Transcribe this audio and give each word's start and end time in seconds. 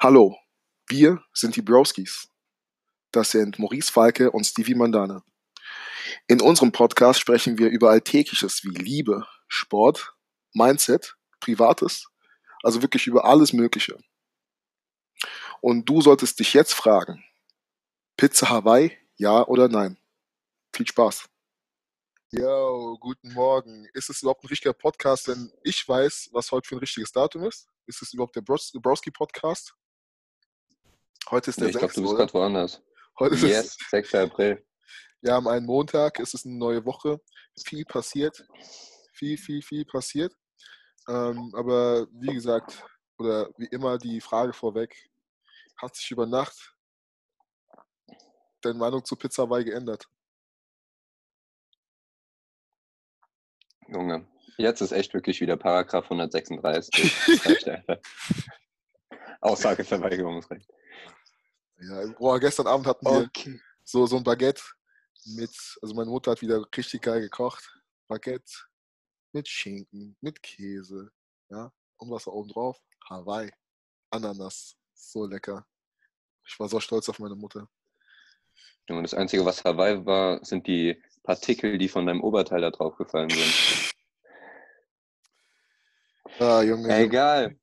Hallo, 0.00 0.38
wir 0.86 1.24
sind 1.32 1.56
die 1.56 1.60
Broskis. 1.60 2.28
Das 3.10 3.32
sind 3.32 3.58
Maurice 3.58 3.90
Falke 3.90 4.30
und 4.30 4.44
Stevie 4.44 4.76
Mandane. 4.76 5.24
In 6.28 6.40
unserem 6.40 6.70
Podcast 6.70 7.18
sprechen 7.18 7.58
wir 7.58 7.68
über 7.68 7.90
Alltägliches 7.90 8.62
wie 8.62 8.68
Liebe, 8.68 9.26
Sport, 9.48 10.14
Mindset, 10.52 11.16
Privates, 11.40 12.06
also 12.62 12.80
wirklich 12.80 13.08
über 13.08 13.24
alles 13.24 13.52
Mögliche. 13.52 13.98
Und 15.60 15.88
du 15.88 16.00
solltest 16.00 16.38
dich 16.38 16.54
jetzt 16.54 16.74
fragen, 16.74 17.24
Pizza 18.16 18.50
Hawaii, 18.50 18.96
ja 19.16 19.44
oder 19.48 19.66
nein? 19.66 19.98
Viel 20.72 20.86
Spaß. 20.86 21.28
Yo, 22.30 22.96
guten 23.00 23.32
Morgen. 23.32 23.88
Ist 23.94 24.10
es 24.10 24.22
überhaupt 24.22 24.44
ein 24.44 24.48
richtiger 24.48 24.74
Podcast, 24.74 25.26
wenn 25.26 25.52
ich 25.64 25.88
weiß, 25.88 26.28
was 26.30 26.52
heute 26.52 26.68
für 26.68 26.76
ein 26.76 26.80
richtiges 26.80 27.10
Datum 27.10 27.42
ist? 27.46 27.66
Ist 27.86 28.00
es 28.00 28.12
überhaupt 28.12 28.36
der 28.36 28.42
Browski 28.42 29.10
Podcast? 29.10 29.74
Heute 31.30 31.50
ist 31.50 31.60
der 31.60 31.66
Nee, 31.66 31.72
ich 31.72 31.78
glaube, 31.78 31.92
6. 31.92 31.94
du 31.94 32.02
bist 32.02 32.16
gerade 32.16 32.32
woanders. 32.34 32.82
Heute 33.18 33.34
ist 33.34 33.42
Yes, 33.42 33.76
6. 33.90 34.14
April. 34.14 34.64
Wir 35.20 35.34
haben 35.34 35.46
einen 35.46 35.66
Montag, 35.66 36.18
es 36.20 36.32
ist 36.32 36.46
eine 36.46 36.56
neue 36.56 36.84
Woche. 36.86 37.20
Viel 37.66 37.84
passiert. 37.84 38.46
Viel, 39.12 39.36
viel, 39.36 39.60
viel 39.60 39.84
passiert. 39.84 40.32
Ähm, 41.08 41.52
aber 41.54 42.06
wie 42.12 42.32
gesagt, 42.32 42.82
oder 43.18 43.50
wie 43.58 43.66
immer 43.66 43.98
die 43.98 44.20
Frage 44.20 44.54
vorweg, 44.54 45.10
hat 45.76 45.94
sich 45.96 46.10
über 46.10 46.26
Nacht 46.26 46.74
deine 48.62 48.78
Meinung 48.78 49.04
zu 49.04 49.16
Pizza 49.16 49.42
Hawaii 49.42 49.64
geändert? 49.64 50.06
Junge, 53.88 54.26
jetzt 54.56 54.80
ist 54.80 54.92
echt 54.92 55.12
wirklich 55.12 55.40
wieder 55.40 55.56
Paragraph 55.56 56.04
136. 56.04 57.26
Das 57.26 57.46
reicht 57.46 57.68
einfach. 57.68 57.98
Aussageverweigerungsrecht. 59.40 60.68
Ja, 61.80 62.06
boah, 62.18 62.40
gestern 62.40 62.66
Abend 62.66 62.86
hatten 62.86 63.06
wir 63.06 63.22
Okay. 63.24 63.60
so, 63.84 64.06
so 64.06 64.16
ein 64.16 64.24
Baguette 64.24 64.62
mit, 65.24 65.50
also 65.80 65.94
meine 65.94 66.10
Mutter 66.10 66.32
hat 66.32 66.42
wieder 66.42 66.66
richtig 66.76 67.02
geil 67.02 67.20
gekocht. 67.20 67.80
Baguette 68.08 68.52
mit 69.32 69.46
Schinken, 69.48 70.16
mit 70.20 70.42
Käse, 70.42 71.12
ja, 71.50 71.72
und 71.98 72.10
was 72.10 72.24
da 72.24 72.30
oben 72.30 72.48
drauf? 72.48 72.80
Hawaii, 73.08 73.50
Ananas, 74.10 74.76
so 74.94 75.26
lecker. 75.26 75.66
Ich 76.46 76.58
war 76.58 76.68
so 76.68 76.80
stolz 76.80 77.08
auf 77.08 77.18
meine 77.18 77.36
Mutter. 77.36 77.68
Junge, 78.88 79.02
das 79.02 79.14
Einzige, 79.14 79.44
was 79.44 79.64
Hawaii 79.64 80.04
war, 80.06 80.44
sind 80.44 80.66
die 80.66 81.00
Partikel, 81.22 81.76
die 81.76 81.88
von 81.88 82.06
deinem 82.06 82.22
Oberteil 82.22 82.62
da 82.62 82.70
drauf 82.70 82.96
gefallen 82.96 83.28
sind. 83.28 83.92
Ah, 86.38 86.62
Junge. 86.62 86.96
Egal. 86.96 87.58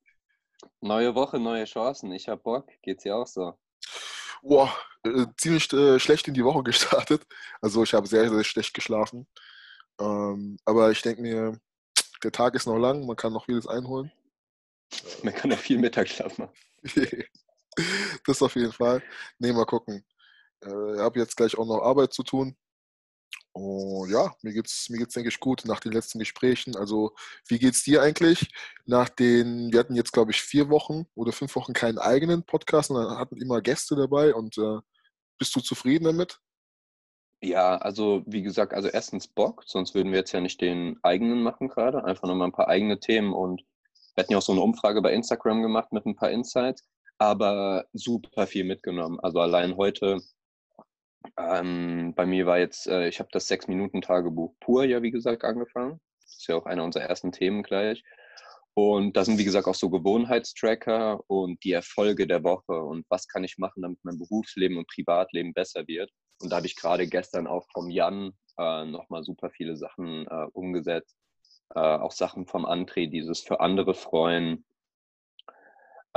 Neue 0.80 1.14
Woche, 1.16 1.40
neue 1.40 1.64
Chancen. 1.64 2.12
Ich 2.12 2.28
hab 2.28 2.44
Bock. 2.44 2.68
Geht's 2.82 3.02
dir 3.02 3.16
auch 3.16 3.26
so? 3.26 3.58
Boah, 4.46 4.72
äh, 5.02 5.26
ziemlich 5.36 5.72
äh, 5.72 5.98
schlecht 5.98 6.28
in 6.28 6.34
die 6.34 6.44
Woche 6.44 6.62
gestartet. 6.64 7.26
Also 7.60 7.82
ich 7.82 7.92
habe 7.94 8.06
sehr, 8.06 8.30
sehr 8.30 8.44
schlecht 8.44 8.74
geschlafen. 8.74 9.26
Ähm, 10.00 10.56
aber 10.64 10.90
ich 10.92 11.02
denke 11.02 11.22
mir, 11.22 11.58
der 12.22 12.32
Tag 12.32 12.54
ist 12.54 12.66
noch 12.66 12.78
lang, 12.78 13.06
man 13.06 13.16
kann 13.16 13.32
noch 13.32 13.46
vieles 13.46 13.66
einholen. 13.66 14.12
Man 15.24 15.34
kann 15.34 15.50
ja 15.50 15.56
viel 15.56 15.78
Mittagsschlaf 15.78 16.38
machen. 16.38 16.54
das 18.24 18.40
auf 18.40 18.54
jeden 18.54 18.72
Fall. 18.72 19.02
Nee, 19.40 19.52
mal 19.52 19.66
gucken. 19.66 20.04
Äh, 20.62 20.94
ich 20.94 21.00
habe 21.00 21.18
jetzt 21.18 21.36
gleich 21.36 21.58
auch 21.58 21.66
noch 21.66 21.82
Arbeit 21.82 22.12
zu 22.12 22.22
tun. 22.22 22.56
Und 23.56 24.10
ja, 24.10 24.34
mir 24.42 24.52
geht's, 24.52 24.90
mir 24.90 24.98
geht's, 24.98 25.14
denke 25.14 25.30
ich, 25.30 25.40
gut 25.40 25.62
nach 25.64 25.80
den 25.80 25.92
letzten 25.92 26.18
Gesprächen. 26.18 26.76
Also, 26.76 27.14
wie 27.48 27.58
geht's 27.58 27.82
dir 27.84 28.02
eigentlich? 28.02 28.50
Nach 28.84 29.08
den, 29.08 29.72
wir 29.72 29.80
hatten 29.80 29.94
jetzt, 29.94 30.12
glaube 30.12 30.30
ich, 30.30 30.42
vier 30.42 30.68
Wochen 30.68 31.06
oder 31.14 31.32
fünf 31.32 31.56
Wochen 31.56 31.72
keinen 31.72 31.96
eigenen 31.96 32.42
Podcast 32.42 32.90
dann 32.90 33.16
hatten 33.16 33.38
immer 33.38 33.62
Gäste 33.62 33.96
dabei 33.96 34.34
und 34.34 34.58
äh, 34.58 34.80
bist 35.38 35.56
du 35.56 35.60
zufrieden 35.60 36.04
damit? 36.04 36.38
Ja, 37.42 37.78
also 37.78 38.22
wie 38.26 38.42
gesagt, 38.42 38.74
also 38.74 38.88
erstens 38.88 39.26
Bock, 39.26 39.64
sonst 39.66 39.94
würden 39.94 40.12
wir 40.12 40.18
jetzt 40.18 40.32
ja 40.32 40.40
nicht 40.42 40.60
den 40.60 40.98
eigenen 41.02 41.42
machen 41.42 41.68
gerade. 41.68 42.04
Einfach 42.04 42.28
nochmal 42.28 42.48
ein 42.48 42.52
paar 42.52 42.68
eigene 42.68 43.00
Themen 43.00 43.32
und 43.32 43.62
wir 44.14 44.22
hatten 44.22 44.32
ja 44.32 44.38
auch 44.38 44.42
so 44.42 44.52
eine 44.52 44.60
Umfrage 44.60 45.00
bei 45.00 45.14
Instagram 45.14 45.62
gemacht 45.62 45.92
mit 45.92 46.04
ein 46.04 46.16
paar 46.16 46.30
Insights, 46.30 46.86
aber 47.16 47.86
super 47.94 48.46
viel 48.46 48.64
mitgenommen. 48.64 49.18
Also 49.20 49.40
allein 49.40 49.78
heute, 49.78 50.20
ähm, 51.38 52.14
bei 52.14 52.26
mir 52.26 52.46
war 52.46 52.58
jetzt, 52.58 52.86
äh, 52.86 53.08
ich 53.08 53.18
habe 53.18 53.28
das 53.32 53.48
Sechs-Minuten-Tagebuch 53.48 54.54
pur 54.60 54.84
ja, 54.84 55.02
wie 55.02 55.10
gesagt, 55.10 55.44
angefangen. 55.44 56.00
Das 56.22 56.36
ist 56.38 56.48
ja 56.48 56.56
auch 56.56 56.66
einer 56.66 56.84
unserer 56.84 57.04
ersten 57.04 57.32
Themen 57.32 57.62
gleich. 57.62 58.02
Und 58.74 59.16
da 59.16 59.24
sind, 59.24 59.38
wie 59.38 59.44
gesagt, 59.44 59.66
auch 59.68 59.74
so 59.74 59.88
Gewohnheitstracker 59.88 61.20
und 61.28 61.64
die 61.64 61.72
Erfolge 61.72 62.26
der 62.26 62.44
Woche 62.44 62.82
und 62.82 63.06
was 63.08 63.26
kann 63.26 63.42
ich 63.42 63.56
machen, 63.56 63.80
damit 63.80 63.98
mein 64.02 64.18
Berufsleben 64.18 64.76
und 64.76 64.86
Privatleben 64.88 65.54
besser 65.54 65.86
wird. 65.86 66.10
Und 66.42 66.52
da 66.52 66.56
habe 66.56 66.66
ich 66.66 66.76
gerade 66.76 67.06
gestern 67.06 67.46
auch 67.46 67.64
vom 67.72 67.88
Jan 67.88 68.32
äh, 68.58 68.84
nochmal 68.84 69.24
super 69.24 69.50
viele 69.50 69.76
Sachen 69.76 70.26
äh, 70.26 70.46
umgesetzt. 70.52 71.16
Äh, 71.74 71.80
auch 71.80 72.12
Sachen 72.12 72.46
vom 72.46 72.66
André, 72.66 73.08
dieses 73.08 73.40
für 73.40 73.60
andere 73.60 73.94
freuen. 73.94 74.66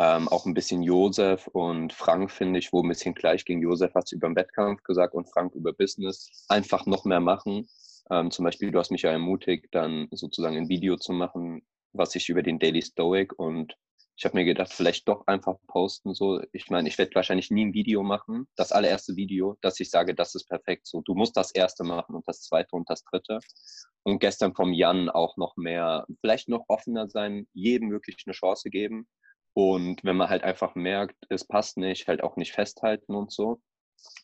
Ähm, 0.02 0.30
auch 0.30 0.46
ein 0.46 0.54
bisschen 0.54 0.82
Josef 0.82 1.48
und 1.48 1.92
Frank, 1.92 2.32
finde 2.32 2.60
ich, 2.60 2.72
wo 2.72 2.82
ein 2.82 2.88
bisschen 2.88 3.14
gleich 3.14 3.44
ging. 3.44 3.62
Josef 3.62 3.94
hat 3.96 4.06
es 4.06 4.14
über 4.14 4.30
den 4.30 4.36
Wettkampf 4.38 4.82
gesagt 4.84 5.14
und 5.14 5.30
Frank 5.30 5.54
über 5.56 5.74
Business. 5.74 6.46
Einfach 6.48 6.86
noch 6.86 7.04
mehr 7.04 7.20
machen. 7.20 7.68
Ähm, 8.10 8.32
zum 8.32 8.46
Beispiel, 8.46 8.72
du 8.72 8.80
hast 8.80 8.92
mich 8.92 9.02
ja 9.02 9.12
ermutigt, 9.12 9.68
dann 9.72 10.08
sozusagen 10.12 10.56
ein 10.56 10.70
Video 10.70 10.96
zu 10.96 11.12
machen, 11.12 11.64
was 11.92 12.16
ich 12.16 12.30
über 12.30 12.42
den 12.42 12.60
Daily 12.60 12.82
Stoic 12.82 13.38
und 13.38 13.76
ich 14.16 14.24
habe 14.26 14.38
mir 14.38 14.46
gedacht, 14.46 14.74
vielleicht 14.74 15.08
doch 15.08 15.28
einfach 15.28 15.56
posten 15.68 16.14
so. 16.14 16.42
Ich 16.52 16.70
meine, 16.70 16.88
ich 16.88 16.98
werde 16.98 17.16
wahrscheinlich 17.16 17.52
nie 17.52 17.66
ein 17.66 17.74
Video 17.74 18.04
machen, 18.04 18.48
das 18.56 18.72
allererste 18.72 19.16
Video, 19.18 19.58
dass 19.62 19.80
ich 19.80 19.90
sage, 19.90 20.14
das 20.14 20.36
ist 20.36 20.46
perfekt 20.46 20.88
so. 20.88 21.02
Du 21.02 21.14
musst 21.14 21.36
das 21.36 21.52
erste 21.52 21.86
machen 21.86 22.16
und 22.16 22.28
das 22.28 22.42
zweite 22.42 22.76
und 22.76 22.90
das 22.90 23.04
dritte. 23.04 23.40
Und 24.04 24.20
gestern 24.20 24.54
vom 24.54 24.74
Jan 24.74 25.10
auch 25.10 25.38
noch 25.38 25.56
mehr, 25.56 26.06
vielleicht 26.20 26.50
noch 26.50 26.66
offener 26.68 27.10
sein, 27.10 27.48
jedem 27.54 27.92
wirklich 27.92 28.18
eine 28.26 28.34
Chance 28.34 28.70
geben. 28.70 29.08
Und 29.60 30.06
wenn 30.06 30.16
man 30.16 30.30
halt 30.30 30.44
einfach 30.44 30.74
merkt, 30.76 31.18
es 31.28 31.44
passt 31.44 31.76
nicht, 31.76 32.08
halt 32.08 32.24
auch 32.24 32.38
nicht 32.38 32.54
festhalten 32.54 33.14
und 33.14 33.30
so. 33.30 33.60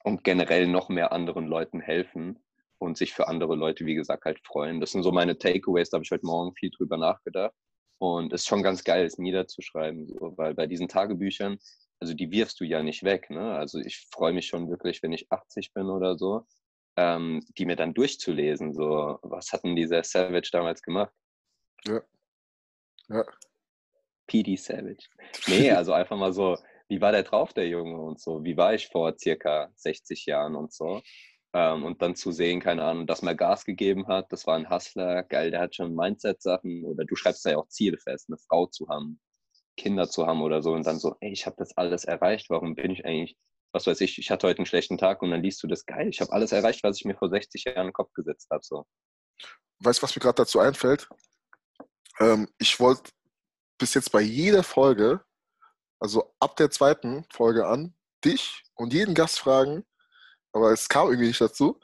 Und 0.06 0.23
generell 0.23 0.66
noch 0.66 0.88
mehr 0.88 1.12
anderen 1.12 1.46
Leuten 1.46 1.81
helfen 1.81 2.40
und 2.78 2.97
sich 2.97 3.13
für 3.13 3.28
andere 3.28 3.57
Leute, 3.57 3.85
wie 3.85 3.95
gesagt, 3.95 4.24
halt 4.24 4.40
freuen. 4.47 4.79
Das 4.79 4.91
sind 4.91 5.03
so 5.03 5.12
meine 5.12 5.38
Takeaways, 5.38 5.90
da 5.90 5.95
habe 5.95 6.06
ich 6.06 6.12
heute 6.12 6.25
Morgen 6.25 6.56
viel 6.56 6.69
drüber 6.69 6.95
nachgedacht. 6.95 7.53
Und 7.97 8.31
es 8.31 8.44
ist 8.44 8.47
schon 8.47 8.63
ganz 8.63 8.85
geil, 8.85 9.06
es 9.06 9.18
niederzuschreiben, 9.18 10.07
so, 10.07 10.38
weil 10.38 10.53
bei 10.53 10.68
diesen 10.68 10.88
Tagebüchern, 10.88 11.57
also 12.00 12.13
die 12.13 12.31
wirfst 12.31 12.62
du 12.62 12.63
ja 12.63 12.81
nicht 12.81 13.03
weg. 13.03 13.29
Ne? 13.29 13.56
Also 13.56 13.79
ich 13.79 14.07
freue 14.12 14.31
mich 14.31 14.47
schon 14.47 14.69
wirklich, 14.69 15.03
wenn 15.03 15.12
ich 15.12 15.29
80 15.29 15.74
bin 15.74 15.90
oder 15.90 16.18
so, 16.18 16.45
ähm, 16.95 17.45
die 17.57 17.66
mir 17.66 17.75
dann 17.75 17.94
durchzulesen. 17.94 18.74
So, 18.74 19.19
was 19.22 19.51
hat 19.51 19.66
denn 19.66 19.75
dieser 19.75 20.01
Savage 20.01 20.51
damals 20.53 20.81
gemacht? 20.81 21.12
Ja. 21.85 22.01
Ja. 23.09 23.25
PD 24.28 24.58
Savage. 24.58 25.08
Nee, 25.47 25.72
also 25.72 25.94
einfach 25.94 26.18
mal 26.18 26.34
so, 26.34 26.58
wie 26.88 27.02
war 27.02 27.12
der 27.12 27.24
drauf, 27.24 27.53
der 27.53 27.68
Junge 27.68 28.00
und 28.00 28.19
so? 28.19 28.44
Wie 28.44 28.58
war 28.58 28.74
ich 28.74 28.88
vor 28.88 29.18
circa 29.18 29.69
60 29.75 30.25
Jahren 30.25 30.56
und 30.56 30.72
so? 30.74 31.02
Ähm, 31.53 31.84
und 31.86 32.02
dann 32.02 32.16
zu 32.16 32.31
sehen, 32.31 32.59
keine 32.59 32.84
Ahnung, 32.84 33.08
dass 33.08 33.22
man 33.22 33.38
Gas 33.38 33.63
gegeben 33.66 34.08
hat, 34.08 34.31
das 34.31 34.46
war 34.46 34.56
ein 34.56 34.69
Hustler, 34.69 35.24
geil, 35.24 35.52
der 35.52 35.62
hat 35.62 35.75
schon 35.75 35.96
Mindset-Sachen 35.96 36.84
oder 36.84 37.06
du 37.06 37.16
schreibst 37.16 37.46
da 37.46 37.52
ja 37.52 37.58
auch 37.58 37.69
Ziele 37.69 37.97
fest, 37.97 38.28
eine 38.28 38.38
Frau 38.38 38.66
zu 38.68 38.90
haben, 38.90 39.22
Kinder 39.78 40.09
zu 40.09 40.28
haben 40.28 40.42
oder 40.42 40.62
so 40.62 40.74
und 40.74 40.86
dann 40.86 41.00
so, 41.00 41.16
ey, 41.22 41.31
ich 41.31 41.46
habe 41.46 41.56
das 41.57 41.75
alles 41.78 42.03
erreicht, 42.03 42.50
warum 42.50 42.75
bin 42.75 42.92
ich 42.92 43.06
eigentlich, 43.06 43.38
was 43.72 43.88
weiß 43.88 44.02
ich, 44.02 44.19
ich 44.19 44.31
hatte 44.31 44.47
heute 44.47 44.59
einen 44.59 44.66
schlechten 44.66 44.97
Tag 44.97 45.22
und 45.22 45.31
dann 45.31 45.42
liest 45.42 45.63
du 45.63 45.68
das, 45.68 45.86
geil, 45.86 46.09
ich 46.09 46.19
habe 46.19 46.34
alles 46.34 46.52
erreicht, 46.52 46.84
was 46.84 46.97
ich 46.97 47.06
mir 47.06 47.16
vor 47.16 47.30
60 47.30 47.63
Jahren 47.63 47.78
in 47.78 47.88
den 47.88 47.94
Kopf 47.94 48.12
gesetzt 48.13 48.50
habe, 48.52 48.62
so. 48.62 48.86
Weißt 49.80 50.00
du, 50.00 50.03
was 50.03 50.16
mir 50.16 50.22
gerade 50.22 50.36
dazu 50.36 50.59
einfällt? 50.59 51.07
Ähm, 52.19 52.50
ich 52.57 52.80
wollte 52.81 53.12
bis 53.78 53.94
jetzt 53.94 54.12
bei 54.12 54.22
jeder 54.22 54.63
Folge, 54.63 55.24
also 56.00 56.34
ab 56.40 56.56
der 56.56 56.72
zweiten 56.72 57.25
Folge 57.31 57.68
an, 57.68 57.95
dich 58.24 58.63
und 58.75 58.94
jeden 58.94 59.16
Gast 59.16 59.39
fragen, 59.39 59.86
aber 60.54 60.72
es 60.72 60.88
kam 60.88 61.07
irgendwie 61.07 61.27
nicht 61.27 61.42
dazu, 61.42 61.80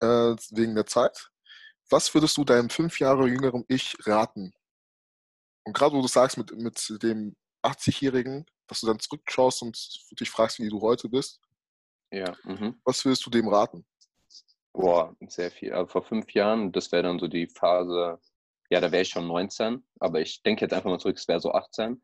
äh, 0.00 0.34
wegen 0.50 0.74
der 0.74 0.86
Zeit. 0.86 1.30
Was 1.90 2.12
würdest 2.14 2.36
du 2.36 2.44
deinem 2.44 2.70
fünf 2.70 2.98
Jahre 2.98 3.28
jüngeren 3.28 3.64
Ich 3.68 3.94
raten? 4.06 4.52
Und 5.64 5.74
gerade 5.74 5.94
wo 5.94 6.02
du 6.02 6.08
sagst, 6.08 6.36
mit, 6.36 6.52
mit 6.52 7.02
dem 7.02 7.36
80-Jährigen, 7.62 8.46
dass 8.66 8.80
du 8.80 8.86
dann 8.86 8.98
zurückschaust 8.98 9.62
und 9.62 9.78
dich 10.18 10.30
fragst, 10.30 10.58
wie 10.58 10.68
du 10.68 10.80
heute 10.80 11.08
bist, 11.08 11.40
Ja, 12.10 12.36
mhm. 12.44 12.80
was 12.84 13.04
würdest 13.04 13.24
du 13.26 13.30
dem 13.30 13.48
raten? 13.48 13.84
Boah, 14.72 15.14
sehr 15.28 15.50
viel. 15.50 15.72
Aber 15.72 15.88
vor 15.88 16.02
fünf 16.02 16.32
Jahren, 16.32 16.72
das 16.72 16.90
wäre 16.90 17.04
dann 17.04 17.18
so 17.18 17.28
die 17.28 17.46
Phase, 17.46 18.18
ja, 18.70 18.80
da 18.80 18.92
wäre 18.92 19.02
ich 19.02 19.08
schon 19.10 19.26
19, 19.26 19.84
aber 20.00 20.20
ich 20.20 20.42
denke 20.42 20.64
jetzt 20.64 20.72
einfach 20.72 20.90
mal 20.90 20.98
zurück, 20.98 21.16
es 21.16 21.28
wäre 21.28 21.40
so 21.40 21.52
18. 21.52 22.02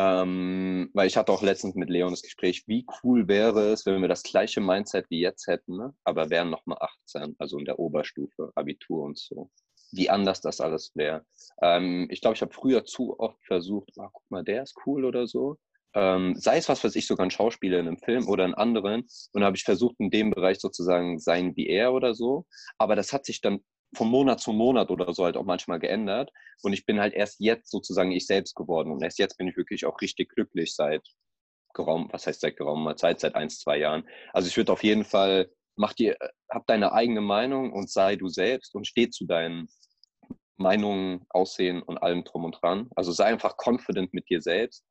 Ähm, 0.00 0.90
weil 0.94 1.08
ich 1.08 1.16
hatte 1.16 1.32
auch 1.32 1.42
letztens 1.42 1.74
mit 1.74 1.90
Leon 1.90 2.12
das 2.12 2.22
Gespräch, 2.22 2.62
wie 2.68 2.86
cool 3.02 3.26
wäre 3.26 3.72
es, 3.72 3.84
wenn 3.84 4.00
wir 4.00 4.06
das 4.08 4.22
gleiche 4.22 4.60
Mindset 4.60 5.06
wie 5.10 5.20
jetzt 5.20 5.48
hätten, 5.48 5.76
ne? 5.76 5.92
aber 6.04 6.30
wären 6.30 6.50
nochmal 6.50 6.78
18, 6.80 7.34
also 7.40 7.58
in 7.58 7.64
der 7.64 7.80
Oberstufe, 7.80 8.52
Abitur 8.54 9.02
und 9.02 9.18
so. 9.18 9.50
Wie 9.90 10.08
anders 10.10 10.40
das 10.40 10.60
alles 10.60 10.92
wäre. 10.94 11.24
Ähm, 11.62 12.06
ich 12.10 12.20
glaube, 12.20 12.36
ich 12.36 12.42
habe 12.42 12.52
früher 12.52 12.84
zu 12.84 13.18
oft 13.18 13.42
versucht, 13.44 13.90
oh, 13.96 14.08
guck 14.12 14.30
mal, 14.30 14.44
der 14.44 14.62
ist 14.62 14.76
cool 14.86 15.04
oder 15.04 15.26
so. 15.26 15.56
ähm, 15.94 16.34
sei 16.36 16.58
es 16.58 16.68
was 16.68 16.84
weiß 16.84 16.94
ich, 16.96 17.06
sogar 17.06 17.26
ein 17.26 17.30
Schauspieler 17.30 17.80
in 17.80 17.88
einem 17.88 17.98
Film 17.98 18.28
oder 18.28 18.44
in 18.44 18.54
anderen. 18.54 19.06
Und 19.32 19.42
habe 19.44 19.56
ich 19.56 19.64
versucht, 19.64 19.96
in 19.98 20.10
dem 20.10 20.30
Bereich 20.30 20.60
sozusagen 20.60 21.18
sein 21.18 21.56
wie 21.56 21.66
er 21.68 21.92
oder 21.92 22.14
so. 22.14 22.46
Aber 22.78 22.94
das 22.94 23.12
hat 23.12 23.24
sich 23.26 23.40
dann 23.40 23.60
von 23.94 24.08
Monat 24.08 24.40
zu 24.40 24.52
Monat 24.52 24.90
oder 24.90 25.14
so 25.14 25.24
halt 25.24 25.36
auch 25.36 25.44
manchmal 25.44 25.78
geändert. 25.78 26.30
Und 26.62 26.72
ich 26.72 26.84
bin 26.84 27.00
halt 27.00 27.14
erst 27.14 27.40
jetzt 27.40 27.70
sozusagen 27.70 28.12
ich 28.12 28.26
selbst 28.26 28.54
geworden. 28.54 28.90
Und 28.90 29.02
erst 29.02 29.18
jetzt 29.18 29.36
bin 29.38 29.48
ich 29.48 29.56
wirklich 29.56 29.86
auch 29.86 30.00
richtig 30.00 30.30
glücklich 30.30 30.74
seit 30.74 31.02
geraumt, 31.74 32.12
was 32.12 32.26
heißt 32.26 32.40
seit 32.40 32.56
geraumer 32.56 32.96
Zeit, 32.96 33.20
seit 33.20 33.34
ein, 33.34 33.50
zwei 33.50 33.78
Jahren. 33.78 34.06
Also 34.32 34.48
ich 34.48 34.56
würde 34.56 34.72
auf 34.72 34.82
jeden 34.82 35.04
Fall, 35.04 35.50
mach 35.76 35.92
dir, 35.92 36.16
hab 36.50 36.66
deine 36.66 36.92
eigene 36.92 37.20
Meinung 37.20 37.72
und 37.72 37.90
sei 37.90 38.16
du 38.16 38.28
selbst 38.28 38.74
und 38.74 38.86
steh 38.86 39.10
zu 39.10 39.26
deinen 39.26 39.68
Meinungen, 40.56 41.24
Aussehen 41.30 41.82
und 41.82 41.98
allem 41.98 42.24
drum 42.24 42.44
und 42.44 42.58
dran. 42.60 42.90
Also 42.96 43.12
sei 43.12 43.26
einfach 43.26 43.56
confident 43.56 44.12
mit 44.12 44.28
dir 44.28 44.42
selbst. 44.42 44.84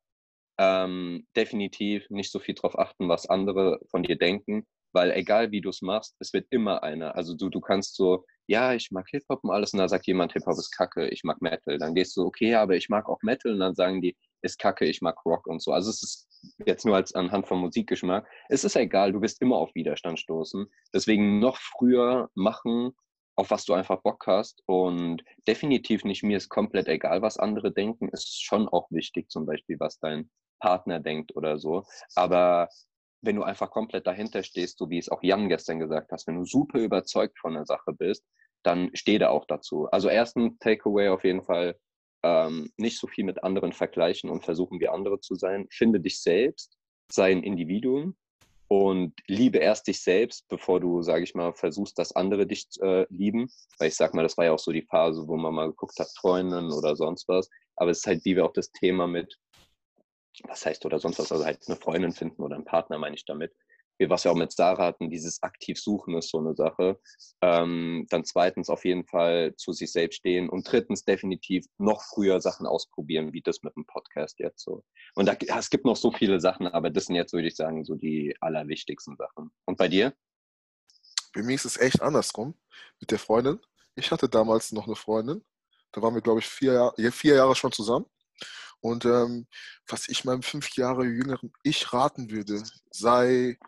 Ähm, 0.58 1.26
definitiv 1.36 2.08
nicht 2.10 2.32
so 2.32 2.40
viel 2.40 2.54
darauf 2.54 2.78
achten, 2.78 3.08
was 3.08 3.28
andere 3.28 3.78
von 3.90 4.02
dir 4.02 4.16
denken, 4.16 4.66
weil 4.92 5.12
egal 5.12 5.52
wie 5.52 5.60
du 5.60 5.68
es 5.68 5.82
machst, 5.82 6.16
es 6.18 6.32
wird 6.32 6.46
immer 6.50 6.82
einer. 6.82 7.14
Also 7.14 7.36
du, 7.36 7.48
du 7.48 7.60
kannst 7.60 7.94
so, 7.94 8.24
ja, 8.48 8.72
ich 8.72 8.90
mag 8.90 9.06
Hip-Hop 9.10 9.44
und 9.44 9.50
alles 9.50 9.74
und 9.74 9.78
da 9.78 9.88
sagt 9.88 10.06
jemand, 10.06 10.32
Hip-Hop 10.32 10.58
ist 10.58 10.70
kacke, 10.70 11.08
ich 11.08 11.22
mag 11.22 11.40
Metal. 11.42 11.76
Dann 11.78 11.94
gehst 11.94 12.16
du, 12.16 12.24
okay, 12.24 12.54
aber 12.54 12.76
ich 12.76 12.88
mag 12.88 13.08
auch 13.08 13.22
Metal 13.22 13.52
und 13.52 13.60
dann 13.60 13.74
sagen 13.74 14.00
die, 14.00 14.16
ist 14.40 14.58
kacke, 14.58 14.86
ich 14.86 15.02
mag 15.02 15.16
Rock 15.26 15.46
und 15.46 15.60
so. 15.60 15.72
Also 15.72 15.90
es 15.90 16.02
ist 16.02 16.28
jetzt 16.64 16.86
nur 16.86 16.96
als 16.96 17.14
anhand 17.14 17.46
von 17.46 17.58
Musikgeschmack. 17.58 18.26
Es 18.48 18.64
ist 18.64 18.74
egal, 18.74 19.12
du 19.12 19.20
wirst 19.20 19.42
immer 19.42 19.56
auf 19.56 19.74
Widerstand 19.74 20.18
stoßen. 20.18 20.66
Deswegen 20.94 21.40
noch 21.40 21.58
früher 21.58 22.30
machen, 22.34 22.92
auf 23.36 23.50
was 23.50 23.66
du 23.66 23.74
einfach 23.74 24.00
Bock 24.00 24.26
hast. 24.26 24.62
Und 24.64 25.22
definitiv 25.46 26.04
nicht 26.04 26.22
mir 26.22 26.38
ist 26.38 26.48
komplett 26.48 26.88
egal, 26.88 27.20
was 27.20 27.36
andere 27.36 27.70
denken. 27.70 28.08
Ist 28.08 28.42
schon 28.42 28.66
auch 28.66 28.90
wichtig, 28.90 29.30
zum 29.30 29.44
Beispiel, 29.44 29.78
was 29.78 29.98
dein 29.98 30.30
Partner 30.58 31.00
denkt 31.00 31.36
oder 31.36 31.58
so. 31.58 31.84
Aber 32.14 32.70
wenn 33.20 33.36
du 33.36 33.42
einfach 33.42 33.70
komplett 33.70 34.06
dahinter 34.06 34.42
stehst, 34.42 34.78
so 34.78 34.90
wie 34.90 34.98
es 34.98 35.08
auch 35.08 35.22
Jan 35.22 35.48
gestern 35.48 35.80
gesagt 35.80 36.12
hast, 36.12 36.26
wenn 36.26 36.36
du 36.36 36.44
super 36.44 36.78
überzeugt 36.78 37.38
von 37.38 37.54
der 37.54 37.66
Sache 37.66 37.92
bist, 37.92 38.24
dann 38.62 38.90
steh 38.94 39.18
da 39.18 39.30
auch 39.30 39.46
dazu. 39.46 39.86
Also 39.90 40.08
ersten 40.08 40.58
Takeaway 40.58 41.08
auf 41.08 41.24
jeden 41.24 41.42
Fall, 41.42 41.78
ähm, 42.22 42.70
nicht 42.76 42.98
so 42.98 43.06
viel 43.06 43.24
mit 43.24 43.44
anderen 43.44 43.72
vergleichen 43.72 44.30
und 44.30 44.44
versuchen 44.44 44.80
wie 44.80 44.88
andere 44.88 45.20
zu 45.20 45.34
sein. 45.34 45.66
Finde 45.70 46.00
dich 46.00 46.20
selbst, 46.20 46.76
sei 47.10 47.30
ein 47.32 47.42
Individuum 47.42 48.16
und 48.68 49.14
liebe 49.26 49.58
erst 49.58 49.86
dich 49.86 50.02
selbst, 50.02 50.46
bevor 50.48 50.80
du, 50.80 51.02
sage 51.02 51.24
ich 51.24 51.34
mal, 51.34 51.54
versuchst, 51.54 51.98
dass 51.98 52.14
andere 52.14 52.46
dich 52.46 52.66
äh, 52.82 53.06
lieben. 53.08 53.50
Weil 53.78 53.88
ich 53.88 53.96
sag 53.96 54.14
mal, 54.14 54.22
das 54.22 54.36
war 54.36 54.46
ja 54.46 54.52
auch 54.52 54.58
so 54.58 54.72
die 54.72 54.82
Phase, 54.82 55.26
wo 55.26 55.36
man 55.36 55.54
mal 55.54 55.68
geguckt 55.68 55.98
hat, 55.98 56.08
Freundinnen 56.18 56.72
oder 56.72 56.96
sonst 56.96 57.28
was. 57.28 57.48
Aber 57.76 57.90
es 57.90 57.98
ist 57.98 58.06
halt, 58.06 58.24
wie 58.24 58.36
wir 58.36 58.44
auch 58.44 58.52
das 58.52 58.70
Thema 58.72 59.06
mit, 59.06 59.38
was 60.44 60.66
heißt 60.66 60.84
oder 60.84 60.98
sonst 60.98 61.18
was, 61.18 61.32
also 61.32 61.44
halt 61.44 61.60
eine 61.66 61.76
Freundin 61.76 62.12
finden 62.12 62.42
oder 62.42 62.56
einen 62.56 62.64
Partner, 62.64 62.98
meine 62.98 63.16
ich 63.16 63.24
damit, 63.24 63.54
was 64.06 64.24
wir 64.24 64.30
auch 64.30 64.36
mit 64.36 64.52
Sarah 64.52 64.86
hatten, 64.86 65.10
dieses 65.10 65.42
aktiv 65.42 65.80
suchen 65.80 66.16
ist 66.16 66.30
so 66.30 66.38
eine 66.38 66.54
Sache. 66.54 67.00
Ähm, 67.42 68.06
dann 68.10 68.24
zweitens 68.24 68.70
auf 68.70 68.84
jeden 68.84 69.04
Fall 69.04 69.54
zu 69.56 69.72
sich 69.72 69.90
selbst 69.90 70.16
stehen 70.16 70.48
und 70.48 70.70
drittens 70.70 71.04
definitiv 71.04 71.66
noch 71.78 72.02
früher 72.02 72.40
Sachen 72.40 72.66
ausprobieren, 72.66 73.32
wie 73.32 73.42
das 73.42 73.62
mit 73.62 73.74
dem 73.76 73.86
Podcast 73.86 74.38
jetzt 74.38 74.62
so. 74.62 74.84
Und 75.14 75.26
da, 75.26 75.36
es 75.58 75.70
gibt 75.70 75.84
noch 75.84 75.96
so 75.96 76.12
viele 76.12 76.40
Sachen, 76.40 76.68
aber 76.68 76.90
das 76.90 77.06
sind 77.06 77.16
jetzt, 77.16 77.32
würde 77.32 77.48
ich 77.48 77.56
sagen, 77.56 77.84
so 77.84 77.94
die 77.94 78.36
allerwichtigsten 78.40 79.16
Sachen. 79.16 79.50
Und 79.64 79.78
bei 79.78 79.88
dir? 79.88 80.14
Bei 81.34 81.42
mir 81.42 81.54
ist 81.54 81.64
es 81.64 81.76
echt 81.76 82.00
andersrum 82.00 82.54
mit 83.00 83.10
der 83.10 83.18
Freundin. 83.18 83.58
Ich 83.94 84.10
hatte 84.12 84.28
damals 84.28 84.72
noch 84.72 84.86
eine 84.86 84.96
Freundin. 84.96 85.44
Da 85.92 86.02
waren 86.02 86.14
wir, 86.14 86.22
glaube 86.22 86.40
ich, 86.40 86.46
vier, 86.46 86.92
vier 87.12 87.34
Jahre 87.34 87.56
schon 87.56 87.72
zusammen. 87.72 88.06
Und 88.80 89.04
ähm, 89.04 89.46
was 89.88 90.08
ich 90.08 90.24
meinem 90.24 90.42
fünf 90.42 90.76
Jahre 90.76 91.04
jüngeren 91.04 91.52
Ich 91.62 91.92
raten 91.92 92.30
würde, 92.30 92.62
sei 92.90 93.58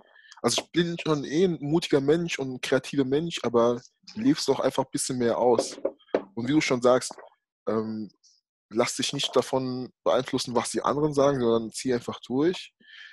also 0.43 0.63
ich 0.63 0.71
bin 0.71 0.97
schon 0.99 1.25
eh 1.25 1.45
ein 1.45 1.59
mutiger 1.61 2.01
Mensch 2.01 2.39
und 2.39 2.53
ein 2.53 2.61
kreativer 2.61 3.05
Mensch, 3.05 3.41
aber 3.43 3.81
lebst 4.15 4.49
doch 4.49 4.61
einfach 4.61 4.85
ein 4.85 4.91
bisschen 4.91 5.19
mehr 5.19 5.39
aus. 5.39 5.79
Und 6.35 6.49
wie 6.49 6.53
du 6.53 6.61
schon 6.61 6.83
sagst, 6.83 7.13
ähm, 7.69 8.11
lass 8.71 8.97
dich 8.97 9.13
nicht 9.13 9.35
davon 9.35 9.93
beeinflussen, 10.05 10.55
was 10.55 10.71
die 10.71 10.83
anderen 10.83 11.13
sagen, 11.13 11.41
sondern 11.41 11.73
zieh 11.73 11.93
einfach 11.93 12.21
durch. 12.21 12.73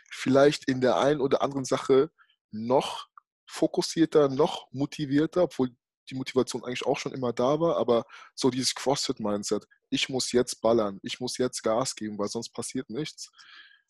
Vielleicht 0.10 0.68
in 0.70 0.82
der 0.82 0.98
einen 0.98 1.20
oder 1.20 1.42
anderen 1.42 1.66
Sache 1.66 2.12
noch 2.52 3.08
fokussierter, 3.46 4.30
noch 4.30 4.72
motivierter, 4.72 5.44
obwohl 5.44 5.76
die 6.10 6.16
Motivation 6.16 6.64
eigentlich 6.64 6.86
auch 6.86 6.98
schon 6.98 7.14
immer 7.14 7.34
da 7.34 7.60
war, 7.60 7.78
aber 7.78 8.06
so 8.34 8.50
dieses 8.50 8.74
CrossFit-Mindset, 8.76 9.68
ich 9.90 10.10
muss 10.10 10.32
jetzt 10.32 10.62
ballern, 10.62 11.00
ich 11.04 11.20
muss 11.20 11.38
jetzt 11.38 11.64
Gas 11.64 11.96
geben, 11.96 12.18
weil 12.18 12.30
sonst 12.30 12.50
passiert 12.50 12.90
nichts. 12.90 13.30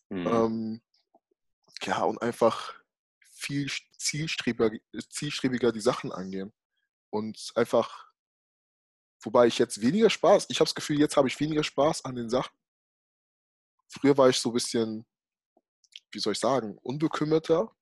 Mhm. 0.10 0.28
Ähm, 0.28 0.82
ja, 1.84 2.04
und 2.04 2.22
einfach 2.22 2.74
viel 3.48 3.72
zielstrebiger, 3.98 4.78
zielstrebiger 5.10 5.72
die 5.72 5.82
Sachen 5.82 6.12
angehen. 6.12 6.54
Und 7.10 7.52
einfach, 7.56 8.12
wobei 9.22 9.48
ich 9.48 9.58
jetzt 9.58 9.82
weniger 9.82 10.10
Spaß, 10.10 10.48
ich 10.50 10.60
habe 10.60 10.68
das 10.68 10.76
Gefühl, 10.76 11.00
jetzt 11.00 11.16
habe 11.16 11.28
ich 11.28 11.40
weniger 11.40 11.64
Spaß 11.64 12.04
an 12.06 12.16
den 12.16 12.30
Sachen. 12.30 12.56
Früher 13.88 14.18
war 14.18 14.28
ich 14.30 14.38
so 14.38 14.50
ein 14.50 14.54
bisschen, 14.54 15.06
wie 16.12 16.20
soll 16.20 16.34
ich 16.34 16.40
sagen, 16.40 16.78
unbekümmerter, 16.84 17.74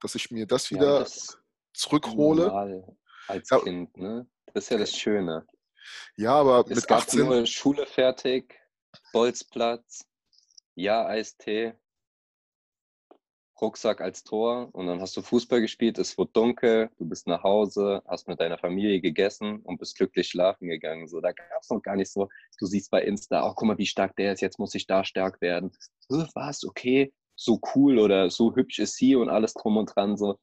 dass 0.00 0.14
ich 0.14 0.30
mir 0.30 0.46
das 0.46 0.70
wieder 0.70 0.92
ja, 0.92 0.98
das 1.00 1.38
zurückhole. 1.74 2.96
Als 3.26 3.50
ja. 3.50 3.58
Kind, 3.58 3.96
ne? 3.96 4.30
Das 4.46 4.64
ist 4.64 4.70
ja 4.70 4.78
das 4.78 4.94
Schöne. 4.94 5.46
Ja, 6.16 6.34
aber 6.34 6.60
es 6.68 6.76
mit 6.76 6.88
gab 6.88 6.98
18... 7.00 7.24
nur 7.24 7.46
Schule 7.46 7.86
fertig, 7.86 8.54
Bolzplatz, 9.12 10.06
ja, 10.76 11.06
Eistee, 11.06 11.74
Rucksack 13.60 14.00
als 14.00 14.24
Tor 14.24 14.68
und 14.72 14.86
dann 14.86 15.00
hast 15.00 15.16
du 15.16 15.22
Fußball 15.22 15.60
gespielt, 15.60 15.98
es 15.98 16.16
wurde 16.16 16.30
dunkel, 16.32 16.90
du 16.98 17.08
bist 17.08 17.26
nach 17.26 17.42
Hause, 17.42 18.02
hast 18.06 18.28
mit 18.28 18.40
deiner 18.40 18.58
Familie 18.58 19.00
gegessen 19.00 19.60
und 19.60 19.78
bist 19.78 19.96
glücklich 19.96 20.28
schlafen 20.28 20.68
gegangen. 20.68 21.08
So, 21.08 21.20
da 21.20 21.32
gab 21.32 21.62
es 21.62 21.70
noch 21.70 21.82
gar 21.82 21.96
nicht 21.96 22.12
so, 22.12 22.28
du 22.58 22.66
siehst 22.66 22.90
bei 22.90 23.02
Insta, 23.02 23.42
auch 23.42 23.52
oh, 23.52 23.54
guck 23.56 23.68
mal, 23.68 23.78
wie 23.78 23.86
stark 23.86 24.16
der 24.16 24.32
ist, 24.32 24.40
jetzt 24.40 24.58
muss 24.58 24.74
ich 24.74 24.86
da 24.86 25.04
stark 25.04 25.40
werden. 25.40 25.72
Was, 26.08 26.64
okay, 26.64 27.12
so 27.34 27.60
cool 27.74 27.98
oder 27.98 28.30
so 28.30 28.54
hübsch 28.56 28.78
ist 28.78 28.96
sie 28.96 29.14
und 29.14 29.28
alles 29.28 29.54
drum 29.54 29.76
und 29.76 29.94
dran. 29.94 30.16
So, 30.16 30.38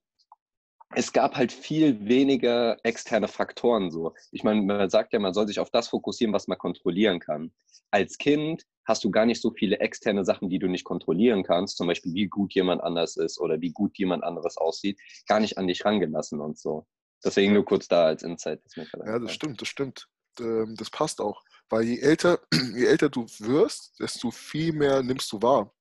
es 0.96 1.14
gab 1.14 1.36
halt 1.36 1.52
viel 1.52 2.08
weniger 2.08 2.78
externe 2.84 3.28
Faktoren 3.28 3.92
so. 3.92 4.14
Ich 4.32 4.44
meine, 4.44 4.62
man 4.62 4.90
sagt 4.90 5.14
ja, 5.14 5.20
man 5.20 5.34
soll 5.34 5.48
sich 5.48 5.60
auf 5.60 5.70
das 5.70 5.90
fokussieren, 5.90 6.34
was 6.34 6.48
man 6.48 6.58
kontrollieren 6.58 7.20
kann. 7.20 7.52
Als 7.92 8.18
Kind 8.18 8.66
hast 8.86 9.04
du 9.04 9.12
gar 9.12 9.26
nicht 9.26 9.42
so 9.42 9.52
viele 9.52 9.80
externe 9.80 10.24
Sachen, 10.26 10.50
die 10.50 10.60
du 10.60 10.68
nicht 10.68 10.84
kontrollieren 10.84 11.44
kannst, 11.44 11.78
zum 11.78 11.88
Beispiel 11.88 12.14
wie 12.14 12.28
gut 12.28 12.54
jemand 12.54 12.84
anders 12.84 13.18
ist 13.18 13.40
oder 13.40 13.60
wie 13.62 13.72
gut 13.72 13.98
jemand 13.98 14.24
anderes 14.24 14.58
aussieht, 14.58 15.00
gar 15.28 15.40
nicht 15.40 15.58
an 15.58 15.68
dich 15.68 15.84
rangelassen 15.86 16.40
und 16.40 16.58
so. 16.58 16.86
Deswegen 17.24 17.54
nur 17.54 17.66
kurz 17.66 17.88
da 17.88 18.06
als 18.06 18.24
Insight. 18.24 18.62
ja, 18.76 19.20
das 19.20 19.34
stimmt, 19.34 19.62
das 19.62 19.68
stimmt. 19.68 20.08
Ähm, 20.40 20.76
das 20.78 20.90
passt 20.90 21.20
auch. 21.20 21.42
Weil 21.70 21.84
je 21.84 22.00
älter, 22.00 22.40
je 22.76 22.86
älter 22.86 23.10
du 23.10 23.26
wirst, 23.40 24.00
desto 24.00 24.32
viel 24.32 24.74
mehr 24.74 25.02
nimmst 25.02 25.32
du 25.32 25.42
wahr. 25.42 25.74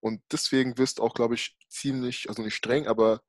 Und 0.00 0.22
deswegen 0.32 0.78
wirst 0.78 0.98
du 0.98 1.02
auch, 1.02 1.12
glaube 1.12 1.34
ich, 1.34 1.56
ziemlich, 1.68 2.28
also 2.28 2.42
nicht 2.42 2.54
streng, 2.54 2.86
aber 2.86 3.20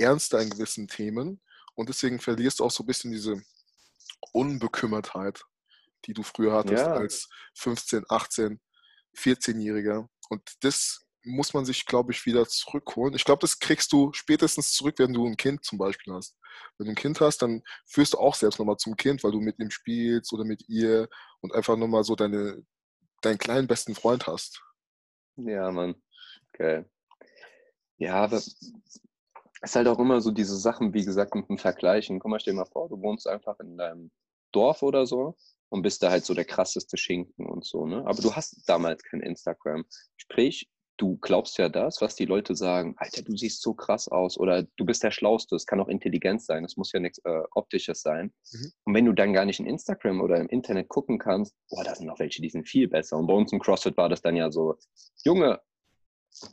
ernster 0.00 0.40
in 0.40 0.50
gewissen 0.50 0.88
Themen 0.88 1.40
und 1.74 1.88
deswegen 1.88 2.20
verlierst 2.20 2.60
du 2.60 2.64
auch 2.64 2.70
so 2.70 2.82
ein 2.82 2.86
bisschen 2.86 3.12
diese 3.12 3.42
Unbekümmertheit, 4.32 5.42
die 6.04 6.12
du 6.12 6.22
früher 6.22 6.52
hattest 6.52 6.84
ja. 6.84 6.92
als 6.92 7.28
15, 7.54 8.04
18, 8.08 8.60
14-Jähriger. 9.16 10.06
Und 10.28 10.42
das 10.60 11.06
muss 11.24 11.52
man 11.52 11.64
sich, 11.64 11.86
glaube 11.86 12.12
ich, 12.12 12.24
wieder 12.26 12.46
zurückholen. 12.46 13.14
Ich 13.14 13.24
glaube, 13.24 13.40
das 13.40 13.58
kriegst 13.58 13.92
du 13.92 14.12
spätestens 14.12 14.72
zurück, 14.72 14.96
wenn 14.98 15.12
du 15.12 15.26
ein 15.26 15.36
Kind 15.36 15.64
zum 15.64 15.78
Beispiel 15.78 16.14
hast. 16.14 16.36
Wenn 16.78 16.86
du 16.86 16.92
ein 16.92 16.96
Kind 16.96 17.20
hast, 17.20 17.42
dann 17.42 17.62
führst 17.86 18.14
du 18.14 18.18
auch 18.18 18.34
selbst 18.34 18.58
nochmal 18.58 18.76
zum 18.76 18.96
Kind, 18.96 19.22
weil 19.22 19.32
du 19.32 19.40
mit 19.40 19.58
ihm 19.58 19.70
spielst 19.70 20.32
oder 20.32 20.44
mit 20.44 20.68
ihr 20.68 21.08
und 21.40 21.54
einfach 21.54 21.76
nochmal 21.76 22.04
so 22.04 22.16
deine, 22.16 22.62
deinen 23.20 23.38
kleinen 23.38 23.68
besten 23.68 23.94
Freund 23.94 24.26
hast. 24.26 24.62
Ja, 25.36 25.70
Mann. 25.70 25.94
Okay. 26.52 26.84
Ja, 27.98 28.14
aber 28.24 28.42
ist 29.62 29.76
halt 29.76 29.88
auch 29.88 29.98
immer 29.98 30.20
so 30.20 30.30
diese 30.30 30.56
Sachen, 30.56 30.94
wie 30.94 31.04
gesagt, 31.04 31.34
mit 31.34 31.48
dem 31.48 31.58
Vergleichen. 31.58 32.18
Guck 32.18 32.30
mal, 32.30 32.40
stell 32.40 32.54
dir 32.54 32.60
mal 32.60 32.66
vor, 32.66 32.88
du 32.88 33.00
wohnst 33.00 33.26
einfach 33.26 33.58
in 33.60 33.76
deinem 33.76 34.10
Dorf 34.52 34.82
oder 34.82 35.06
so 35.06 35.36
und 35.68 35.82
bist 35.82 36.02
da 36.02 36.10
halt 36.10 36.24
so 36.24 36.34
der 36.34 36.44
krasseste 36.44 36.96
Schinken 36.96 37.46
und 37.46 37.64
so, 37.64 37.86
ne? 37.86 38.04
Aber 38.06 38.20
du 38.20 38.34
hast 38.34 38.68
damals 38.68 39.02
kein 39.04 39.20
Instagram. 39.20 39.84
Sprich, 40.16 40.68
du 41.00 41.16
glaubst 41.18 41.56
ja 41.58 41.68
das, 41.68 42.00
was 42.00 42.14
die 42.14 42.26
Leute 42.26 42.54
sagen, 42.54 42.94
Alter, 42.98 43.22
du 43.22 43.34
siehst 43.36 43.62
so 43.62 43.72
krass 43.72 44.08
aus 44.08 44.38
oder 44.38 44.64
du 44.76 44.84
bist 44.84 45.02
der 45.02 45.10
Schlauste. 45.10 45.56
Es 45.56 45.64
kann 45.64 45.80
auch 45.80 45.88
Intelligenz 45.88 46.46
sein, 46.46 46.64
es 46.64 46.76
muss 46.76 46.92
ja 46.92 47.00
nichts 47.00 47.18
äh, 47.24 47.42
Optisches 47.54 48.02
sein. 48.02 48.32
Mhm. 48.52 48.72
Und 48.84 48.94
wenn 48.94 49.04
du 49.06 49.12
dann 49.12 49.32
gar 49.32 49.46
nicht 49.46 49.60
in 49.60 49.66
Instagram 49.66 50.20
oder 50.20 50.36
im 50.38 50.48
Internet 50.48 50.88
gucken 50.88 51.18
kannst, 51.18 51.54
boah, 51.70 51.84
da 51.84 51.94
sind 51.94 52.06
noch 52.06 52.18
welche, 52.18 52.42
die 52.42 52.50
sind 52.50 52.68
viel 52.68 52.88
besser. 52.88 53.16
Und 53.16 53.26
bei 53.26 53.34
uns 53.34 53.52
im 53.52 53.60
CrossFit 53.60 53.96
war 53.96 54.10
das 54.10 54.20
dann 54.20 54.36
ja 54.36 54.50
so, 54.50 54.76
Junge, 55.24 55.60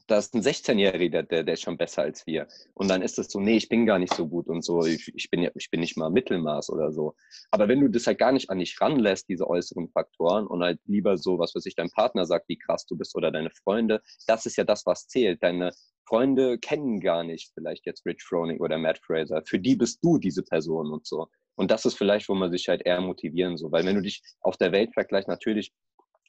da 0.07 0.17
ist 0.17 0.33
ein 0.33 0.41
16-Jähriger, 0.41 1.23
der, 1.23 1.43
der 1.43 1.53
ist 1.53 1.61
schon 1.61 1.77
besser 1.77 2.01
als 2.01 2.25
wir. 2.25 2.47
Und 2.73 2.89
dann 2.89 3.01
ist 3.01 3.19
es 3.19 3.29
so, 3.29 3.39
nee, 3.39 3.57
ich 3.57 3.69
bin 3.69 3.85
gar 3.85 3.99
nicht 3.99 4.13
so 4.13 4.27
gut 4.27 4.47
und 4.47 4.63
so, 4.63 4.85
ich, 4.85 5.11
ich, 5.15 5.29
bin, 5.29 5.49
ich 5.55 5.69
bin 5.69 5.79
nicht 5.79 5.97
mal 5.97 6.09
Mittelmaß 6.09 6.69
oder 6.69 6.91
so. 6.91 7.15
Aber 7.51 7.67
wenn 7.67 7.79
du 7.79 7.87
das 7.87 8.07
halt 8.07 8.17
gar 8.17 8.31
nicht 8.31 8.49
an 8.49 8.59
dich 8.59 8.79
ranlässt, 8.81 9.29
diese 9.29 9.47
äußeren 9.47 9.89
Faktoren, 9.89 10.47
und 10.47 10.63
halt 10.63 10.79
lieber 10.85 11.17
so, 11.17 11.39
was 11.39 11.55
weiß 11.55 11.65
ich, 11.65 11.75
dein 11.75 11.91
Partner 11.91 12.25
sagt, 12.25 12.49
wie 12.49 12.57
krass 12.57 12.85
du 12.85 12.97
bist 12.97 13.15
oder 13.15 13.31
deine 13.31 13.51
Freunde, 13.51 14.01
das 14.25 14.45
ist 14.45 14.57
ja 14.57 14.63
das, 14.63 14.85
was 14.85 15.07
zählt. 15.07 15.41
Deine 15.43 15.71
Freunde 16.05 16.57
kennen 16.57 16.99
gar 16.99 17.23
nicht 17.23 17.51
vielleicht 17.53 17.85
jetzt 17.85 18.05
Rich 18.05 18.23
Froning 18.23 18.59
oder 18.59 18.77
Matt 18.77 18.99
Fraser. 18.99 19.43
Für 19.45 19.59
die 19.59 19.75
bist 19.75 20.03
du 20.03 20.17
diese 20.17 20.43
Person 20.43 20.91
und 20.91 21.05
so. 21.05 21.27
Und 21.55 21.71
das 21.71 21.85
ist 21.85 21.97
vielleicht, 21.97 22.29
wo 22.29 22.35
man 22.35 22.51
sich 22.51 22.67
halt 22.69 22.83
eher 22.85 23.01
motivieren 23.01 23.57
so. 23.57 23.71
Weil 23.71 23.85
wenn 23.85 23.95
du 23.95 24.01
dich 24.01 24.21
auf 24.41 24.57
der 24.57 24.71
Welt 24.71 24.93
vergleichst, 24.93 25.27
natürlich 25.27 25.73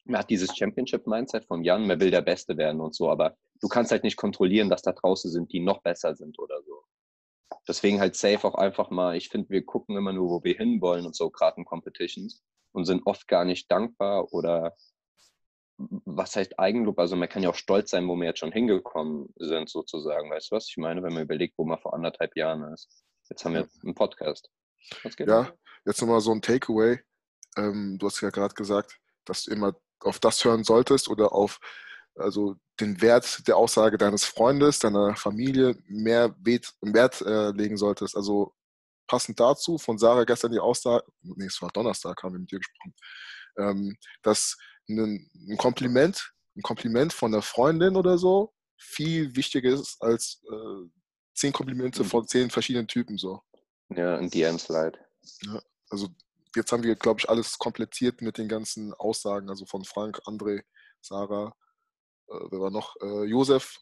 man 0.09 0.21
hat 0.21 0.31
dieses 0.31 0.57
Championship-Mindset 0.57 1.45
von 1.45 1.62
Jan, 1.62 1.87
man 1.87 2.00
will 2.00 2.11
der 2.11 2.23
Beste 2.23 2.57
werden 2.57 2.81
und 2.81 2.95
so, 2.95 3.11
aber 3.11 3.37
du 3.61 3.69
kannst 3.69 3.93
halt 3.93 4.05
nicht 4.05 4.17
kontrollieren, 4.17 4.71
dass 4.71 4.83
da 4.83 4.93
draußen 4.93 5.31
sind, 5.31 5.53
die 5.53 5.61
noch 5.61 5.83
besser 5.83 6.15
sind 6.15 6.38
oder 6.38 6.62
so. 6.62 6.83
Deswegen 7.67 8.00
halt 8.00 8.17
safe 8.17 8.47
auch 8.47 8.55
einfach 8.55 8.91
mal, 8.91 9.17
ich 9.17 9.29
finde, 9.29 9.50
wir 9.50 9.65
gucken 9.65 9.97
immer 9.97 10.12
nur, 10.12 10.29
wo 10.31 10.45
wir 10.45 10.55
hinwollen 10.55 11.07
und 11.07 11.15
so, 11.15 11.31
gerade 11.31 11.59
in 11.59 11.65
Competitions 11.65 12.43
und 12.73 12.87
sind 12.87 13.07
oft 13.07 13.29
gar 13.29 13.45
nicht 13.45 13.71
dankbar 13.71 14.33
oder 14.33 14.75
was 15.79 16.35
heißt 16.35 16.59
Eigenlob? 16.59 16.99
Also 16.99 17.15
man 17.15 17.29
kann 17.29 17.43
ja 17.43 17.50
auch 17.50 17.55
stolz 17.55 17.91
sein, 17.91 18.09
wo 18.09 18.17
wir 18.17 18.27
jetzt 18.27 18.41
schon 18.41 18.53
hingekommen 18.53 19.33
sind, 19.37 19.69
sozusagen. 19.69 20.31
Weißt 20.31 20.50
du, 20.50 20.57
was 20.57 20.69
ich 20.69 20.77
meine, 20.77 21.03
wenn 21.03 21.12
man 21.12 21.23
überlegt, 21.23 21.57
wo 21.57 21.65
man 21.65 21.79
vor 21.79 21.95
anderthalb 21.95 22.37
Jahren 22.37 22.73
ist? 22.73 22.88
Jetzt 23.29 23.45
haben 23.45 23.55
wir 23.55 23.69
einen 23.85 23.95
Podcast. 23.95 24.50
ja, 25.19 25.53
jetzt 25.85 26.00
nochmal 26.00 26.21
so 26.21 26.33
ein 26.33 26.43
Takeaway. 26.43 26.99
Ähm, 27.57 27.97
du 27.99 28.07
hast 28.07 28.21
ja 28.21 28.31
gerade 28.31 28.55
gesagt, 28.55 28.99
dass 29.25 29.45
du 29.45 29.53
immer 29.53 29.75
auf 30.00 30.19
das 30.19 30.45
hören 30.45 30.64
solltest 30.64 31.09
oder 31.09 31.33
auf 31.33 31.61
also 32.14 32.57
den 32.81 33.00
Wert 33.00 33.47
der 33.47 33.57
Aussage 33.57 33.99
deines 33.99 34.25
Freundes, 34.25 34.78
deiner 34.78 35.17
Familie 35.17 35.76
mehr 35.87 36.35
Wert 36.40 37.21
äh, 37.23 37.50
legen 37.50 37.76
solltest. 37.76 38.17
Also 38.17 38.55
passend 39.07 39.40
dazu 39.40 39.78
von 39.78 39.99
Sarah 39.99 40.25
gestern 40.25 40.52
die 40.52 40.59
Aussage, 40.59 41.05
nee, 41.23 41.47
es 41.47 41.61
war 41.62 41.71
Donnerstag, 41.71 42.23
haben 42.23 42.35
wir 42.35 42.40
mit 42.40 42.50
dir 42.50 42.59
gesprochen, 42.59 42.95
ähm, 43.59 43.97
dass 44.23 44.57
ein, 44.88 45.28
ein, 45.49 45.57
Kompliment, 45.57 46.33
ein 46.57 46.62
Kompliment 46.62 47.12
von 47.12 47.33
der 47.33 47.43
Freundin 47.43 47.97
oder 47.97 48.19
so 48.19 48.52
viel 48.76 49.35
wichtiger 49.35 49.71
ist 49.71 50.00
als 50.00 50.43
äh, 50.50 50.88
zehn 51.35 51.52
Komplimente 51.52 52.05
mhm. 52.05 52.09
von 52.09 52.28
zehn 52.28 52.50
verschiedenen 52.50 52.87
Typen 52.87 53.19
so. 53.19 53.43
Ja, 53.90 54.17
ein 54.17 54.31
DM-Slide. 54.31 54.99
Ja, 55.43 55.61
also 55.90 56.09
jetzt 56.55 56.73
haben 56.73 56.83
wir, 56.83 56.95
glaube 56.97 57.21
ich, 57.21 57.28
alles 57.28 57.59
komplettiert 57.59 58.23
mit 58.23 58.38
den 58.38 58.49
ganzen 58.49 58.95
Aussagen, 58.95 59.49
also 59.49 59.67
von 59.67 59.85
Frank, 59.85 60.21
André, 60.26 60.62
Sarah, 61.00 61.55
äh, 62.28 62.35
wer 62.50 62.61
war 62.61 62.71
noch? 62.71 62.95
Äh, 63.00 63.25
Josef. 63.25 63.78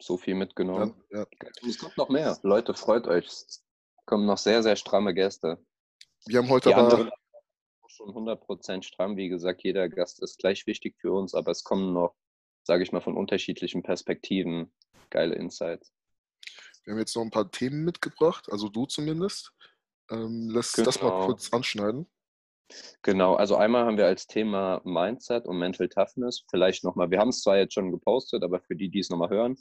So 0.00 0.16
viel 0.16 0.34
mitgenommen. 0.34 0.94
Ja, 1.10 1.20
ja. 1.20 1.26
Es 1.68 1.78
kommt 1.78 1.96
noch 1.96 2.08
mehr. 2.08 2.38
Leute, 2.42 2.74
freut 2.74 3.06
euch. 3.06 3.26
Es 3.26 3.64
kommen 4.04 4.26
noch 4.26 4.38
sehr, 4.38 4.62
sehr 4.62 4.76
stramme 4.76 5.14
Gäste. 5.14 5.64
Wir 6.26 6.38
haben 6.38 6.48
heute 6.48 6.70
Die 6.70 6.74
aber. 6.74 7.10
Schon 7.88 8.08
100% 8.08 8.84
stramm. 8.84 9.18
Wie 9.18 9.28
gesagt, 9.28 9.62
jeder 9.62 9.88
Gast 9.90 10.22
ist 10.22 10.38
gleich 10.38 10.66
wichtig 10.66 10.96
für 10.98 11.12
uns, 11.12 11.34
aber 11.34 11.50
es 11.50 11.62
kommen 11.62 11.92
noch, 11.92 12.16
sage 12.64 12.82
ich 12.82 12.90
mal, 12.90 13.02
von 13.02 13.18
unterschiedlichen 13.18 13.82
Perspektiven 13.82 14.72
geile 15.10 15.34
Insights. 15.34 15.92
Wir 16.84 16.94
haben 16.94 17.00
jetzt 17.00 17.14
noch 17.14 17.22
ein 17.22 17.30
paar 17.30 17.50
Themen 17.50 17.84
mitgebracht, 17.84 18.50
also 18.50 18.70
du 18.70 18.86
zumindest. 18.86 19.52
Ähm, 20.12 20.50
lass 20.52 20.72
genau. 20.72 20.86
das 20.86 21.02
mal 21.02 21.10
genau. 21.10 21.26
kurz 21.26 21.52
anschneiden. 21.52 22.06
Genau, 23.02 23.34
also 23.34 23.56
einmal 23.56 23.84
haben 23.84 23.98
wir 23.98 24.06
als 24.06 24.26
Thema 24.26 24.80
Mindset 24.84 25.46
und 25.46 25.58
Mental 25.58 25.88
Toughness, 25.88 26.44
vielleicht 26.50 26.84
nochmal, 26.84 27.10
wir 27.10 27.18
haben 27.18 27.28
es 27.28 27.42
zwar 27.42 27.58
jetzt 27.58 27.74
schon 27.74 27.90
gepostet, 27.90 28.42
aber 28.42 28.60
für 28.60 28.76
die, 28.76 28.88
die 28.88 29.00
es 29.00 29.10
nochmal 29.10 29.28
hören, 29.28 29.56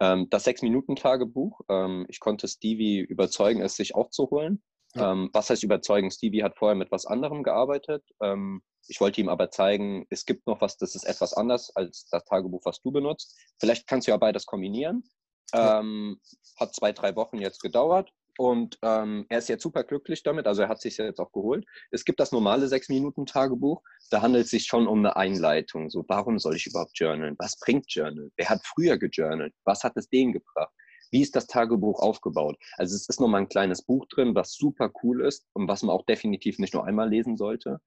ähm, 0.00 0.28
das 0.30 0.44
Sechs-Minuten-Tagebuch. 0.44 1.60
Ähm, 1.68 2.06
ich 2.08 2.20
konnte 2.20 2.48
Stevie 2.48 3.00
überzeugen, 3.00 3.60
es 3.60 3.76
sich 3.76 3.94
auch 3.94 4.10
zu 4.10 4.30
holen. 4.30 4.62
Ja. 4.94 5.12
Ähm, 5.12 5.30
was 5.32 5.50
heißt 5.50 5.62
überzeugen? 5.62 6.10
Stevie 6.10 6.42
hat 6.42 6.56
vorher 6.56 6.76
mit 6.76 6.90
was 6.90 7.06
anderem 7.06 7.42
gearbeitet. 7.42 8.04
Ähm, 8.22 8.62
ich 8.86 9.00
wollte 9.00 9.20
ihm 9.20 9.28
aber 9.28 9.50
zeigen, 9.50 10.06
es 10.10 10.24
gibt 10.24 10.46
noch 10.46 10.60
was, 10.60 10.76
das 10.76 10.94
ist 10.94 11.04
etwas 11.04 11.32
anders 11.32 11.74
als 11.74 12.06
das 12.10 12.24
Tagebuch, 12.24 12.62
was 12.64 12.80
du 12.80 12.92
benutzt. 12.92 13.36
Vielleicht 13.58 13.86
kannst 13.86 14.06
du 14.06 14.12
ja 14.12 14.16
beides 14.16 14.46
kombinieren. 14.46 15.04
Ja. 15.52 15.80
Ähm, 15.80 16.20
hat 16.56 16.74
zwei, 16.74 16.92
drei 16.92 17.16
Wochen 17.16 17.38
jetzt 17.38 17.60
gedauert. 17.60 18.10
Und 18.36 18.78
ähm, 18.82 19.26
er 19.28 19.38
ist 19.38 19.48
jetzt 19.48 19.62
super 19.62 19.84
glücklich 19.84 20.22
damit, 20.22 20.46
also 20.46 20.62
er 20.62 20.68
hat 20.68 20.80
sich 20.80 20.96
jetzt 20.96 21.20
auch 21.20 21.30
geholt. 21.32 21.64
Es 21.90 22.04
gibt 22.04 22.18
das 22.18 22.32
normale 22.32 22.66
Sechs-Minuten-Tagebuch, 22.66 23.80
da 24.10 24.22
handelt 24.22 24.46
es 24.46 24.50
sich 24.50 24.66
schon 24.66 24.88
um 24.88 24.98
eine 24.98 25.16
Einleitung. 25.16 25.88
So, 25.88 26.04
warum 26.08 26.38
soll 26.38 26.56
ich 26.56 26.66
überhaupt 26.66 26.98
journalen? 26.98 27.36
Was 27.38 27.58
bringt 27.58 27.86
Journal? 27.88 28.30
Wer 28.36 28.48
hat 28.48 28.60
früher 28.64 28.98
gejournalt? 28.98 29.54
Was 29.64 29.84
hat 29.84 29.96
es 29.96 30.08
denen 30.08 30.32
gebracht? 30.32 30.72
Wie 31.10 31.22
ist 31.22 31.36
das 31.36 31.46
Tagebuch 31.46 32.00
aufgebaut? 32.00 32.56
Also 32.76 32.96
es 32.96 33.08
ist 33.08 33.20
nochmal 33.20 33.42
ein 33.42 33.48
kleines 33.48 33.82
Buch 33.82 34.06
drin, 34.06 34.34
was 34.34 34.54
super 34.54 34.90
cool 35.02 35.24
ist 35.24 35.46
und 35.52 35.68
was 35.68 35.82
man 35.82 35.94
auch 35.94 36.04
definitiv 36.04 36.58
nicht 36.58 36.74
nur 36.74 36.84
einmal 36.84 37.08
lesen 37.08 37.36
sollte. 37.36 37.78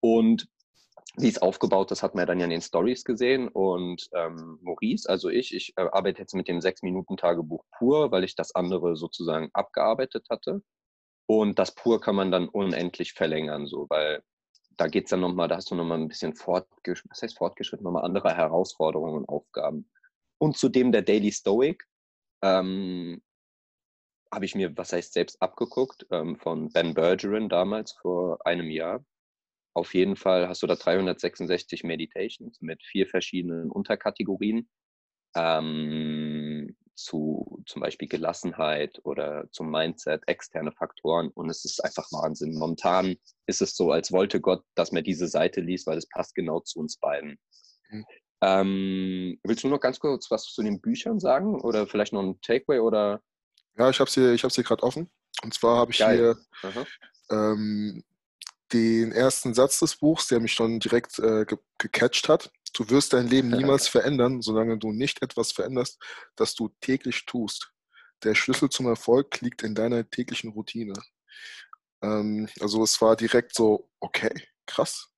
Und 0.00 0.48
wie 1.18 1.28
es 1.28 1.40
aufgebaut 1.40 1.90
ist, 1.90 2.02
hat 2.02 2.14
man 2.14 2.26
dann 2.26 2.38
ja 2.38 2.44
in 2.44 2.50
den 2.50 2.62
Stories 2.62 3.04
gesehen. 3.04 3.48
Und 3.48 4.08
ähm, 4.14 4.58
Maurice, 4.62 5.08
also 5.08 5.28
ich, 5.28 5.54
ich 5.54 5.74
äh, 5.76 5.82
arbeite 5.92 6.20
jetzt 6.20 6.34
mit 6.34 6.48
dem 6.48 6.60
Sechs-Minuten-Tagebuch 6.60 7.64
pur, 7.76 8.10
weil 8.10 8.24
ich 8.24 8.34
das 8.34 8.54
andere 8.54 8.96
sozusagen 8.96 9.50
abgearbeitet 9.52 10.26
hatte. 10.30 10.62
Und 11.26 11.58
das 11.58 11.74
pur 11.74 12.00
kann 12.00 12.16
man 12.16 12.30
dann 12.30 12.48
unendlich 12.48 13.12
verlängern, 13.12 13.66
so, 13.66 13.86
weil 13.90 14.22
da 14.76 14.88
geht 14.88 15.04
es 15.04 15.10
dann 15.10 15.20
nochmal, 15.20 15.48
da 15.48 15.56
hast 15.56 15.70
du 15.70 15.74
nochmal 15.74 15.98
ein 15.98 16.08
bisschen 16.08 16.34
fortgeschritten, 16.34 17.10
was 17.10 17.22
heißt 17.22 17.38
fortgeschritten, 17.38 17.84
nochmal 17.84 18.04
andere 18.04 18.34
Herausforderungen 18.34 19.16
und 19.16 19.28
Aufgaben. 19.28 19.90
Und 20.38 20.56
zudem 20.56 20.92
der 20.92 21.02
Daily 21.02 21.30
Stoic 21.30 21.84
ähm, 22.42 23.22
habe 24.32 24.44
ich 24.46 24.54
mir, 24.54 24.76
was 24.76 24.92
heißt 24.92 25.12
selbst 25.12 25.40
abgeguckt, 25.42 26.06
ähm, 26.10 26.36
von 26.36 26.70
Ben 26.70 26.94
Bergeron 26.94 27.48
damals 27.48 27.92
vor 27.92 28.44
einem 28.46 28.70
Jahr 28.70 29.04
auf 29.74 29.94
jeden 29.94 30.16
Fall 30.16 30.48
hast 30.48 30.62
du 30.62 30.66
da 30.66 30.74
366 30.74 31.84
Meditations 31.84 32.60
mit 32.60 32.82
vier 32.82 33.06
verschiedenen 33.06 33.70
Unterkategorien 33.70 34.68
ähm, 35.34 36.76
zu 36.94 37.62
zum 37.66 37.80
Beispiel 37.80 38.08
Gelassenheit 38.08 39.00
oder 39.04 39.46
zum 39.50 39.70
Mindset, 39.70 40.22
externe 40.26 40.72
Faktoren. 40.72 41.28
Und 41.28 41.48
es 41.48 41.64
ist 41.64 41.82
einfach 41.82 42.06
Wahnsinn. 42.12 42.54
Momentan 42.58 43.16
ist 43.46 43.62
es 43.62 43.74
so, 43.74 43.90
als 43.92 44.12
wollte 44.12 44.40
Gott, 44.40 44.62
dass 44.74 44.92
man 44.92 45.04
diese 45.04 45.26
Seite 45.26 45.60
liest, 45.60 45.86
weil 45.86 45.98
es 45.98 46.08
passt 46.08 46.34
genau 46.34 46.60
zu 46.60 46.78
uns 46.80 46.98
beiden. 46.98 47.38
Mhm. 47.88 48.04
Ähm, 48.42 49.40
willst 49.44 49.64
du 49.64 49.68
noch 49.68 49.80
ganz 49.80 50.00
kurz 50.00 50.30
was 50.30 50.44
zu 50.44 50.62
den 50.62 50.80
Büchern 50.80 51.20
sagen 51.20 51.60
oder 51.60 51.86
vielleicht 51.86 52.12
noch 52.12 52.22
ein 52.22 52.40
Takeaway 52.40 52.80
oder? 52.80 53.22
Ja, 53.78 53.88
ich 53.88 54.00
habe 54.00 54.10
sie, 54.10 54.34
ich 54.34 54.42
habe 54.42 54.52
sie 54.52 54.64
gerade 54.64 54.82
offen. 54.82 55.10
Und 55.42 55.54
zwar 55.54 55.78
habe 55.78 55.92
ich 55.92 55.98
Geil. 55.98 56.36
hier 56.60 56.76
ähm, 57.30 58.04
den 58.72 59.12
ersten 59.12 59.54
Satz 59.54 59.78
des 59.80 59.96
Buchs, 59.96 60.28
der 60.28 60.40
mich 60.40 60.52
schon 60.52 60.80
direkt 60.80 61.18
äh, 61.18 61.44
ge 61.44 61.58
gecatcht 61.78 62.28
hat. 62.28 62.52
Du 62.74 62.88
wirst 62.90 63.12
dein 63.12 63.28
Leben 63.28 63.48
niemals 63.56 63.88
verändern, 63.88 64.40
solange 64.42 64.78
du 64.78 64.92
nicht 64.92 65.22
etwas 65.22 65.52
veränderst, 65.52 66.00
das 66.36 66.54
du 66.54 66.70
täglich 66.80 67.26
tust. 67.26 67.72
Der 68.24 68.34
Schlüssel 68.34 68.70
zum 68.70 68.86
Erfolg 68.86 69.40
liegt 69.40 69.62
in 69.62 69.74
deiner 69.74 70.08
täglichen 70.08 70.52
Routine. 70.52 70.94
Ähm, 72.02 72.48
also 72.60 72.82
es 72.82 73.00
war 73.00 73.16
direkt 73.16 73.54
so, 73.54 73.90
okay, 74.00 74.32
krass. 74.66 75.08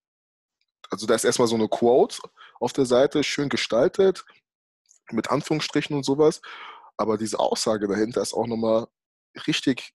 Also 0.90 1.06
da 1.06 1.14
ist 1.14 1.24
erstmal 1.24 1.48
so 1.48 1.54
eine 1.54 1.68
Quote 1.68 2.18
auf 2.60 2.72
der 2.72 2.86
Seite, 2.86 3.22
schön 3.24 3.48
gestaltet, 3.48 4.24
mit 5.10 5.30
Anführungsstrichen 5.30 5.96
und 5.96 6.04
sowas. 6.04 6.40
Aber 6.96 7.18
diese 7.18 7.38
Aussage 7.38 7.88
dahinter 7.88 8.22
ist 8.22 8.34
auch 8.34 8.46
nochmal 8.46 8.86
richtig 9.46 9.92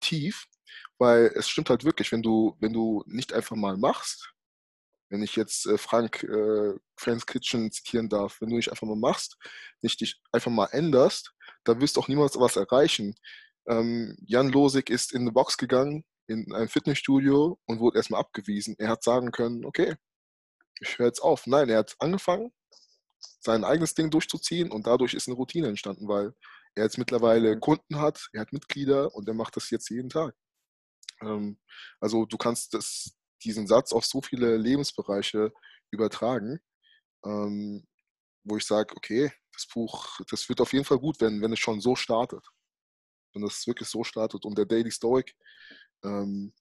tief 0.00 0.46
weil 0.98 1.32
es 1.34 1.48
stimmt 1.48 1.70
halt 1.70 1.84
wirklich, 1.84 2.12
wenn 2.12 2.22
du, 2.22 2.56
wenn 2.60 2.72
du 2.72 3.02
nicht 3.06 3.32
einfach 3.32 3.56
mal 3.56 3.76
machst, 3.76 4.32
wenn 5.08 5.22
ich 5.22 5.36
jetzt 5.36 5.66
äh, 5.66 5.78
Frank 5.78 6.22
äh, 6.24 6.74
Friends 6.96 7.26
Kitchen 7.26 7.70
zitieren 7.70 8.08
darf, 8.08 8.40
wenn 8.40 8.50
du 8.50 8.56
nicht 8.56 8.70
einfach 8.70 8.86
mal 8.86 8.96
machst, 8.96 9.36
nicht 9.82 10.00
dich 10.00 10.20
einfach 10.32 10.50
mal 10.50 10.66
änderst, 10.66 11.32
dann 11.64 11.80
wirst 11.80 11.96
du 11.96 12.00
auch 12.00 12.08
niemals 12.08 12.38
was 12.38 12.56
erreichen. 12.56 13.14
Ähm, 13.68 14.16
Jan 14.26 14.48
Losig 14.48 14.90
ist 14.90 15.12
in 15.12 15.22
eine 15.22 15.32
Box 15.32 15.58
gegangen, 15.58 16.04
in 16.28 16.52
ein 16.52 16.68
Fitnessstudio 16.68 17.58
und 17.66 17.80
wurde 17.80 17.98
erstmal 17.98 18.20
abgewiesen. 18.20 18.74
Er 18.78 18.88
hat 18.88 19.04
sagen 19.04 19.30
können, 19.30 19.64
okay, 19.64 19.94
ich 20.80 20.98
höre 20.98 21.06
jetzt 21.06 21.20
auf. 21.20 21.46
Nein, 21.46 21.68
er 21.68 21.78
hat 21.78 21.96
angefangen, 21.98 22.52
sein 23.40 23.64
eigenes 23.64 23.94
Ding 23.94 24.10
durchzuziehen 24.10 24.70
und 24.70 24.86
dadurch 24.86 25.14
ist 25.14 25.28
eine 25.28 25.36
Routine 25.36 25.68
entstanden, 25.68 26.08
weil 26.08 26.34
er 26.74 26.84
jetzt 26.84 26.98
mittlerweile 26.98 27.58
Kunden 27.58 28.00
hat, 28.00 28.28
er 28.32 28.42
hat 28.42 28.52
Mitglieder 28.52 29.14
und 29.14 29.28
er 29.28 29.34
macht 29.34 29.56
das 29.56 29.70
jetzt 29.70 29.88
jeden 29.90 30.10
Tag. 30.10 30.34
Ähm, 31.22 31.58
also 32.00 32.26
du 32.26 32.36
kannst 32.36 32.74
das, 32.74 33.16
diesen 33.42 33.66
Satz 33.66 33.92
auf 33.92 34.04
so 34.04 34.22
viele 34.22 34.56
Lebensbereiche 34.56 35.52
übertragen, 35.90 36.60
ähm, 37.24 37.86
wo 38.44 38.56
ich 38.56 38.64
sage, 38.64 38.94
okay, 38.96 39.32
das 39.52 39.66
Buch, 39.66 40.20
das 40.30 40.48
wird 40.48 40.60
auf 40.60 40.72
jeden 40.72 40.84
Fall 40.84 40.98
gut, 40.98 41.20
wenn, 41.20 41.40
wenn 41.42 41.52
es 41.52 41.58
schon 41.58 41.80
so 41.80 41.96
startet. 41.96 42.46
Wenn 43.32 43.44
es 43.44 43.66
wirklich 43.66 43.88
so 43.88 44.04
startet. 44.04 44.44
Und 44.44 44.56
der 44.56 44.66
Daily 44.66 44.90
Stoic, 44.90 45.34
ähm, 46.04 46.52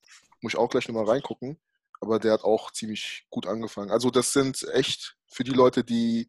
muss 0.41 0.53
ich 0.53 0.59
auch 0.59 0.69
gleich 0.69 0.87
nochmal 0.87 1.05
reingucken, 1.05 1.59
aber 2.01 2.19
der 2.19 2.33
hat 2.33 2.43
auch 2.43 2.71
ziemlich 2.71 3.25
gut 3.29 3.47
angefangen. 3.47 3.91
Also 3.91 4.09
das 4.09 4.33
sind 4.33 4.63
echt 4.73 5.17
für 5.27 5.43
die 5.43 5.51
Leute, 5.51 5.83
die 5.83 6.27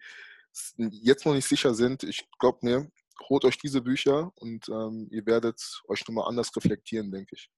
jetzt 0.77 1.27
noch 1.27 1.35
nicht 1.35 1.49
sicher 1.49 1.75
sind, 1.75 2.03
ich 2.03 2.27
glaube 2.39 2.61
mir, 2.63 2.91
holt 3.29 3.45
euch 3.45 3.59
diese 3.59 3.83
Bücher 3.83 4.33
und 4.37 4.69
ähm, 4.69 5.09
ihr 5.11 5.27
werdet 5.27 5.83
euch 5.89 6.07
nochmal 6.07 6.29
anders 6.29 6.55
reflektieren, 6.57 7.11
denke 7.11 7.37
ich. 7.37 7.51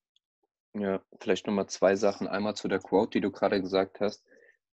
Ja, 0.78 1.02
vielleicht 1.20 1.46
nochmal 1.46 1.68
zwei 1.68 1.96
Sachen. 1.96 2.28
Einmal 2.28 2.54
zu 2.54 2.68
der 2.68 2.78
Quote, 2.78 3.10
die 3.18 3.20
du 3.20 3.30
gerade 3.30 3.60
gesagt 3.60 4.00
hast. 4.00 4.24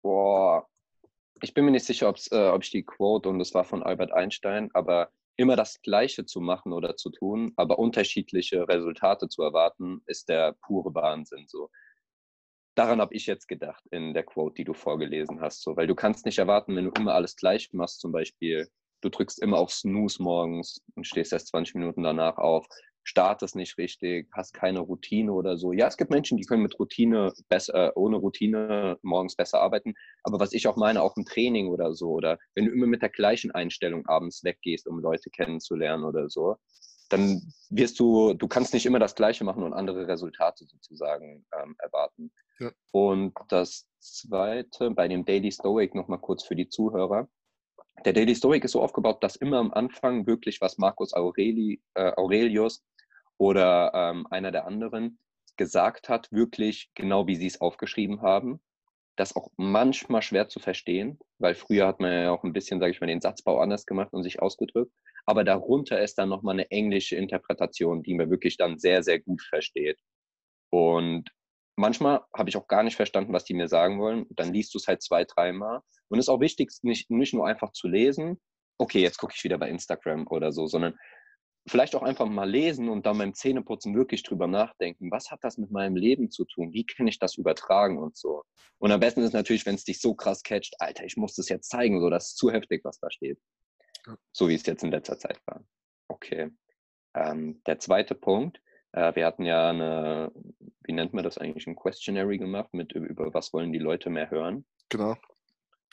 Boah, 0.02 0.68
ich 1.40 1.54
bin 1.54 1.64
mir 1.64 1.70
nicht 1.70 1.86
sicher, 1.86 2.12
äh, 2.30 2.48
ob 2.48 2.62
ich 2.62 2.70
die 2.70 2.84
Quote, 2.84 3.28
und 3.28 3.38
das 3.38 3.54
war 3.54 3.64
von 3.64 3.82
Albert 3.82 4.12
Einstein, 4.12 4.70
aber 4.74 5.10
immer 5.36 5.56
das 5.56 5.80
Gleiche 5.82 6.24
zu 6.24 6.40
machen 6.40 6.72
oder 6.72 6.96
zu 6.96 7.10
tun, 7.10 7.52
aber 7.56 7.78
unterschiedliche 7.78 8.68
Resultate 8.68 9.28
zu 9.28 9.42
erwarten, 9.42 10.02
ist 10.06 10.28
der 10.28 10.54
pure 10.62 10.94
Wahnsinn. 10.94 11.46
So. 11.48 11.70
Daran 12.74 13.00
habe 13.00 13.14
ich 13.14 13.26
jetzt 13.26 13.48
gedacht 13.48 13.84
in 13.90 14.14
der 14.14 14.24
Quote, 14.24 14.54
die 14.54 14.64
du 14.64 14.74
vorgelesen 14.74 15.40
hast. 15.40 15.62
So. 15.62 15.76
Weil 15.76 15.86
du 15.86 15.94
kannst 15.94 16.26
nicht 16.26 16.38
erwarten, 16.38 16.76
wenn 16.76 16.86
du 16.86 16.92
immer 16.98 17.14
alles 17.14 17.36
gleich 17.36 17.72
machst, 17.72 18.00
zum 18.00 18.12
Beispiel, 18.12 18.68
du 19.02 19.08
drückst 19.08 19.40
immer 19.42 19.58
auf 19.58 19.72
Snooze 19.72 20.22
morgens 20.22 20.82
und 20.94 21.06
stehst 21.06 21.32
erst 21.32 21.48
20 21.48 21.74
Minuten 21.74 22.02
danach 22.02 22.38
auf, 22.38 22.66
startest 23.04 23.56
nicht 23.56 23.78
richtig, 23.78 24.28
hast 24.32 24.54
keine 24.54 24.80
Routine 24.80 25.32
oder 25.32 25.56
so. 25.56 25.72
Ja, 25.72 25.88
es 25.88 25.96
gibt 25.96 26.10
Menschen, 26.10 26.38
die 26.38 26.44
können 26.44 26.62
mit 26.62 26.78
Routine 26.78 27.32
besser, 27.48 27.88
äh, 27.88 27.92
ohne 27.94 28.16
Routine 28.16 28.98
morgens 29.02 29.34
besser 29.34 29.60
arbeiten. 29.60 29.94
Aber 30.22 30.38
was 30.40 30.52
ich 30.52 30.68
auch 30.68 30.76
meine, 30.76 31.02
auch 31.02 31.16
im 31.16 31.24
Training 31.24 31.68
oder 31.68 31.94
so, 31.94 32.10
oder 32.10 32.38
wenn 32.54 32.66
du 32.66 32.72
immer 32.72 32.86
mit 32.86 33.02
der 33.02 33.08
gleichen 33.10 33.50
Einstellung 33.50 34.06
abends 34.06 34.44
weggehst, 34.44 34.86
um 34.86 35.00
Leute 35.00 35.30
kennenzulernen 35.30 36.04
oder 36.04 36.28
so, 36.28 36.56
dann 37.12 37.42
wirst 37.68 38.00
du, 38.00 38.32
du 38.32 38.48
kannst 38.48 38.72
nicht 38.72 38.86
immer 38.86 38.98
das 38.98 39.14
Gleiche 39.14 39.44
machen 39.44 39.62
und 39.62 39.74
andere 39.74 40.08
Resultate 40.08 40.64
sozusagen 40.64 41.44
ähm, 41.60 41.76
erwarten. 41.78 42.32
Ja. 42.58 42.70
Und 42.90 43.34
das 43.48 43.86
zweite, 43.98 44.90
bei 44.90 45.08
dem 45.08 45.24
Daily 45.24 45.52
Stoic 45.52 45.94
nochmal 45.94 46.20
kurz 46.20 46.44
für 46.44 46.56
die 46.56 46.68
Zuhörer. 46.68 47.28
Der 48.06 48.14
Daily 48.14 48.34
Stoic 48.34 48.64
ist 48.64 48.72
so 48.72 48.80
aufgebaut, 48.80 49.22
dass 49.22 49.36
immer 49.36 49.58
am 49.58 49.72
Anfang 49.72 50.26
wirklich, 50.26 50.60
was 50.60 50.78
Marcus 50.78 51.12
Aureli, 51.12 51.82
äh, 51.94 52.12
Aurelius 52.16 52.82
oder 53.42 53.90
ähm, 53.92 54.24
einer 54.30 54.52
der 54.52 54.68
anderen 54.68 55.18
gesagt 55.56 56.08
hat, 56.08 56.30
wirklich 56.30 56.92
genau 56.94 57.26
wie 57.26 57.34
sie 57.34 57.48
es 57.48 57.60
aufgeschrieben 57.60 58.22
haben. 58.22 58.60
Das 59.16 59.34
auch 59.34 59.50
manchmal 59.56 60.22
schwer 60.22 60.48
zu 60.48 60.60
verstehen, 60.60 61.18
weil 61.38 61.56
früher 61.56 61.88
hat 61.88 61.98
man 61.98 62.12
ja 62.12 62.30
auch 62.30 62.44
ein 62.44 62.52
bisschen, 62.52 62.78
sage 62.78 62.92
ich 62.92 63.00
mal, 63.00 63.08
den 63.08 63.20
Satzbau 63.20 63.58
anders 63.58 63.84
gemacht 63.84 64.12
und 64.12 64.22
sich 64.22 64.40
ausgedrückt. 64.40 64.92
Aber 65.26 65.42
darunter 65.42 66.00
ist 66.00 66.18
dann 66.18 66.28
nochmal 66.28 66.54
eine 66.54 66.70
englische 66.70 67.16
Interpretation, 67.16 68.04
die 68.04 68.14
man 68.14 68.30
wirklich 68.30 68.58
dann 68.58 68.78
sehr, 68.78 69.02
sehr 69.02 69.18
gut 69.18 69.42
versteht. 69.42 69.98
Und 70.70 71.28
manchmal 71.74 72.20
habe 72.36 72.48
ich 72.48 72.56
auch 72.56 72.68
gar 72.68 72.84
nicht 72.84 72.94
verstanden, 72.94 73.32
was 73.32 73.44
die 73.44 73.54
mir 73.54 73.66
sagen 73.66 73.98
wollen. 73.98 74.26
Dann 74.30 74.52
liest 74.52 74.72
du 74.72 74.78
es 74.78 74.86
halt 74.86 75.02
zwei, 75.02 75.24
dreimal. 75.24 75.80
Und 76.06 76.20
es 76.20 76.26
ist 76.26 76.28
auch 76.28 76.40
wichtig, 76.40 76.70
nicht, 76.82 77.10
nicht 77.10 77.34
nur 77.34 77.48
einfach 77.48 77.72
zu 77.72 77.88
lesen, 77.88 78.40
okay, 78.78 79.00
jetzt 79.00 79.18
gucke 79.18 79.34
ich 79.36 79.42
wieder 79.42 79.58
bei 79.58 79.68
Instagram 79.68 80.28
oder 80.28 80.52
so, 80.52 80.68
sondern 80.68 80.96
vielleicht 81.66 81.94
auch 81.94 82.02
einfach 82.02 82.26
mal 82.26 82.48
lesen 82.48 82.88
und 82.88 83.06
dann 83.06 83.18
beim 83.18 83.34
Zähneputzen 83.34 83.94
wirklich 83.94 84.22
drüber 84.22 84.46
nachdenken, 84.46 85.10
was 85.10 85.30
hat 85.30 85.40
das 85.42 85.58
mit 85.58 85.70
meinem 85.70 85.96
Leben 85.96 86.30
zu 86.30 86.44
tun? 86.44 86.72
Wie 86.72 86.84
kann 86.84 87.06
ich 87.06 87.18
das 87.18 87.36
übertragen 87.36 87.98
und 87.98 88.16
so? 88.16 88.44
Und 88.78 88.90
am 88.90 89.00
besten 89.00 89.22
ist 89.22 89.32
natürlich, 89.32 89.64
wenn 89.64 89.76
es 89.76 89.84
dich 89.84 90.00
so 90.00 90.14
krass 90.14 90.42
catcht, 90.42 90.74
Alter, 90.80 91.04
ich 91.04 91.16
muss 91.16 91.34
das 91.34 91.48
jetzt 91.48 91.70
zeigen, 91.70 92.00
so 92.00 92.10
das 92.10 92.28
ist 92.28 92.36
zu 92.36 92.50
heftig, 92.50 92.84
was 92.84 92.98
da 92.98 93.10
steht. 93.10 93.38
So 94.32 94.48
wie 94.48 94.54
es 94.54 94.66
jetzt 94.66 94.82
in 94.82 94.90
letzter 94.90 95.18
Zeit 95.18 95.40
war. 95.46 95.64
Okay. 96.08 96.50
Ähm, 97.14 97.62
der 97.66 97.78
zweite 97.78 98.16
Punkt, 98.16 98.60
äh, 98.92 99.14
wir 99.14 99.26
hatten 99.26 99.44
ja 99.44 99.70
eine, 99.70 100.32
wie 100.82 100.92
nennt 100.92 101.12
man 101.12 101.22
das 101.22 101.38
eigentlich, 101.38 101.66
ein 101.66 101.76
Questionary 101.76 102.38
gemacht 102.38 102.74
mit 102.74 102.92
über 102.92 103.32
was 103.34 103.52
wollen 103.52 103.72
die 103.72 103.78
Leute 103.78 104.10
mehr 104.10 104.30
hören. 104.30 104.64
Genau. 104.88 105.16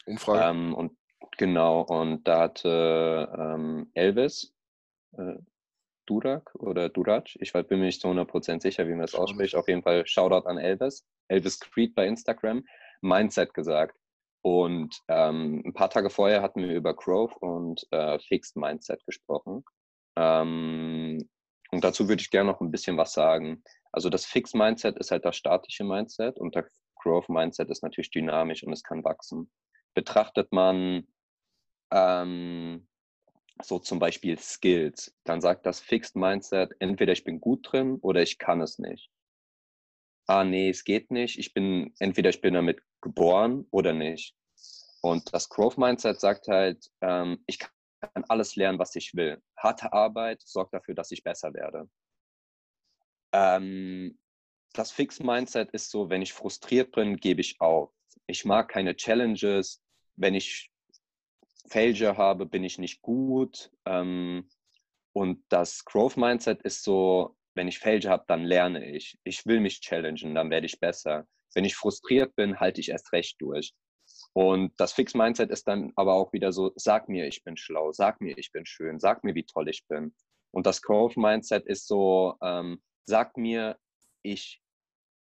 Umfrage. 0.06 0.50
Ähm, 0.50 0.74
und 0.74 0.98
genau, 1.38 1.82
und 1.82 2.28
da 2.28 2.42
hatte 2.42 3.32
ähm, 3.38 3.92
Elvis 3.94 4.56
äh, 5.18 5.36
Durak 6.10 6.56
oder 6.56 6.90
Durac. 6.90 7.36
Ich 7.36 7.54
bin 7.54 7.80
mir 7.80 7.86
nicht 7.86 8.02
zu 8.02 8.08
100% 8.08 8.62
sicher, 8.62 8.88
wie 8.88 8.92
man 8.92 9.02
das 9.02 9.16
ausspricht. 9.16 9.56
Auf 9.56 9.68
jeden 9.68 9.84
Fall 9.84 10.06
Shoutout 10.08 10.48
an 10.48 10.58
Elvis. 10.58 11.06
Elvis 11.28 11.60
Creed 11.60 11.94
bei 11.94 12.08
Instagram. 12.08 12.66
Mindset 13.02 13.54
gesagt. 13.54 13.98
Und 14.42 15.00
ähm, 15.08 15.62
ein 15.66 15.74
paar 15.74 15.90
Tage 15.90 16.10
vorher 16.10 16.42
hatten 16.42 16.62
wir 16.62 16.74
über 16.74 16.96
Growth 16.96 17.36
und 17.42 17.86
äh, 17.92 18.18
Fixed 18.20 18.56
Mindset 18.56 19.06
gesprochen. 19.06 19.64
Ähm, 20.16 21.30
und 21.72 21.84
dazu 21.84 22.08
würde 22.10 22.22
ich 22.22 22.32
gerne 22.32 22.52
noch 22.52 22.62
ein 22.62 22.72
bisschen 22.72 22.98
was 22.98 23.14
sagen. 23.14 23.64
Also 23.92 24.10
das 24.10 24.26
Fixed 24.26 24.56
Mindset 24.56 24.98
ist 24.98 25.12
halt 25.12 25.26
das 25.26 25.36
statische 25.36 25.84
Mindset 25.84 26.40
und 26.40 26.56
das 26.56 26.66
Growth 26.96 27.30
Mindset 27.30 27.70
ist 27.70 27.84
natürlich 27.84 28.12
dynamisch 28.12 28.64
und 28.64 28.74
es 28.74 28.84
kann 28.84 29.04
wachsen. 29.04 29.52
Betrachtet 29.94 30.52
man 30.52 31.06
ähm, 31.92 32.88
so 33.62 33.80
zum 33.80 34.00
Beispiel 34.00 34.38
Skills, 34.40 35.16
dann 35.24 35.42
sagt 35.42 35.66
das 35.66 35.80
Fixed 35.80 36.16
Mindset, 36.16 36.76
entweder 36.80 37.14
ich 37.14 37.24
bin 37.24 37.40
gut 37.40 37.72
drin 37.72 37.98
oder 38.02 38.22
ich 38.22 38.38
kann 38.38 38.62
es 38.62 38.80
nicht. 38.80 39.10
Ah, 40.28 40.44
nee, 40.44 40.70
es 40.70 40.84
geht 40.84 41.12
nicht. 41.12 41.40
Ich 41.40 41.54
bin, 41.54 41.94
entweder 42.00 42.30
ich 42.30 42.40
bin 42.40 42.54
damit 42.54 42.82
geboren 43.02 43.66
oder 43.72 43.94
nicht. 43.94 44.36
Und 45.02 45.34
das 45.34 45.50
Growth 45.50 45.78
Mindset 45.78 46.20
sagt 46.20 46.48
halt, 46.48 46.90
ähm, 47.02 47.44
ich 47.48 47.58
kann 47.58 47.72
alles 48.28 48.56
lernen, 48.56 48.80
was 48.80 48.96
ich 48.96 49.16
will. 49.16 49.42
Harte 49.58 49.92
Arbeit 49.92 50.42
sorgt 50.44 50.74
dafür, 50.74 50.94
dass 50.94 51.12
ich 51.12 51.24
besser 51.24 51.54
werde. 51.54 51.90
Ähm, 53.32 54.20
das 54.74 54.92
Fixed 54.92 55.24
Mindset 55.24 55.72
ist 55.72 55.90
so, 55.90 56.10
wenn 56.10 56.22
ich 56.22 56.34
frustriert 56.34 56.92
bin, 56.92 57.18
gebe 57.18 57.42
ich 57.42 57.60
auf. 57.60 57.92
Ich 58.28 58.46
mag 58.46 58.70
keine 58.70 58.96
Challenges. 58.96 59.82
Wenn 60.16 60.36
ich 60.36 60.69
Failure 61.68 62.18
habe, 62.18 62.46
bin 62.46 62.64
ich 62.64 62.78
nicht 62.78 63.02
gut. 63.02 63.72
Ähm, 63.86 64.50
und 65.14 65.44
das 65.50 65.84
Growth 65.86 66.18
Mindset 66.18 66.62
ist 66.64 66.84
so, 66.84 67.36
wenn 67.56 67.68
ich 67.68 67.80
Failure 67.80 68.12
habe, 68.12 68.26
dann 68.28 68.44
lerne 68.44 68.90
ich. 68.90 69.18
Ich 69.24 69.46
will 69.46 69.60
mich 69.60 69.82
challengen, 69.82 70.36
dann 70.36 70.50
werde 70.50 70.66
ich 70.66 70.80
besser. 70.80 71.28
Wenn 71.54 71.66
ich 71.66 71.76
frustriert 71.76 72.36
bin, 72.36 72.60
halte 72.60 72.80
ich 72.80 72.90
erst 72.90 73.12
recht 73.12 73.36
durch. 73.42 73.74
Und 74.34 74.74
das 74.78 74.94
Fix 74.94 75.14
Mindset 75.14 75.50
ist 75.50 75.68
dann 75.68 75.92
aber 75.96 76.14
auch 76.14 76.32
wieder 76.34 76.52
so, 76.52 76.72
sag 76.76 77.10
mir, 77.10 77.28
ich 77.28 77.44
bin 77.44 77.58
schlau, 77.58 77.92
sag 77.92 78.22
mir, 78.22 78.38
ich 78.38 78.52
bin 78.52 78.66
schön, 78.66 79.00
sag 79.00 79.24
mir, 79.24 79.36
wie 79.36 79.46
toll 79.46 79.70
ich 79.70 79.86
bin. 79.88 80.16
Und 80.52 80.66
das 80.66 80.82
Growth 80.82 81.18
Mindset 81.18 81.66
ist 81.66 81.88
so, 81.88 82.36
ähm, 82.42 82.82
sag 83.06 83.38
mir, 83.38 83.78
ich 84.24 84.62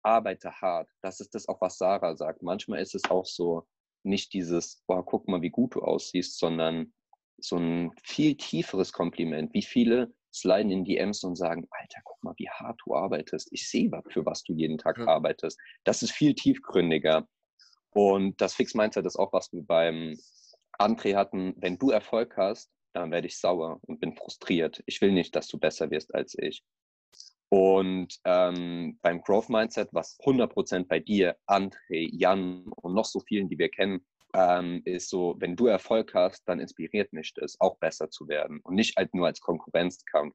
arbeite 0.03 0.51
hart. 0.61 0.89
Das 1.01 1.19
ist 1.19 1.33
das 1.35 1.47
auch, 1.47 1.61
was 1.61 1.77
Sarah 1.77 2.15
sagt. 2.15 2.41
Manchmal 2.41 2.81
ist 2.81 2.95
es 2.95 3.03
auch 3.09 3.25
so, 3.25 3.67
nicht 4.03 4.33
dieses, 4.33 4.83
boah, 4.87 5.05
guck 5.05 5.27
mal, 5.27 5.41
wie 5.41 5.49
gut 5.49 5.75
du 5.75 5.81
aussiehst, 5.81 6.37
sondern 6.39 6.93
so 7.37 7.57
ein 7.57 7.91
viel 8.03 8.35
tieferes 8.35 8.93
Kompliment. 8.93 9.53
Wie 9.53 9.63
viele 9.63 10.13
sliden 10.33 10.71
in 10.71 10.85
DMs 10.85 11.23
und 11.23 11.35
sagen, 11.35 11.67
Alter, 11.71 12.01
guck 12.03 12.23
mal, 12.23 12.33
wie 12.37 12.49
hart 12.49 12.79
du 12.85 12.95
arbeitest. 12.95 13.49
Ich 13.51 13.69
sehe, 13.69 13.89
für 14.09 14.25
was 14.25 14.43
du 14.43 14.53
jeden 14.53 14.77
Tag 14.77 14.97
ja. 14.97 15.07
arbeitest. 15.07 15.59
Das 15.83 16.03
ist 16.03 16.11
viel 16.11 16.33
tiefgründiger. 16.33 17.27
Und 17.93 18.39
das 18.39 18.53
Fix 18.53 18.73
Mindset 18.73 19.05
ist 19.05 19.17
auch, 19.17 19.33
was 19.33 19.51
wir 19.51 19.63
beim 19.63 20.17
André 20.79 21.15
hatten. 21.15 21.53
Wenn 21.57 21.77
du 21.77 21.91
Erfolg 21.91 22.37
hast, 22.37 22.71
dann 22.93 23.11
werde 23.11 23.27
ich 23.27 23.37
sauer 23.37 23.79
und 23.83 23.99
bin 23.99 24.15
frustriert. 24.15 24.81
Ich 24.85 25.01
will 25.01 25.11
nicht, 25.11 25.35
dass 25.35 25.47
du 25.47 25.57
besser 25.57 25.91
wirst 25.91 26.13
als 26.15 26.35
ich. 26.37 26.63
Und 27.53 28.17
ähm, 28.23 28.97
beim 29.01 29.21
Growth 29.21 29.49
Mindset, 29.49 29.89
was 29.91 30.17
100% 30.21 30.87
bei 30.87 30.99
dir, 30.99 31.35
André, 31.47 32.09
Jan 32.13 32.71
und 32.77 32.93
noch 32.93 33.03
so 33.03 33.19
vielen, 33.19 33.49
die 33.49 33.57
wir 33.57 33.67
kennen, 33.67 34.05
ähm, 34.33 34.81
ist 34.85 35.09
so, 35.09 35.35
wenn 35.39 35.57
du 35.57 35.67
Erfolg 35.67 36.13
hast, 36.13 36.47
dann 36.47 36.61
inspiriert 36.61 37.11
mich 37.11 37.33
das, 37.33 37.59
auch 37.59 37.77
besser 37.77 38.09
zu 38.09 38.29
werden 38.29 38.61
und 38.63 38.75
nicht 38.75 38.95
halt 38.95 39.13
nur 39.13 39.27
als 39.27 39.41
Konkurrenzkampf. 39.41 40.33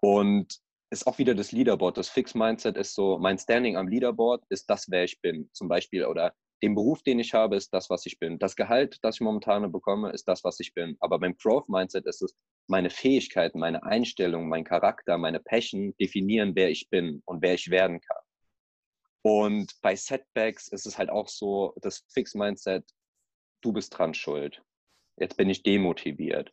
Und 0.00 0.60
ist 0.90 1.08
auch 1.08 1.18
wieder 1.18 1.34
das 1.34 1.50
Leaderboard. 1.50 1.98
Das 1.98 2.08
Fix 2.08 2.36
Mindset 2.36 2.76
ist 2.76 2.94
so, 2.94 3.18
mein 3.18 3.38
Standing 3.38 3.76
am 3.76 3.88
Leaderboard 3.88 4.44
ist 4.48 4.70
das, 4.70 4.88
wer 4.88 5.02
ich 5.02 5.20
bin, 5.20 5.50
zum 5.52 5.66
Beispiel, 5.66 6.06
oder 6.06 6.34
den 6.62 6.76
Beruf, 6.76 7.02
den 7.02 7.18
ich 7.18 7.34
habe, 7.34 7.56
ist 7.56 7.74
das, 7.74 7.90
was 7.90 8.06
ich 8.06 8.20
bin. 8.20 8.38
Das 8.38 8.54
Gehalt, 8.54 8.98
das 9.02 9.16
ich 9.16 9.20
momentan 9.22 9.70
bekomme, 9.72 10.12
ist 10.12 10.28
das, 10.28 10.44
was 10.44 10.60
ich 10.60 10.72
bin. 10.72 10.96
Aber 11.00 11.18
beim 11.18 11.36
Growth 11.36 11.68
Mindset 11.68 12.06
ist 12.06 12.22
es, 12.22 12.36
meine 12.68 12.90
Fähigkeiten, 12.90 13.58
meine 13.58 13.82
Einstellung, 13.82 14.48
mein 14.48 14.64
Charakter, 14.64 15.18
meine 15.18 15.40
Passion 15.40 15.94
definieren, 15.98 16.54
wer 16.54 16.70
ich 16.70 16.88
bin 16.90 17.22
und 17.24 17.42
wer 17.42 17.54
ich 17.54 17.70
werden 17.70 18.00
kann. 18.00 18.22
Und 19.22 19.74
bei 19.82 19.96
Setbacks 19.96 20.68
ist 20.68 20.86
es 20.86 20.96
halt 20.98 21.10
auch 21.10 21.28
so, 21.28 21.74
das 21.82 22.04
Fix 22.12 22.34
Mindset, 22.34 22.84
du 23.62 23.72
bist 23.72 23.96
dran 23.96 24.14
schuld. 24.14 24.62
Jetzt 25.16 25.36
bin 25.36 25.50
ich 25.50 25.62
demotiviert. 25.62 26.52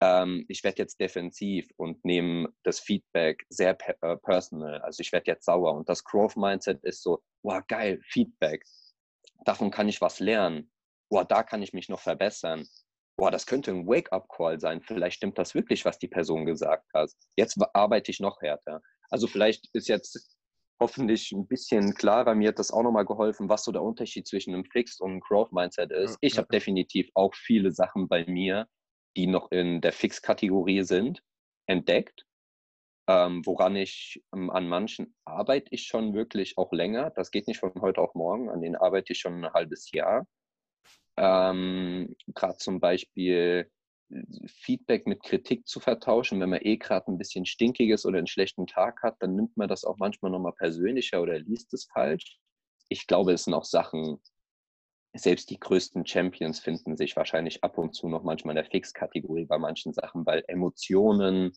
Ähm, 0.00 0.46
ich 0.48 0.64
werde 0.64 0.78
jetzt 0.78 0.98
defensiv 1.00 1.68
und 1.76 2.04
nehme 2.04 2.48
das 2.62 2.80
Feedback 2.80 3.44
sehr 3.50 3.76
äh, 4.00 4.16
personal. 4.16 4.80
Also 4.80 5.00
ich 5.00 5.12
werde 5.12 5.30
jetzt 5.30 5.44
sauer. 5.44 5.74
Und 5.74 5.88
das 5.88 6.02
Growth 6.04 6.36
Mindset 6.36 6.82
ist 6.84 7.02
so, 7.02 7.22
wow, 7.42 7.62
geil, 7.66 8.00
Feedback 8.04 8.64
davon 9.44 9.70
kann 9.70 9.88
ich 9.88 10.00
was 10.00 10.20
lernen. 10.20 10.70
Boah, 11.08 11.24
da 11.24 11.42
kann 11.42 11.62
ich 11.62 11.72
mich 11.72 11.88
noch 11.88 12.00
verbessern. 12.00 12.66
Boah, 13.18 13.32
das 13.32 13.46
könnte 13.46 13.72
ein 13.72 13.86
Wake-up-Call 13.88 14.60
sein. 14.60 14.80
Vielleicht 14.80 15.16
stimmt 15.16 15.38
das 15.38 15.52
wirklich, 15.52 15.84
was 15.84 15.98
die 15.98 16.06
Person 16.06 16.46
gesagt 16.46 16.86
hat. 16.94 17.10
Jetzt 17.36 17.58
arbeite 17.74 18.12
ich 18.12 18.20
noch 18.20 18.40
härter. 18.40 18.80
Also 19.10 19.26
vielleicht 19.26 19.68
ist 19.72 19.88
jetzt 19.88 20.36
hoffentlich 20.80 21.32
ein 21.32 21.48
bisschen 21.48 21.94
klarer. 21.94 22.36
Mir 22.36 22.50
hat 22.50 22.60
das 22.60 22.70
auch 22.70 22.84
nochmal 22.84 23.04
geholfen, 23.06 23.48
was 23.48 23.64
so 23.64 23.72
der 23.72 23.82
Unterschied 23.82 24.28
zwischen 24.28 24.54
einem 24.54 24.64
Fixed 24.64 25.00
und 25.00 25.10
einem 25.10 25.20
Growth 25.20 25.52
Mindset 25.52 25.90
ist. 25.90 26.16
Ich 26.20 26.38
habe 26.38 26.46
definitiv 26.46 27.10
auch 27.14 27.34
viele 27.34 27.72
Sachen 27.72 28.06
bei 28.06 28.24
mir, 28.26 28.68
die 29.16 29.26
noch 29.26 29.50
in 29.50 29.80
der 29.80 29.92
Fix-Kategorie 29.92 30.84
sind, 30.84 31.20
entdeckt. 31.66 32.24
Ähm, 33.08 33.44
woran 33.44 33.74
ich 33.74 34.22
ähm, 34.32 34.50
an 34.50 34.68
manchen 34.68 35.16
arbeite 35.24 35.68
ich 35.70 35.86
schon 35.86 36.14
wirklich 36.14 36.56
auch 36.56 36.70
länger. 36.72 37.10
Das 37.16 37.32
geht 37.32 37.48
nicht 37.48 37.58
von 37.58 37.72
heute 37.80 38.00
auf 38.00 38.14
morgen. 38.14 38.48
An 38.48 38.60
denen 38.60 38.76
arbeite 38.76 39.12
ich 39.12 39.18
schon 39.18 39.44
ein 39.44 39.52
halbes 39.52 39.90
Jahr. 39.90 40.24
Ähm, 41.18 42.16
Gerade 42.34 42.58
zum 42.58 42.80
Beispiel 42.80 43.70
Feedback 44.46 45.06
mit 45.06 45.22
Kritik 45.22 45.66
zu 45.66 45.80
vertauschen. 45.80 46.40
Wenn 46.40 46.50
man 46.50 46.60
eh 46.62 46.76
gerade 46.76 47.10
ein 47.10 47.18
bisschen 47.18 47.44
stinkiges 47.44 48.06
oder 48.06 48.18
einen 48.18 48.26
schlechten 48.26 48.66
Tag 48.66 49.02
hat, 49.02 49.16
dann 49.20 49.34
nimmt 49.34 49.56
man 49.56 49.68
das 49.68 49.84
auch 49.84 49.98
manchmal 49.98 50.30
nochmal 50.30 50.54
persönlicher 50.54 51.20
oder 51.20 51.38
liest 51.38 51.74
es 51.74 51.88
falsch. 51.92 52.38
Ich 52.88 53.06
glaube, 53.06 53.32
es 53.32 53.44
sind 53.44 53.54
auch 53.54 53.66
Sachen, 53.66 54.18
selbst 55.14 55.50
die 55.50 55.58
größten 55.58 56.06
Champions 56.06 56.60
finden 56.60 56.96
sich 56.96 57.16
wahrscheinlich 57.16 57.62
ab 57.64 57.76
und 57.76 57.94
zu 57.94 58.08
noch 58.08 58.22
manchmal 58.22 58.52
in 58.52 58.62
der 58.62 58.70
Fix-Kategorie 58.70 59.44
bei 59.44 59.58
manchen 59.58 59.92
Sachen, 59.92 60.24
weil 60.24 60.44
Emotionen, 60.48 61.52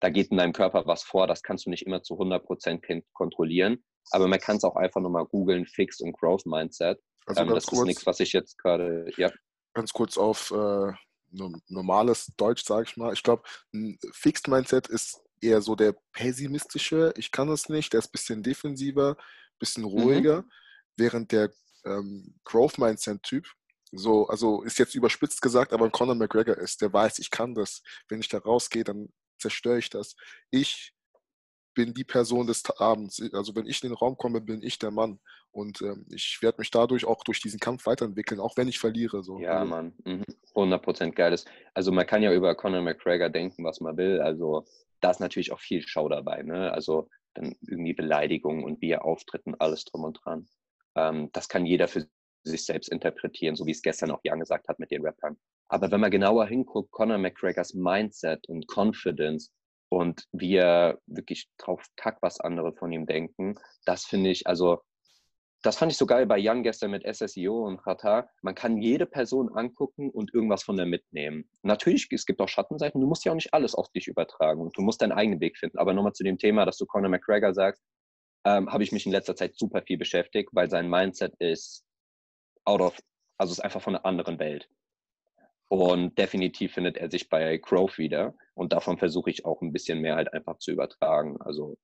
da 0.00 0.10
geht 0.10 0.30
in 0.30 0.36
deinem 0.36 0.52
Körper 0.52 0.86
was 0.86 1.04
vor, 1.04 1.26
das 1.26 1.42
kannst 1.42 1.66
du 1.66 1.70
nicht 1.70 1.86
immer 1.86 2.02
zu 2.02 2.14
100% 2.14 3.04
kontrollieren. 3.12 3.84
Aber 4.10 4.26
man 4.26 4.40
kann 4.40 4.56
es 4.56 4.64
auch 4.64 4.76
einfach 4.76 5.00
nochmal 5.00 5.26
googeln, 5.26 5.66
Fix 5.66 6.00
und 6.00 6.12
Growth 6.12 6.46
Mindset. 6.46 7.00
Also 7.26 7.42
ähm, 7.42 7.48
das 7.48 7.66
kurz, 7.66 7.80
ist 7.80 7.86
nichts, 7.86 8.06
was 8.06 8.20
ich 8.20 8.32
jetzt 8.32 8.58
gerade, 8.58 9.10
ja. 9.16 9.30
Ganz 9.74 9.92
kurz 9.92 10.16
auf 10.16 10.50
äh, 10.50 10.92
normales 11.68 12.32
Deutsch, 12.36 12.64
sage 12.64 12.86
ich 12.88 12.96
mal. 12.96 13.12
Ich 13.12 13.22
glaube, 13.22 13.42
ein 13.72 13.98
Fixed 14.12 14.48
Mindset 14.48 14.86
ist 14.88 15.20
eher 15.40 15.60
so 15.60 15.74
der 15.74 15.96
pessimistische, 16.12 17.12
ich 17.16 17.30
kann 17.30 17.48
das 17.48 17.68
nicht, 17.68 17.92
der 17.92 17.98
ist 17.98 18.08
ein 18.08 18.12
bisschen 18.12 18.42
defensiver, 18.42 19.16
ein 19.18 19.58
bisschen 19.58 19.82
mhm. 19.82 19.88
ruhiger, 19.88 20.42
mhm. 20.42 20.50
während 20.96 21.32
der 21.32 21.50
ähm, 21.84 22.34
Growth 22.44 22.78
Mindset-Typ, 22.78 23.46
so, 23.96 24.26
also 24.26 24.62
ist 24.62 24.78
jetzt 24.78 24.94
überspitzt 24.94 25.40
gesagt, 25.40 25.72
aber 25.72 25.84
ein 25.84 25.92
Conor 25.92 26.14
McGregor 26.14 26.58
ist, 26.58 26.80
der 26.80 26.92
weiß, 26.92 27.18
ich 27.18 27.30
kann 27.30 27.54
das. 27.54 27.82
Wenn 28.08 28.20
ich 28.20 28.28
da 28.28 28.38
rausgehe, 28.38 28.84
dann 28.84 29.12
zerstöre 29.38 29.78
ich 29.78 29.90
das. 29.90 30.16
Ich 30.50 30.92
bin 31.74 31.94
die 31.94 32.04
Person 32.04 32.46
des 32.46 32.64
Abends. 32.78 33.22
Also 33.32 33.54
wenn 33.54 33.66
ich 33.66 33.82
in 33.82 33.90
den 33.90 33.96
Raum 33.96 34.16
komme, 34.16 34.40
bin 34.40 34.62
ich 34.62 34.78
der 34.78 34.90
Mann. 34.90 35.20
Und 35.54 35.82
ähm, 35.82 36.04
ich 36.12 36.40
werde 36.42 36.58
mich 36.58 36.72
dadurch 36.72 37.04
auch 37.04 37.22
durch 37.22 37.40
diesen 37.40 37.60
Kampf 37.60 37.86
weiterentwickeln, 37.86 38.40
auch 38.40 38.56
wenn 38.56 38.66
ich 38.66 38.80
verliere. 38.80 39.22
So. 39.22 39.38
Ja, 39.38 39.60
also, 39.60 39.70
Mann. 39.70 39.92
Mhm. 40.04 40.24
100% 40.52 41.12
geiles. 41.12 41.44
Also 41.74 41.92
man 41.92 42.06
kann 42.06 42.22
ja 42.22 42.32
über 42.32 42.56
Conor 42.56 42.82
McGregor 42.82 43.30
denken, 43.30 43.64
was 43.64 43.80
man 43.80 43.96
will. 43.96 44.20
Also 44.20 44.64
da 45.00 45.12
ist 45.12 45.20
natürlich 45.20 45.52
auch 45.52 45.60
viel 45.60 45.82
Schau 45.86 46.08
dabei. 46.08 46.42
Ne? 46.42 46.72
Also 46.72 47.08
dann 47.34 47.54
irgendwie 47.68 47.92
Beleidigungen 47.92 48.64
und 48.64 48.80
wie 48.80 48.90
er 48.90 49.04
auftritt 49.04 49.46
und 49.46 49.60
alles 49.60 49.84
drum 49.84 50.02
und 50.02 50.18
dran. 50.24 50.48
Ähm, 50.96 51.30
das 51.32 51.48
kann 51.48 51.66
jeder 51.66 51.86
für 51.86 52.04
sich 52.42 52.64
selbst 52.66 52.88
interpretieren, 52.88 53.54
so 53.54 53.64
wie 53.64 53.70
es 53.70 53.82
gestern 53.82 54.10
auch 54.10 54.20
Jan 54.24 54.40
gesagt 54.40 54.66
hat 54.66 54.80
mit 54.80 54.90
den 54.90 55.06
Rappern. 55.06 55.36
Aber 55.68 55.88
wenn 55.92 56.00
man 56.00 56.10
genauer 56.10 56.46
hinguckt, 56.46 56.90
Conor 56.90 57.18
McGregors 57.18 57.74
Mindset 57.74 58.48
und 58.48 58.66
Confidence 58.66 59.52
und 59.88 60.26
wie 60.32 60.56
er 60.56 60.98
wirklich 61.06 61.48
drauf 61.58 61.86
kackt, 61.94 62.22
was 62.22 62.40
andere 62.40 62.72
von 62.72 62.90
ihm 62.90 63.06
denken, 63.06 63.54
das 63.84 64.04
finde 64.04 64.30
ich, 64.30 64.48
also 64.48 64.82
das 65.64 65.78
fand 65.78 65.90
ich 65.90 65.96
so 65.96 66.04
geil 66.04 66.26
bei 66.26 66.36
Jan 66.36 66.62
gestern 66.62 66.90
mit 66.90 67.04
SSIO 67.06 67.66
und 67.66 67.82
Qatar. 67.82 68.28
Man 68.42 68.54
kann 68.54 68.82
jede 68.82 69.06
Person 69.06 69.50
angucken 69.56 70.10
und 70.10 70.34
irgendwas 70.34 70.62
von 70.62 70.76
der 70.76 70.84
mitnehmen. 70.84 71.48
Natürlich, 71.62 72.06
es 72.10 72.26
gibt 72.26 72.42
auch 72.42 72.48
Schattenseiten. 72.48 73.00
Du 73.00 73.06
musst 73.06 73.24
ja 73.24 73.32
auch 73.32 73.36
nicht 73.36 73.54
alles 73.54 73.74
auf 73.74 73.88
dich 73.88 74.06
übertragen 74.06 74.60
und 74.60 74.76
du 74.76 74.82
musst 74.82 75.00
deinen 75.00 75.12
eigenen 75.12 75.40
Weg 75.40 75.56
finden. 75.56 75.78
Aber 75.78 75.94
nochmal 75.94 76.12
zu 76.12 76.22
dem 76.22 76.36
Thema, 76.36 76.66
dass 76.66 76.76
du 76.76 76.84
Conor 76.84 77.08
McGregor 77.08 77.54
sagst, 77.54 77.82
ähm, 78.44 78.70
habe 78.70 78.82
ich 78.82 78.92
mich 78.92 79.06
in 79.06 79.12
letzter 79.12 79.36
Zeit 79.36 79.56
super 79.56 79.80
viel 79.80 79.96
beschäftigt, 79.96 80.50
weil 80.52 80.68
sein 80.68 80.90
Mindset 80.90 81.34
ist 81.38 81.82
out 82.66 82.82
of, 82.82 82.98
also 83.38 83.52
ist 83.52 83.60
einfach 83.60 83.80
von 83.80 83.96
einer 83.96 84.04
anderen 84.04 84.38
Welt. 84.38 84.68
Und 85.68 86.18
definitiv 86.18 86.74
findet 86.74 86.98
er 86.98 87.10
sich 87.10 87.30
bei 87.30 87.56
Growth 87.56 87.96
wieder. 87.96 88.34
Und 88.52 88.74
davon 88.74 88.98
versuche 88.98 89.30
ich 89.30 89.46
auch 89.46 89.62
ein 89.62 89.72
bisschen 89.72 90.00
mehr 90.00 90.16
halt 90.16 90.30
einfach 90.34 90.58
zu 90.58 90.72
übertragen. 90.72 91.40
Also 91.40 91.78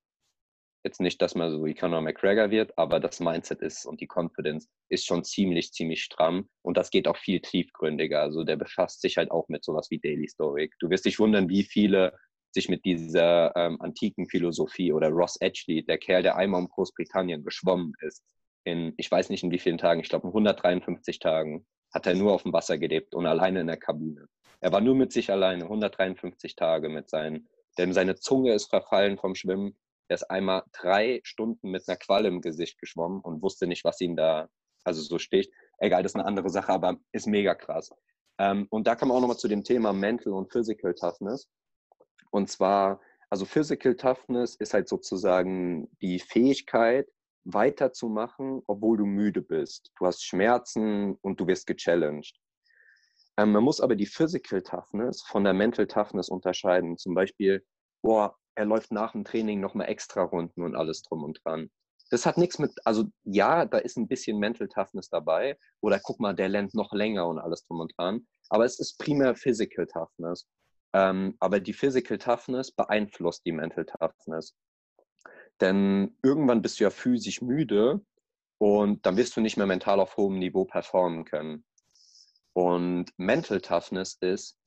jetzt 0.83 1.01
nicht, 1.01 1.21
dass 1.21 1.35
man 1.35 1.51
so 1.51 1.65
wie 1.65 1.75
Conor 1.75 2.01
McGregor 2.01 2.51
wird, 2.51 2.77
aber 2.79 3.01
das 3.01 3.21
Mindset 3.21 3.61
ist 3.61 3.87
und 3.87 4.01
die 4.01 4.09
Confidence 4.09 4.69
ist 4.89 5.07
schon 5.07 5.25
ziemlich, 5.25 5.73
ziemlich 5.73 6.03
stramm. 6.03 6.49
Und 6.63 6.77
das 6.77 6.91
geht 6.91 7.07
auch 7.07 7.17
viel 7.17 7.41
tiefgründiger. 7.41 8.23
Also 8.23 8.45
der 8.45 8.57
befasst 8.57 9.01
sich 9.03 9.17
halt 9.17 9.31
auch 9.31 9.49
mit 9.49 9.65
sowas 9.65 9.91
wie 9.91 9.99
Daily 9.99 10.29
Stoic. 10.29 10.75
Du 10.79 10.91
wirst 10.91 11.05
dich 11.05 11.19
wundern, 11.19 11.49
wie 11.49 11.65
viele 11.65 12.15
sich 12.53 12.69
mit 12.69 12.85
dieser 12.85 13.55
ähm, 13.57 13.81
antiken 13.81 14.27
Philosophie 14.27 14.93
oder 14.93 15.09
Ross 15.09 15.37
Edgley, 15.41 15.85
der 15.85 15.99
Kerl, 15.99 16.23
der 16.23 16.37
einmal 16.37 16.61
um 16.61 16.69
Großbritannien 16.69 17.45
geschwommen 17.45 17.93
ist, 18.01 18.25
in, 18.65 18.93
ich 18.97 19.11
weiß 19.11 19.31
nicht 19.31 19.43
in 19.43 19.51
wie 19.51 19.59
vielen 19.59 19.79
Tagen, 19.79 20.01
ich 20.01 20.09
glaube 20.09 20.27
in 20.27 20.31
153 20.31 21.19
Tagen, 21.19 21.67
hat 21.93 22.07
er 22.07 22.15
nur 22.15 22.33
auf 22.33 22.43
dem 22.43 22.53
Wasser 22.53 22.79
gelebt 22.79 23.15
und 23.15 23.27
alleine 23.27 23.61
in 23.61 23.67
der 23.67 23.77
Kabine. 23.77 24.27
Er 24.61 24.73
war 24.73 24.81
nur 24.81 24.95
mit 24.95 25.13
sich 25.13 25.31
alleine, 25.31 25.65
153 25.65 26.55
Tage 26.55 26.89
mit 26.89 27.09
seinen, 27.09 27.49
denn 27.79 27.93
seine 27.93 28.17
Zunge 28.17 28.53
ist 28.53 28.69
verfallen 28.69 29.17
vom 29.17 29.35
Schwimmen. 29.35 29.77
Er 30.11 30.15
ist 30.15 30.25
einmal 30.25 30.65
drei 30.73 31.21
Stunden 31.23 31.71
mit 31.71 31.89
einer 31.89 31.97
Qualle 31.97 32.27
im 32.27 32.41
Gesicht 32.41 32.81
geschwommen 32.81 33.21
und 33.21 33.43
wusste 33.43 33.69
nicht, 33.69 33.85
was 33.85 34.01
ihn 34.01 34.17
da, 34.17 34.49
also 34.83 35.01
so 35.03 35.21
sticht. 35.21 35.53
Egal, 35.79 36.03
das 36.03 36.11
ist 36.11 36.17
eine 36.17 36.27
andere 36.27 36.51
Sache, 36.51 36.73
aber 36.73 36.97
ist 37.13 37.29
mega 37.29 37.55
krass. 37.55 37.93
Ähm, 38.39 38.67
und 38.71 38.89
da 38.89 38.97
kommen 38.97 39.13
wir 39.13 39.15
auch 39.15 39.21
nochmal 39.21 39.37
zu 39.37 39.47
dem 39.47 39.63
Thema 39.63 39.93
Mental 39.93 40.33
und 40.33 40.51
Physical 40.51 40.95
Toughness. 40.95 41.49
Und 42.33 42.51
zwar, 42.51 43.01
also 43.29 43.45
Physical 43.45 43.95
Toughness 43.95 44.57
ist 44.57 44.75
halt 44.75 44.89
sozusagen 44.89 45.89
die 46.03 46.19
Fähigkeit, 46.19 47.09
weiterzumachen, 47.45 48.63
obwohl 48.67 48.97
du 48.97 49.07
müde 49.07 49.43
bist. 49.43 49.93
Du 49.97 50.07
hast 50.07 50.25
Schmerzen 50.25 51.19
und 51.23 51.39
du 51.39 51.47
wirst 51.47 51.69
gechallenged. 51.69 52.37
Ähm, 53.37 53.53
man 53.53 53.63
muss 53.63 53.81
aber 53.81 53.95
die 53.95 54.07
Physical 54.07 54.61
Toughness 54.61 55.23
von 55.23 55.45
der 55.45 55.55
Mental 55.55 55.87
Toughness 55.87 56.29
unterscheiden. 56.29 56.99
Zum 56.99 57.15
Beispiel, 57.15 57.65
boah, 58.03 58.37
er 58.61 58.67
läuft 58.67 58.93
nach 58.93 59.13
dem 59.13 59.25
Training 59.25 59.59
nochmal 59.59 59.89
extra 59.89 60.23
Runden 60.23 60.63
und 60.63 60.77
alles 60.77 61.03
drum 61.03 61.25
und 61.25 61.41
dran. 61.43 61.71
Das 62.11 62.27
hat 62.27 62.37
nichts 62.37 62.59
mit, 62.59 62.73
also 62.85 63.05
ja, 63.25 63.65
da 63.65 63.79
ist 63.79 63.97
ein 63.97 64.07
bisschen 64.07 64.39
Mental 64.39 64.69
Toughness 64.69 65.09
dabei. 65.09 65.57
Oder 65.81 65.99
guck 65.99 66.21
mal, 66.21 66.35
der 66.35 66.51
lernt 66.51 66.75
noch 66.75 66.93
länger 66.93 67.27
und 67.27 67.39
alles 67.39 67.65
drum 67.65 67.81
und 67.81 67.95
dran. 67.97 68.27
Aber 68.51 68.67
es 68.67 68.79
ist 68.79 68.99
primär 68.99 69.35
Physical 69.35 69.87
Toughness. 69.87 70.47
Ähm, 70.93 71.37
aber 71.41 71.59
die 71.61 71.73
Physical 71.73 72.19
Toughness 72.19 72.71
beeinflusst 72.71 73.47
die 73.47 73.53
Mental 73.53 73.87
Toughness. 73.87 74.55
Denn 75.63 76.19
irgendwann 76.23 76.61
bist 76.61 76.81
du 76.81 76.85
ja 76.85 76.91
physisch 76.91 77.41
müde 77.41 78.05
und 78.59 79.07
dann 79.07 79.17
wirst 79.17 79.37
du 79.37 79.41
nicht 79.41 79.57
mehr 79.57 79.67
mental 79.67 80.01
auf 80.01 80.19
hohem 80.19 80.39
Niveau 80.39 80.67
performen 80.67 81.25
können. 81.25 81.65
Und 82.53 83.07
Mental 83.17 83.63
Toughness 83.63 84.19
ist 84.21 84.60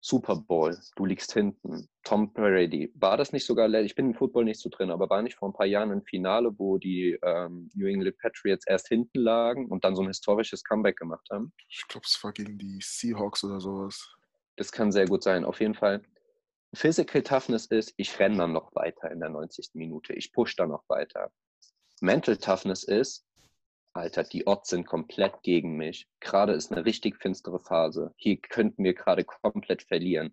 Super 0.00 0.36
Bowl, 0.36 0.78
du 0.96 1.04
liegst 1.04 1.32
hinten. 1.32 1.88
Tom 2.04 2.32
Brady, 2.32 2.92
war 2.94 3.16
das 3.16 3.32
nicht 3.32 3.44
sogar, 3.44 3.68
ich 3.74 3.94
bin 3.94 4.06
im 4.06 4.14
Football 4.14 4.44
nicht 4.44 4.60
so 4.60 4.68
drin, 4.68 4.90
aber 4.90 5.10
war 5.10 5.22
nicht 5.22 5.36
vor 5.36 5.48
ein 5.48 5.52
paar 5.52 5.66
Jahren 5.66 5.90
ein 5.90 6.02
Finale, 6.02 6.56
wo 6.56 6.78
die 6.78 7.18
ähm, 7.22 7.68
New 7.74 7.86
England 7.86 8.16
Patriots 8.18 8.66
erst 8.66 8.88
hinten 8.88 9.18
lagen 9.18 9.66
und 9.66 9.84
dann 9.84 9.96
so 9.96 10.02
ein 10.02 10.08
historisches 10.08 10.62
Comeback 10.62 10.96
gemacht 10.96 11.28
haben? 11.30 11.52
Ich 11.68 11.86
glaube, 11.88 12.06
es 12.06 12.22
war 12.22 12.32
gegen 12.32 12.58
die 12.58 12.78
Seahawks 12.80 13.42
oder 13.42 13.60
sowas. 13.60 14.14
Das 14.56 14.72
kann 14.72 14.92
sehr 14.92 15.06
gut 15.06 15.22
sein. 15.22 15.44
Auf 15.44 15.60
jeden 15.60 15.74
Fall 15.74 16.02
Physical 16.74 17.22
Toughness 17.22 17.66
ist, 17.66 17.94
ich 17.96 18.18
renne 18.18 18.38
dann 18.38 18.52
noch 18.52 18.74
weiter 18.74 19.10
in 19.10 19.20
der 19.20 19.30
90. 19.30 19.70
Minute, 19.74 20.12
ich 20.12 20.32
push 20.32 20.54
dann 20.56 20.68
noch 20.68 20.88
weiter. 20.88 21.32
Mental 22.00 22.36
Toughness 22.36 22.84
ist, 22.84 23.26
Alter, 23.98 24.24
die 24.24 24.46
Odds 24.46 24.70
sind 24.70 24.86
komplett 24.86 25.42
gegen 25.42 25.76
mich. 25.76 26.08
Gerade 26.20 26.52
ist 26.52 26.72
eine 26.72 26.84
richtig 26.84 27.16
finstere 27.16 27.58
Phase. 27.58 28.14
Hier 28.16 28.38
könnten 28.38 28.84
wir 28.84 28.94
gerade 28.94 29.24
komplett 29.24 29.82
verlieren. 29.82 30.32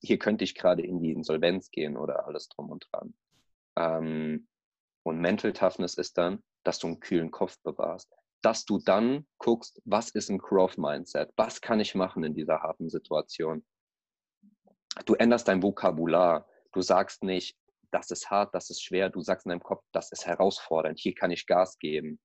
Hier 0.00 0.18
könnte 0.18 0.44
ich 0.44 0.54
gerade 0.54 0.82
in 0.82 1.00
die 1.00 1.12
Insolvenz 1.12 1.70
gehen 1.70 1.96
oder 1.96 2.26
alles 2.26 2.48
drum 2.48 2.70
und 2.70 2.86
dran. 2.90 3.14
Ähm, 3.76 4.48
und 5.04 5.20
Mental 5.20 5.52
Toughness 5.52 5.94
ist 5.94 6.18
dann, 6.18 6.42
dass 6.64 6.78
du 6.78 6.88
einen 6.88 7.00
kühlen 7.00 7.30
Kopf 7.30 7.58
bewahrst. 7.62 8.12
Dass 8.42 8.64
du 8.64 8.78
dann 8.78 9.26
guckst, 9.38 9.80
was 9.84 10.10
ist 10.10 10.28
ein 10.28 10.38
Growth 10.38 10.76
Mindset? 10.76 11.30
Was 11.36 11.60
kann 11.60 11.80
ich 11.80 11.94
machen 11.94 12.24
in 12.24 12.34
dieser 12.34 12.60
harten 12.62 12.90
Situation? 12.90 13.64
du 15.06 15.14
änderst 15.14 15.48
dein 15.48 15.62
Vokabular. 15.62 16.46
Du 16.72 16.80
sagst 16.82 17.22
nicht, 17.22 17.56
das 17.90 18.10
ist 18.10 18.30
hart, 18.30 18.54
das 18.54 18.70
ist 18.70 18.82
schwer. 18.82 19.10
Du 19.10 19.20
sagst 19.20 19.46
in 19.46 19.50
deinem 19.50 19.62
Kopf, 19.62 19.84
das 19.92 20.12
ist 20.12 20.26
herausfordernd. 20.26 20.98
Hier 20.98 21.14
kann 21.14 21.30
ich 21.30 21.46
Gas 21.46 21.78
geben. 21.78 22.18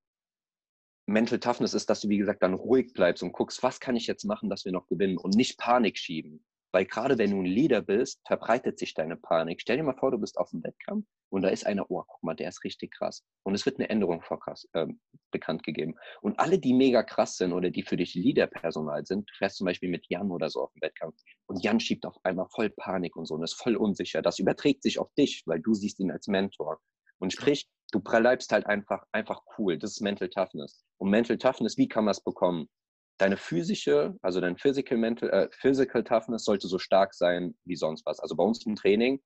Mental 1.10 1.40
Toughness 1.40 1.74
ist, 1.74 1.90
dass 1.90 2.02
du, 2.02 2.10
wie 2.10 2.18
gesagt, 2.18 2.44
dann 2.44 2.54
ruhig 2.54 2.94
bleibst 2.94 3.24
und 3.24 3.32
guckst, 3.32 3.64
was 3.64 3.80
kann 3.80 3.96
ich 3.96 4.08
jetzt 4.08 4.24
machen, 4.26 4.50
dass 4.50 4.66
wir 4.66 4.72
noch 4.72 4.88
gewinnen 4.88 5.18
und 5.18 5.36
nicht 5.36 5.58
Panik 5.58 5.98
schieben. 5.98 6.44
Weil 6.72 6.86
gerade 6.86 7.18
wenn 7.18 7.32
du 7.32 7.40
ein 7.40 7.46
Leader 7.46 7.82
bist, 7.82 8.22
verbreitet 8.28 8.78
sich 8.78 8.94
deine 8.94 9.16
Panik. 9.16 9.60
Stell 9.60 9.78
dir 9.78 9.84
mal 9.84 9.98
vor, 9.98 10.12
du 10.12 10.20
bist 10.20 10.38
auf 10.38 10.52
dem 10.52 10.64
Wettkampf 10.64 11.08
und 11.30 11.42
da 11.42 11.50
ist 11.50 11.66
einer, 11.66 11.90
oh, 11.90 12.04
guck 12.08 12.24
mal, 12.24 12.36
der 12.36 12.50
ist 12.50 12.64
richtig 12.64 12.92
krass. 12.92 13.24
Und 13.44 13.56
es 13.56 13.66
wird 13.66 13.80
eine 13.80 13.90
Änderung 13.90 14.22
krass, 14.22 14.68
äh, 14.74 14.86
bekannt 15.32 15.64
gegeben. 15.64 15.96
Und 16.22 16.40
alle, 16.40 16.60
die 16.60 16.74
mega 16.74 17.02
krass 17.02 17.38
sind 17.38 17.54
oder 17.54 17.72
die 17.72 17.82
für 17.82 17.98
dich 17.98 18.14
Leaderpersonal 18.14 19.04
sind, 19.06 19.28
du 19.28 19.34
fährst 19.36 19.58
zum 19.58 19.66
Beispiel 19.66 19.90
mit 19.90 20.06
Jan 20.10 20.30
oder 20.30 20.50
so 20.50 20.62
auf 20.62 20.72
dem 20.74 20.82
Wettkampf 20.84 21.16
und 21.48 21.64
Jan 21.64 21.80
schiebt 21.80 22.06
auf 22.06 22.18
einmal 22.24 22.48
voll 22.54 22.70
Panik 22.70 23.16
und 23.16 23.26
so 23.26 23.34
und 23.34 23.44
ist 23.44 23.54
voll 23.54 23.76
unsicher. 23.76 24.22
Das 24.22 24.38
überträgt 24.38 24.84
sich 24.84 25.00
auf 25.00 25.12
dich, 25.16 25.42
weil 25.48 25.60
du 25.60 25.74
siehst 25.74 26.00
ihn 26.00 26.12
als 26.12 26.28
Mentor. 26.28 26.80
Und 27.18 27.34
sprich, 27.34 27.68
du 27.92 28.00
bleibst 28.00 28.52
halt 28.52 28.66
einfach, 28.68 29.04
einfach 29.12 29.42
cool. 29.58 29.78
Das 29.78 29.92
ist 29.92 30.02
Mental 30.02 30.30
Toughness. 30.30 30.84
Und 30.98 31.10
Mental 31.10 31.38
Toughness, 31.38 31.78
wie 31.78 31.88
kann 31.88 32.06
man 32.06 32.12
es 32.12 32.22
bekommen? 32.22 32.70
Deine 33.18 33.38
physische, 33.38 34.16
also 34.22 34.40
dein 34.40 34.58
Physical, 34.58 34.98
Mental, 34.98 35.30
äh, 35.30 35.50
Physical 35.52 36.04
Toughness 36.04 36.46
sollte 36.46 36.68
so 36.68 36.80
stark 36.80 37.14
sein 37.14 37.56
wie 37.66 37.76
sonst 37.76 38.06
was. 38.06 38.20
Also 38.20 38.36
bei 38.36 38.44
uns 38.44 38.66
im 38.66 38.76
Training, 38.76 39.22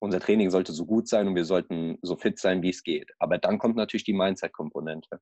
unser 0.00 0.20
Training 0.20 0.50
sollte 0.50 0.72
so 0.72 0.84
gut 0.84 1.08
sein 1.08 1.26
und 1.28 1.34
wir 1.34 1.44
sollten 1.44 1.98
so 2.02 2.16
fit 2.16 2.38
sein, 2.38 2.62
wie 2.62 2.70
es 2.70 2.82
geht. 2.82 3.10
Aber 3.18 3.38
dann 3.38 3.58
kommt 3.58 3.76
natürlich 3.76 4.04
die 4.04 4.12
Mindset-Komponente. 4.12 5.20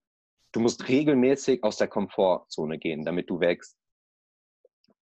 Du 0.52 0.60
musst 0.60 0.88
regelmäßig 0.88 1.62
aus 1.62 1.76
der 1.76 1.88
Komfortzone 1.88 2.78
gehen, 2.78 3.04
damit 3.04 3.30
du 3.30 3.40
wächst. 3.40 3.76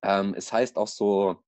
Ähm, 0.02 0.34
es 0.36 0.52
heißt 0.52 0.76
auch 0.76 0.88
so, 0.88 1.42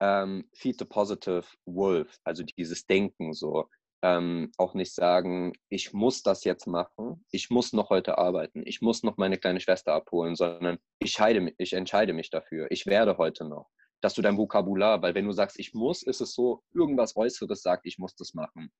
ähm, 0.00 0.48
feed 0.54 0.78
the 0.78 0.84
positive 0.84 1.46
wolf, 1.64 2.18
also 2.24 2.42
dieses 2.42 2.84
Denken 2.86 3.32
so 3.32 3.68
ähm, 4.04 4.52
auch 4.58 4.74
nicht 4.74 4.94
sagen, 4.94 5.54
ich 5.70 5.94
muss 5.94 6.22
das 6.22 6.44
jetzt 6.44 6.66
machen, 6.66 7.24
ich 7.30 7.48
muss 7.48 7.72
noch 7.72 7.88
heute 7.88 8.18
arbeiten, 8.18 8.62
ich 8.66 8.82
muss 8.82 9.02
noch 9.02 9.16
meine 9.16 9.38
kleine 9.38 9.60
Schwester 9.60 9.94
abholen, 9.94 10.36
sondern 10.36 10.76
ich, 10.98 11.12
scheide, 11.12 11.54
ich 11.56 11.72
entscheide 11.72 12.12
mich 12.12 12.28
dafür, 12.28 12.66
ich 12.70 12.84
werde 12.84 13.16
heute 13.16 13.46
noch. 13.48 13.70
Dass 14.02 14.12
du 14.12 14.20
dein 14.20 14.36
Vokabular, 14.36 15.00
weil 15.00 15.14
wenn 15.14 15.24
du 15.24 15.32
sagst, 15.32 15.58
ich 15.58 15.72
muss, 15.72 16.02
ist 16.02 16.20
es 16.20 16.34
so, 16.34 16.62
irgendwas 16.74 17.16
Äußeres 17.16 17.62
sagt, 17.62 17.86
ich 17.86 17.98
muss 17.98 18.14
das 18.14 18.34
machen. 18.34 18.70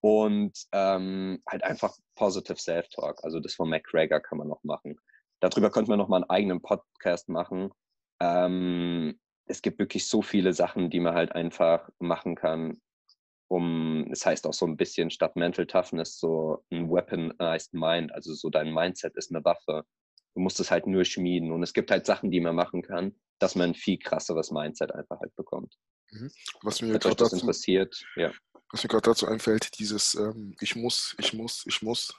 Und 0.00 0.56
ähm, 0.72 1.42
halt 1.46 1.62
einfach 1.62 1.94
positive 2.14 2.58
Self-Talk, 2.58 3.22
also 3.22 3.40
das 3.40 3.54
von 3.54 3.68
McGregor 3.68 4.20
kann 4.20 4.38
man 4.38 4.48
noch 4.48 4.64
machen. 4.64 4.98
Darüber 5.40 5.70
könnte 5.70 5.90
man 5.90 5.98
noch 5.98 6.08
mal 6.08 6.16
einen 6.16 6.30
eigenen 6.30 6.62
Podcast 6.62 7.28
machen. 7.28 7.70
Ähm, 8.18 9.20
es 9.46 9.60
gibt 9.60 9.78
wirklich 9.78 10.08
so 10.08 10.22
viele 10.22 10.54
Sachen, 10.54 10.88
die 10.88 11.00
man 11.00 11.14
halt 11.14 11.32
einfach 11.32 11.90
machen 11.98 12.34
kann, 12.34 12.80
um, 13.48 14.08
es 14.10 14.20
das 14.20 14.26
heißt 14.26 14.46
auch 14.46 14.54
so 14.54 14.66
ein 14.66 14.76
bisschen 14.76 15.10
statt 15.10 15.36
Mental 15.36 15.66
Toughness 15.66 16.18
so 16.18 16.64
ein 16.70 16.90
Weaponized 16.90 17.74
Mind, 17.74 18.12
also 18.12 18.34
so 18.34 18.50
dein 18.50 18.72
Mindset 18.72 19.16
ist 19.16 19.30
eine 19.30 19.44
Waffe. 19.44 19.84
Du 20.34 20.40
musst 20.40 20.58
es 20.60 20.70
halt 20.70 20.86
nur 20.86 21.04
schmieden 21.04 21.52
und 21.52 21.62
es 21.62 21.72
gibt 21.72 21.90
halt 21.90 22.06
Sachen, 22.06 22.30
die 22.30 22.40
man 22.40 22.56
machen 22.56 22.82
kann, 22.82 23.14
dass 23.38 23.54
man 23.54 23.70
ein 23.70 23.74
viel 23.74 23.98
krasseres 23.98 24.50
Mindset 24.50 24.92
einfach 24.92 25.20
halt 25.20 25.34
bekommt. 25.36 25.76
Mhm. 26.10 26.30
Was 26.62 26.82
mir 26.82 26.98
gerade 26.98 27.14
dazu, 27.14 27.36
interessiert, 27.36 28.04
ja. 28.16 28.32
Was 28.70 28.82
mir 28.82 28.88
gerade 28.88 29.10
dazu 29.10 29.26
einfällt, 29.26 29.78
dieses 29.78 30.14
ähm, 30.14 30.56
ich 30.60 30.74
muss, 30.74 31.14
ich 31.18 31.34
muss, 31.34 31.64
ich 31.66 31.82
muss, 31.82 32.14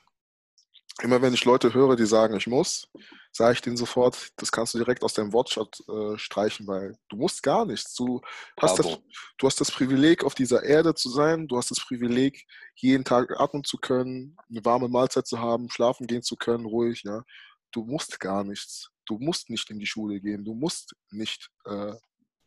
immer 1.01 1.21
wenn 1.21 1.33
ich 1.33 1.45
Leute 1.45 1.73
höre, 1.73 1.95
die 1.95 2.05
sagen, 2.05 2.35
ich 2.37 2.47
muss, 2.47 2.87
sage 3.31 3.53
ich 3.53 3.61
denen 3.61 3.75
sofort, 3.75 4.29
das 4.37 4.51
kannst 4.51 4.73
du 4.73 4.77
direkt 4.77 5.03
aus 5.03 5.13
deinem 5.13 5.33
Wortschatz 5.33 5.83
äh, 5.89 6.17
streichen, 6.17 6.67
weil 6.67 6.97
du 7.09 7.17
musst 7.17 7.43
gar 7.43 7.65
nichts. 7.65 7.93
Du 7.95 8.21
hast, 8.59 8.79
das, 8.79 8.99
du 9.37 9.47
hast 9.47 9.59
das 9.59 9.71
Privileg, 9.71 10.23
auf 10.23 10.35
dieser 10.35 10.63
Erde 10.63 10.95
zu 10.95 11.09
sein. 11.09 11.47
Du 11.47 11.57
hast 11.57 11.69
das 11.69 11.81
Privileg, 11.81 12.45
jeden 12.75 13.03
Tag 13.03 13.37
atmen 13.39 13.63
zu 13.63 13.77
können, 13.77 14.37
eine 14.49 14.63
warme 14.63 14.87
Mahlzeit 14.87 15.27
zu 15.27 15.39
haben, 15.39 15.69
schlafen 15.69 16.07
gehen 16.07 16.23
zu 16.23 16.37
können, 16.37 16.65
ruhig. 16.65 17.03
Ja. 17.03 17.23
Du 17.71 17.83
musst 17.83 18.19
gar 18.21 18.45
nichts. 18.45 18.89
Du 19.05 19.17
musst 19.19 19.49
nicht 19.49 19.69
in 19.69 19.79
die 19.79 19.85
Schule 19.85 20.21
gehen. 20.21 20.45
Du 20.45 20.53
musst 20.53 20.95
nicht 21.11 21.49
äh, 21.65 21.93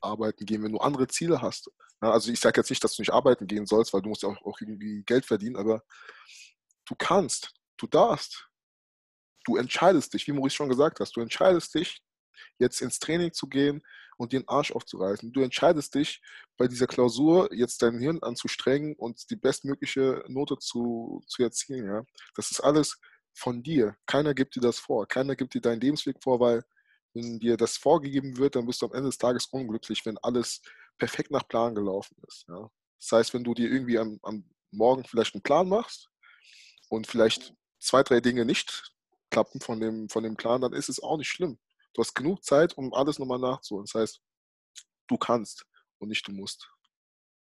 arbeiten 0.01 0.47
gehen, 0.47 0.63
wenn 0.63 0.73
du 0.73 0.79
andere 0.79 1.07
Ziele 1.07 1.43
hast. 1.43 1.71
Ja, 2.01 2.13
also 2.13 2.33
ich 2.33 2.41
sage 2.41 2.61
jetzt 2.61 2.71
nicht, 2.71 2.83
dass 2.83 2.97
du 2.97 3.03
nicht 3.03 3.13
arbeiten 3.13 3.47
gehen 3.47 3.67
sollst, 3.67 3.93
weil 3.93 4.03
du 4.03 4.09
musst 4.09 4.23
ja 4.23 4.31
auch, 4.31 4.41
auch 4.47 4.61
irgendwie 4.61 5.03
Geld 5.05 5.27
verdienen, 5.27 5.57
aber 5.57 5.83
du 6.87 6.95
kannst 6.97 7.53
du 7.79 7.87
darfst. 7.87 8.49
Du 9.45 9.57
entscheidest 9.57 10.13
dich, 10.13 10.27
wie 10.27 10.33
Maurice 10.33 10.57
schon 10.57 10.69
gesagt 10.69 11.01
hast, 11.01 11.17
du 11.17 11.21
entscheidest 11.21 11.75
dich, 11.75 12.03
jetzt 12.59 12.81
ins 12.81 12.99
Training 12.99 13.33
zu 13.33 13.49
gehen 13.49 13.83
und 14.19 14.33
den 14.33 14.47
Arsch 14.49 14.73
aufzureißen. 14.73 15.33
Du 15.33 15.41
entscheidest 15.41 15.95
dich, 15.95 16.21
bei 16.57 16.67
dieser 16.67 16.87
Klausur 16.87 17.49
jetzt 17.53 17.83
dein 17.83 17.99
Hirn 17.99 18.23
anzustrengen 18.23 18.95
und 18.97 19.31
die 19.31 19.37
bestmögliche 19.37 20.25
Note 20.29 20.59
zu, 20.59 21.23
zu 21.27 21.43
erzielen. 21.43 21.87
Ja? 21.87 22.05
Das 22.35 22.51
ist 22.51 22.61
alles 22.61 23.01
von 23.33 23.63
dir. 23.63 23.97
Keiner 24.07 24.35
gibt 24.35 24.57
dir 24.57 24.61
das 24.61 24.79
vor. 24.79 25.07
Keiner 25.07 25.37
gibt 25.37 25.55
dir 25.55 25.61
deinen 25.61 25.81
Lebensweg 25.81 26.17
vor, 26.23 26.41
weil 26.41 26.65
wenn 27.15 27.39
dir 27.39 27.57
das 27.57 27.77
vorgegeben 27.77 28.37
wird, 28.37 28.57
dann 28.57 28.67
bist 28.67 28.83
du 28.83 28.87
am 28.87 28.93
Ende 28.93 29.09
des 29.09 29.19
Tages 29.19 29.47
unglücklich, 29.47 30.05
wenn 30.05 30.19
alles 30.19 30.61
perfekt 30.99 31.31
nach 31.31 31.47
Plan 31.47 31.75
gelaufen 31.75 32.17
ist. 32.27 32.45
Ja? 32.49 32.69
Das 33.01 33.13
heißt, 33.13 33.35
wenn 33.35 33.45
du 33.45 33.55
dir 33.55 33.71
irgendwie 33.71 33.99
am, 33.99 34.19
am 34.23 34.45
Morgen 34.71 35.05
vielleicht 35.05 35.35
einen 35.35 35.43
Plan 35.43 35.69
machst 35.69 36.11
und 36.89 37.07
vielleicht 37.07 37.55
zwei, 37.79 38.03
drei 38.03 38.21
Dinge 38.21 38.45
nicht 38.45 38.93
klappen 39.31 39.61
von 39.61 39.81
dem, 39.81 40.09
von 40.09 40.23
dem 40.23 40.37
Plan, 40.37 40.61
dann 40.61 40.73
ist 40.73 40.89
es 40.89 41.03
auch 41.03 41.17
nicht 41.17 41.29
schlimm. 41.29 41.59
Du 41.95 42.03
hast 42.03 42.15
genug 42.15 42.45
Zeit, 42.45 42.77
um 42.77 42.93
alles 42.95 43.19
nochmal 43.19 43.39
nachzuholen. 43.39 43.87
Das 43.87 44.01
heißt, 44.01 44.23
du 45.07 45.17
kannst 45.17 45.67
und 45.99 46.09
nicht 46.09 46.27
du 46.27 46.33
musst. 46.33 46.71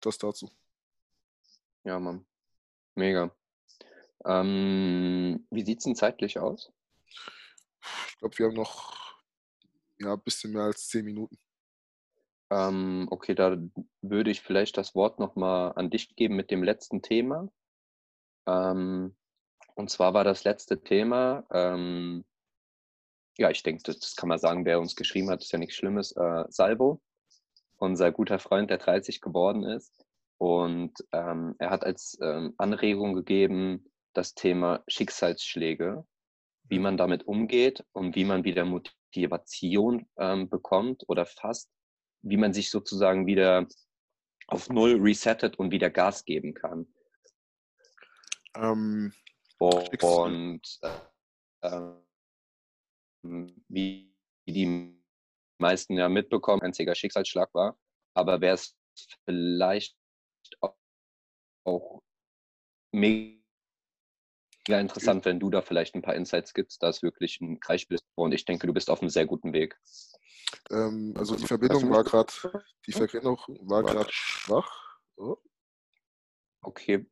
Das 0.01 0.17
dazu. 0.17 0.51
Ja, 1.83 1.99
Mann. 1.99 2.25
Mega. 2.95 3.35
Ähm, 4.25 5.45
wie 5.49 5.65
sieht 5.65 5.79
es 5.79 5.83
denn 5.85 5.95
zeitlich 5.95 6.39
aus? 6.39 6.71
Ich 8.07 8.17
glaube, 8.17 8.37
wir 8.37 8.45
haben 8.47 8.55
noch 8.55 9.17
ja, 9.99 10.13
ein 10.13 10.21
bisschen 10.21 10.53
mehr 10.53 10.63
als 10.63 10.87
zehn 10.87 11.05
Minuten. 11.05 11.37
Ähm, 12.49 13.07
okay, 13.09 13.35
da 13.35 13.57
würde 14.01 14.31
ich 14.31 14.41
vielleicht 14.41 14.77
das 14.77 14.95
Wort 14.95 15.19
nochmal 15.19 15.73
an 15.75 15.89
dich 15.89 16.15
geben 16.15 16.35
mit 16.35 16.51
dem 16.51 16.63
letzten 16.63 17.01
Thema. 17.01 17.49
Ähm, 18.45 19.15
und 19.75 19.89
zwar 19.89 20.13
war 20.13 20.23
das 20.23 20.43
letzte 20.43 20.81
Thema, 20.81 21.45
ähm, 21.51 22.25
ja, 23.37 23.49
ich 23.49 23.63
denke, 23.63 23.83
das, 23.83 23.99
das, 23.99 24.15
kann 24.15 24.29
man 24.29 24.39
sagen, 24.39 24.65
wer 24.65 24.79
uns 24.79 24.95
geschrieben 24.95 25.29
hat, 25.29 25.41
ist 25.41 25.51
ja 25.51 25.59
nichts 25.59 25.75
Schlimmes, 25.75 26.11
äh, 26.11 26.43
Salvo, 26.49 27.01
unser 27.77 28.11
guter 28.11 28.39
Freund, 28.39 28.69
der 28.69 28.77
30 28.77 29.21
geworden 29.21 29.63
ist. 29.63 30.05
Und 30.37 30.93
ähm, 31.11 31.55
er 31.57 31.69
hat 31.69 31.83
als 31.83 32.17
ähm, 32.21 32.53
Anregung 32.57 33.13
gegeben, 33.13 33.91
das 34.13 34.35
Thema 34.35 34.83
Schicksalsschläge, 34.87 36.05
wie 36.63 36.79
man 36.79 36.97
damit 36.97 37.25
umgeht 37.27 37.83
und 37.93 38.15
wie 38.15 38.25
man 38.25 38.43
wieder 38.43 38.65
Motivation 38.65 40.07
ähm, 40.17 40.49
bekommt 40.49 41.03
oder 41.07 41.25
fast, 41.25 41.71
wie 42.21 42.37
man 42.37 42.53
sich 42.53 42.69
sozusagen 42.69 43.25
wieder 43.25 43.67
auf 44.47 44.69
Null 44.69 44.99
resettet 45.01 45.57
und 45.57 45.71
wieder 45.71 45.89
Gas 45.89 46.25
geben 46.25 46.53
kann. 46.53 46.87
Ähm, 48.55 49.13
und 49.59 50.61
äh, 51.61 51.91
wie 53.69 54.13
die 54.47 54.99
meisten 55.57 55.97
ja 55.97 56.09
mitbekommen, 56.09 56.61
ein 56.61 56.67
einziger 56.67 56.95
Schicksalsschlag 56.95 57.53
war. 57.53 57.77
Aber 58.13 58.41
wäre 58.41 58.55
es 58.55 58.75
vielleicht 59.25 59.97
auch, 60.59 60.75
auch 61.63 62.01
mega 62.91 63.39
interessant, 64.67 65.25
wenn 65.25 65.39
du 65.39 65.49
da 65.49 65.61
vielleicht 65.61 65.95
ein 65.95 66.01
paar 66.01 66.15
Insights 66.15 66.53
gibst, 66.53 66.83
da 66.83 66.89
es 66.89 67.01
wirklich 67.01 67.39
ein 67.41 67.59
Kreis 67.59 67.85
bist. 67.85 68.05
Und 68.15 68.33
ich 68.33 68.45
denke, 68.45 68.67
du 68.67 68.73
bist 68.73 68.89
auf 68.89 69.01
einem 69.01 69.09
sehr 69.09 69.25
guten 69.25 69.53
Weg. 69.53 69.79
Ähm, 70.69 71.13
also 71.17 71.35
die 71.35 71.47
Verbindung 71.47 71.89
war 71.89 72.03
gerade, 72.03 72.31
die 72.85 72.91
Verbindung 72.91 73.39
war 73.61 73.83
gerade 73.83 74.11
schwach. 74.11 74.99
Oh. 75.17 75.37
Okay, 76.61 77.05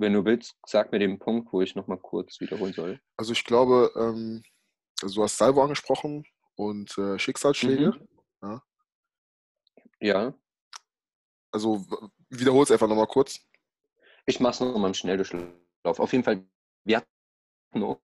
wenn 0.00 0.14
du 0.14 0.24
willst, 0.24 0.56
sag 0.66 0.90
mir 0.92 0.98
den 0.98 1.18
Punkt, 1.18 1.52
wo 1.52 1.60
ich 1.60 1.76
nochmal 1.76 1.98
kurz 1.98 2.40
wiederholen 2.40 2.72
soll. 2.72 3.00
Also 3.16 3.32
ich 3.32 3.44
glaube, 3.44 3.92
ähm, 3.96 4.42
also 5.02 5.16
du 5.16 5.22
hast 5.22 5.36
Salvo 5.36 5.62
angesprochen 5.62 6.24
und 6.56 6.96
äh, 6.98 7.18
Schicksalsschläge. 7.18 7.92
Mhm. 7.92 8.08
Ja. 8.42 8.62
ja. 10.00 10.34
Also 11.52 11.84
wiederhol 12.30 12.64
es 12.64 12.70
einfach 12.70 12.88
nochmal 12.88 13.06
kurz. 13.06 13.40
Ich 14.26 14.40
mache 14.40 14.52
es 14.52 14.60
nochmal 14.60 14.90
im 14.90 14.94
Schnelldurchlauf. 14.94 15.52
Auf 15.84 16.12
jeden 16.12 16.24
Fall, 16.24 16.44
wir 16.84 16.98
hatten 16.98 17.08
eine 17.72 17.98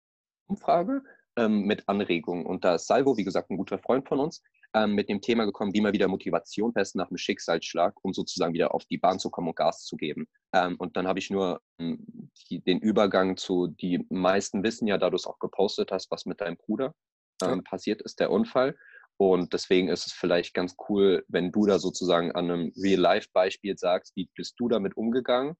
Umfrage 0.46 1.02
ähm, 1.36 1.62
mit 1.62 1.88
Anregungen 1.88 2.46
und 2.46 2.64
da 2.64 2.74
ist 2.74 2.86
Salvo, 2.86 3.16
wie 3.16 3.24
gesagt, 3.24 3.50
ein 3.50 3.56
guter 3.56 3.78
Freund 3.78 4.06
von 4.08 4.20
uns, 4.20 4.42
ähm, 4.76 4.94
mit 4.94 5.08
dem 5.08 5.22
Thema 5.22 5.46
gekommen, 5.46 5.72
wie 5.72 5.80
man 5.80 5.94
wieder 5.94 6.06
Motivation 6.06 6.72
fest 6.74 6.96
nach 6.96 7.08
einem 7.08 7.16
Schicksalsschlag, 7.16 7.94
um 8.02 8.12
sozusagen 8.12 8.52
wieder 8.52 8.74
auf 8.74 8.84
die 8.84 8.98
Bahn 8.98 9.18
zu 9.18 9.30
kommen 9.30 9.48
und 9.48 9.56
Gas 9.56 9.84
zu 9.84 9.96
geben. 9.96 10.28
Ähm, 10.52 10.76
und 10.76 10.96
dann 10.96 11.08
habe 11.08 11.18
ich 11.18 11.30
nur 11.30 11.62
ähm, 11.78 12.30
die, 12.50 12.62
den 12.62 12.78
Übergang 12.80 13.38
zu, 13.38 13.68
die 13.68 14.04
meisten 14.10 14.62
wissen 14.62 14.86
ja, 14.86 14.98
da 14.98 15.08
du 15.08 15.16
es 15.16 15.26
auch 15.26 15.38
gepostet 15.38 15.92
hast, 15.92 16.10
was 16.10 16.26
mit 16.26 16.42
deinem 16.42 16.58
Bruder 16.58 16.94
ja. 17.40 17.52
Ähm, 17.52 17.64
passiert 17.64 18.02
ist, 18.02 18.20
der 18.20 18.30
Unfall. 18.30 18.76
Und 19.18 19.54
deswegen 19.54 19.88
ist 19.88 20.06
es 20.06 20.12
vielleicht 20.12 20.52
ganz 20.52 20.76
cool, 20.88 21.24
wenn 21.28 21.52
du 21.52 21.64
da 21.64 21.78
sozusagen 21.78 22.32
an 22.32 22.50
einem 22.50 22.72
Real-Life-Beispiel 22.76 23.78
sagst, 23.78 24.14
wie 24.14 24.28
bist 24.34 24.56
du 24.58 24.68
damit 24.68 24.94
umgegangen 24.96 25.56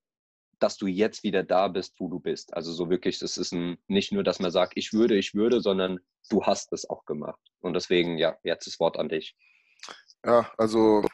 dass 0.59 0.77
du 0.77 0.87
jetzt 0.87 1.23
wieder 1.23 1.43
da 1.43 1.69
bist, 1.69 1.95
wo 1.99 2.09
du 2.09 2.19
bist. 2.19 2.55
Also 2.55 2.73
so 2.73 2.89
wirklich, 2.91 3.21
es 3.23 3.37
ist 3.37 3.53
ein, 3.53 3.79
nicht 3.89 4.13
nur, 4.13 4.23
dass 4.23 4.39
man 4.39 4.51
sagt, 4.51 4.73
ich 4.77 4.93
würde, 4.93 5.17
ich 5.17 5.35
würde, 5.35 5.61
sondern 5.61 6.01
du 6.31 6.45
hast 6.45 6.73
es 6.73 6.89
auch 6.89 7.05
gemacht. 7.05 7.41
Und 7.61 7.75
deswegen, 7.75 8.19
ja, 8.19 8.37
jetzt 8.43 8.67
das 8.67 8.81
Wort 8.81 8.99
an 8.99 9.09
dich. 9.09 9.37
Ja, 10.25 10.51
also 10.57 11.05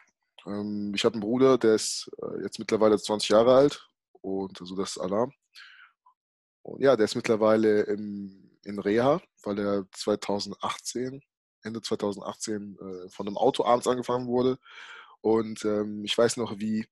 ähm, 0.45 0.93
ich 0.95 1.05
habe 1.05 1.13
einen 1.13 1.21
Bruder, 1.21 1.57
der 1.57 1.75
ist 1.75 2.09
äh, 2.21 2.43
jetzt 2.43 2.59
mittlerweile 2.59 2.97
20 2.97 3.29
Jahre 3.29 3.55
alt 3.55 3.87
und 4.21 4.59
also 4.61 4.75
das 4.75 4.91
ist 4.91 4.97
Alarm. 4.97 5.33
Und 6.63 6.81
ja, 6.81 6.95
der 6.95 7.05
ist 7.05 7.15
mittlerweile 7.15 7.81
im, 7.83 8.57
in 8.63 8.79
Reha, 8.79 9.21
weil 9.43 9.59
er 9.59 9.85
2018, 9.91 11.21
Ende 11.63 11.81
2018 11.81 12.77
äh, 12.79 13.09
von 13.09 13.27
einem 13.27 13.37
Auto 13.37 13.65
abends 13.65 13.87
angefangen 13.87 14.27
wurde. 14.27 14.57
Und 15.21 15.63
ähm, 15.65 16.03
ich 16.03 16.17
weiß 16.17 16.37
noch, 16.37 16.59
wie 16.59 16.85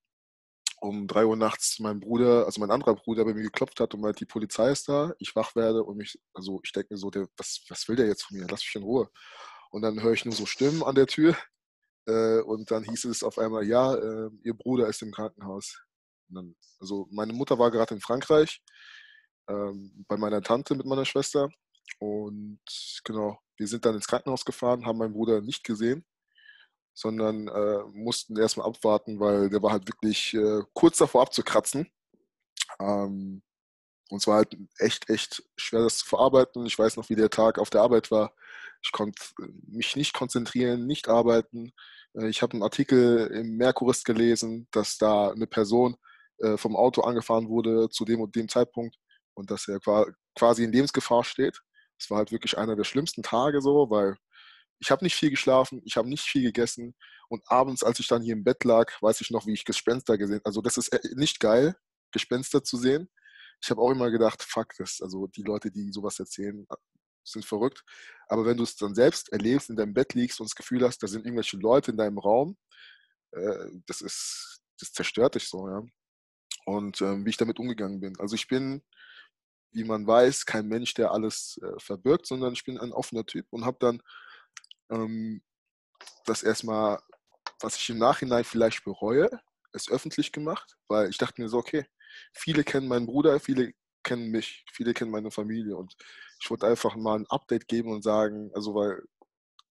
um 0.81 1.07
drei 1.07 1.25
Uhr 1.25 1.37
nachts 1.37 1.79
mein 1.79 1.99
Bruder, 1.99 2.45
also 2.45 2.59
mein 2.59 2.71
anderer 2.71 2.95
Bruder 2.95 3.23
bei 3.23 3.35
mir 3.35 3.43
geklopft 3.43 3.79
hat 3.79 3.93
und 3.93 4.01
meint, 4.01 4.19
die 4.19 4.25
Polizei 4.25 4.71
ist 4.71 4.89
da, 4.89 5.13
ich 5.19 5.35
wach 5.35 5.55
werde 5.55 5.83
und 5.83 5.97
mich, 5.97 6.19
also 6.33 6.59
ich 6.63 6.71
denke 6.71 6.93
mir 6.93 6.97
so, 6.97 7.11
der, 7.11 7.27
was, 7.37 7.63
was 7.69 7.87
will 7.87 7.95
der 7.95 8.07
jetzt 8.07 8.23
von 8.23 8.37
mir? 8.37 8.47
Lass 8.49 8.61
mich 8.61 8.75
in 8.75 8.83
Ruhe. 8.83 9.09
Und 9.69 9.83
dann 9.83 10.01
höre 10.01 10.13
ich 10.13 10.25
nur 10.25 10.33
so 10.33 10.47
Stimmen 10.47 10.83
an 10.83 10.95
der 10.95 11.05
Tür 11.05 11.37
äh, 12.07 12.39
und 12.41 12.71
dann 12.71 12.83
hieß 12.83 13.05
es 13.05 13.23
auf 13.23 13.37
einmal, 13.37 13.63
ja, 13.63 13.93
äh, 13.93 14.29
ihr 14.43 14.55
Bruder 14.55 14.87
ist 14.87 15.03
im 15.03 15.11
Krankenhaus. 15.11 15.79
Dann, 16.29 16.55
also 16.79 17.07
meine 17.11 17.33
Mutter 17.33 17.59
war 17.59 17.69
gerade 17.69 17.93
in 17.93 18.01
Frankreich 18.01 18.63
ähm, 19.49 20.03
bei 20.07 20.17
meiner 20.17 20.41
Tante 20.41 20.73
mit 20.73 20.87
meiner 20.87 21.05
Schwester 21.05 21.49
und 21.99 22.59
genau, 23.03 23.37
wir 23.57 23.67
sind 23.67 23.85
dann 23.85 23.95
ins 23.95 24.07
Krankenhaus 24.07 24.45
gefahren, 24.45 24.85
haben 24.87 24.97
meinen 24.97 25.13
Bruder 25.13 25.41
nicht 25.41 25.63
gesehen 25.63 26.05
sondern 26.93 27.47
äh, 27.47 27.83
mussten 27.93 28.37
erstmal 28.37 28.67
abwarten, 28.67 29.19
weil 29.19 29.49
der 29.49 29.61
war 29.63 29.71
halt 29.71 29.87
wirklich 29.87 30.33
äh, 30.33 30.61
kurz 30.73 30.97
davor 30.97 31.23
abzukratzen. 31.23 31.89
Ähm, 32.79 33.41
und 34.09 34.17
es 34.17 34.27
war 34.27 34.35
halt 34.37 34.57
echt, 34.77 35.09
echt 35.09 35.43
schwer, 35.55 35.83
das 35.83 35.99
zu 35.99 36.05
verarbeiten. 36.05 36.65
Ich 36.65 36.77
weiß 36.77 36.97
noch, 36.97 37.09
wie 37.09 37.15
der 37.15 37.29
Tag 37.29 37.59
auf 37.59 37.69
der 37.69 37.81
Arbeit 37.81 38.11
war. 38.11 38.33
Ich 38.83 38.91
konnte 38.91 39.21
mich 39.67 39.95
nicht 39.95 40.13
konzentrieren, 40.13 40.85
nicht 40.85 41.07
arbeiten. 41.07 41.71
Äh, 42.15 42.27
ich 42.27 42.41
habe 42.41 42.53
einen 42.53 42.63
Artikel 42.63 43.27
im 43.27 43.57
Merkurist 43.57 44.05
gelesen, 44.05 44.67
dass 44.71 44.97
da 44.97 45.31
eine 45.31 45.47
Person 45.47 45.97
äh, 46.39 46.57
vom 46.57 46.75
Auto 46.75 47.01
angefahren 47.01 47.47
wurde 47.49 47.89
zu 47.89 48.05
dem 48.05 48.21
und 48.21 48.35
dem 48.35 48.49
Zeitpunkt 48.49 48.97
und 49.33 49.51
dass 49.51 49.67
er 49.67 49.79
quasi 50.35 50.63
in 50.63 50.71
Lebensgefahr 50.71 51.23
steht. 51.23 51.61
Es 51.99 52.09
war 52.09 52.17
halt 52.17 52.31
wirklich 52.31 52.57
einer 52.57 52.75
der 52.75 52.83
schlimmsten 52.83 53.23
Tage 53.23 53.61
so, 53.61 53.89
weil 53.89 54.17
ich 54.81 54.89
habe 54.89 55.05
nicht 55.05 55.15
viel 55.15 55.29
geschlafen, 55.29 55.81
ich 55.85 55.95
habe 55.95 56.09
nicht 56.09 56.23
viel 56.23 56.41
gegessen 56.41 56.95
und 57.29 57.43
abends, 57.49 57.83
als 57.83 57.99
ich 57.99 58.07
dann 58.07 58.23
hier 58.23 58.33
im 58.33 58.43
Bett 58.43 58.63
lag, 58.63 58.91
weiß 59.01 59.21
ich 59.21 59.29
noch, 59.29 59.45
wie 59.45 59.53
ich 59.53 59.63
Gespenster 59.63 60.17
gesehen 60.17 60.41
Also 60.43 60.61
das 60.61 60.77
ist 60.77 60.89
äh, 60.89 60.99
nicht 61.15 61.39
geil, 61.39 61.75
Gespenster 62.11 62.63
zu 62.63 62.77
sehen. 62.77 63.09
Ich 63.63 63.69
habe 63.69 63.79
auch 63.79 63.91
immer 63.91 64.09
gedacht, 64.09 64.41
fuck 64.41 64.73
das, 64.77 64.99
also 65.01 65.27
die 65.27 65.43
Leute, 65.43 65.71
die 65.71 65.91
sowas 65.91 66.19
erzählen, 66.19 66.65
äh, 66.69 66.75
sind 67.23 67.45
verrückt. 67.45 67.83
Aber 68.27 68.45
wenn 68.45 68.57
du 68.57 68.63
es 68.63 68.75
dann 68.75 68.95
selbst 68.95 69.31
erlebst, 69.31 69.69
in 69.69 69.75
deinem 69.75 69.93
Bett 69.93 70.15
liegst 70.15 70.39
und 70.39 70.49
das 70.49 70.55
Gefühl 70.55 70.83
hast, 70.83 70.97
da 71.03 71.07
sind 71.07 71.25
irgendwelche 71.25 71.57
Leute 71.57 71.91
in 71.91 71.97
deinem 71.97 72.17
Raum, 72.17 72.57
äh, 73.33 73.67
das 73.85 74.01
ist, 74.01 74.61
das 74.79 74.91
zerstört 74.93 75.35
dich 75.35 75.47
so, 75.47 75.69
ja. 75.69 75.83
Und 76.65 77.01
ähm, 77.01 77.23
wie 77.25 77.29
ich 77.29 77.37
damit 77.37 77.59
umgegangen 77.59 77.99
bin. 78.01 78.19
Also 78.19 78.35
ich 78.35 78.47
bin, 78.47 78.81
wie 79.73 79.83
man 79.83 80.07
weiß, 80.07 80.45
kein 80.45 80.67
Mensch, 80.67 80.95
der 80.95 81.11
alles 81.11 81.59
äh, 81.61 81.79
verbirgt, 81.79 82.25
sondern 82.25 82.53
ich 82.53 82.63
bin 82.65 82.79
ein 82.79 82.91
offener 82.91 83.25
Typ 83.25 83.45
und 83.51 83.65
habe 83.65 83.77
dann 83.79 84.01
ähm, 84.91 85.41
das 86.25 86.43
erstmal, 86.43 86.99
was 87.61 87.77
ich 87.77 87.89
im 87.89 87.97
Nachhinein 87.97 88.43
vielleicht 88.43 88.83
bereue, 88.83 89.29
ist 89.73 89.91
öffentlich 89.91 90.31
gemacht, 90.31 90.77
weil 90.87 91.09
ich 91.09 91.17
dachte 91.17 91.41
mir 91.41 91.49
so, 91.49 91.57
okay, 91.57 91.85
viele 92.33 92.63
kennen 92.63 92.87
meinen 92.87 93.05
Bruder, 93.05 93.39
viele 93.39 93.73
kennen 94.03 94.31
mich, 94.31 94.65
viele 94.73 94.93
kennen 94.93 95.11
meine 95.11 95.31
Familie 95.31 95.77
und 95.77 95.95
ich 96.41 96.49
wollte 96.49 96.67
einfach 96.67 96.95
mal 96.95 97.19
ein 97.19 97.27
Update 97.29 97.67
geben 97.67 97.91
und 97.91 98.03
sagen, 98.03 98.51
also 98.53 98.75
weil 98.75 99.01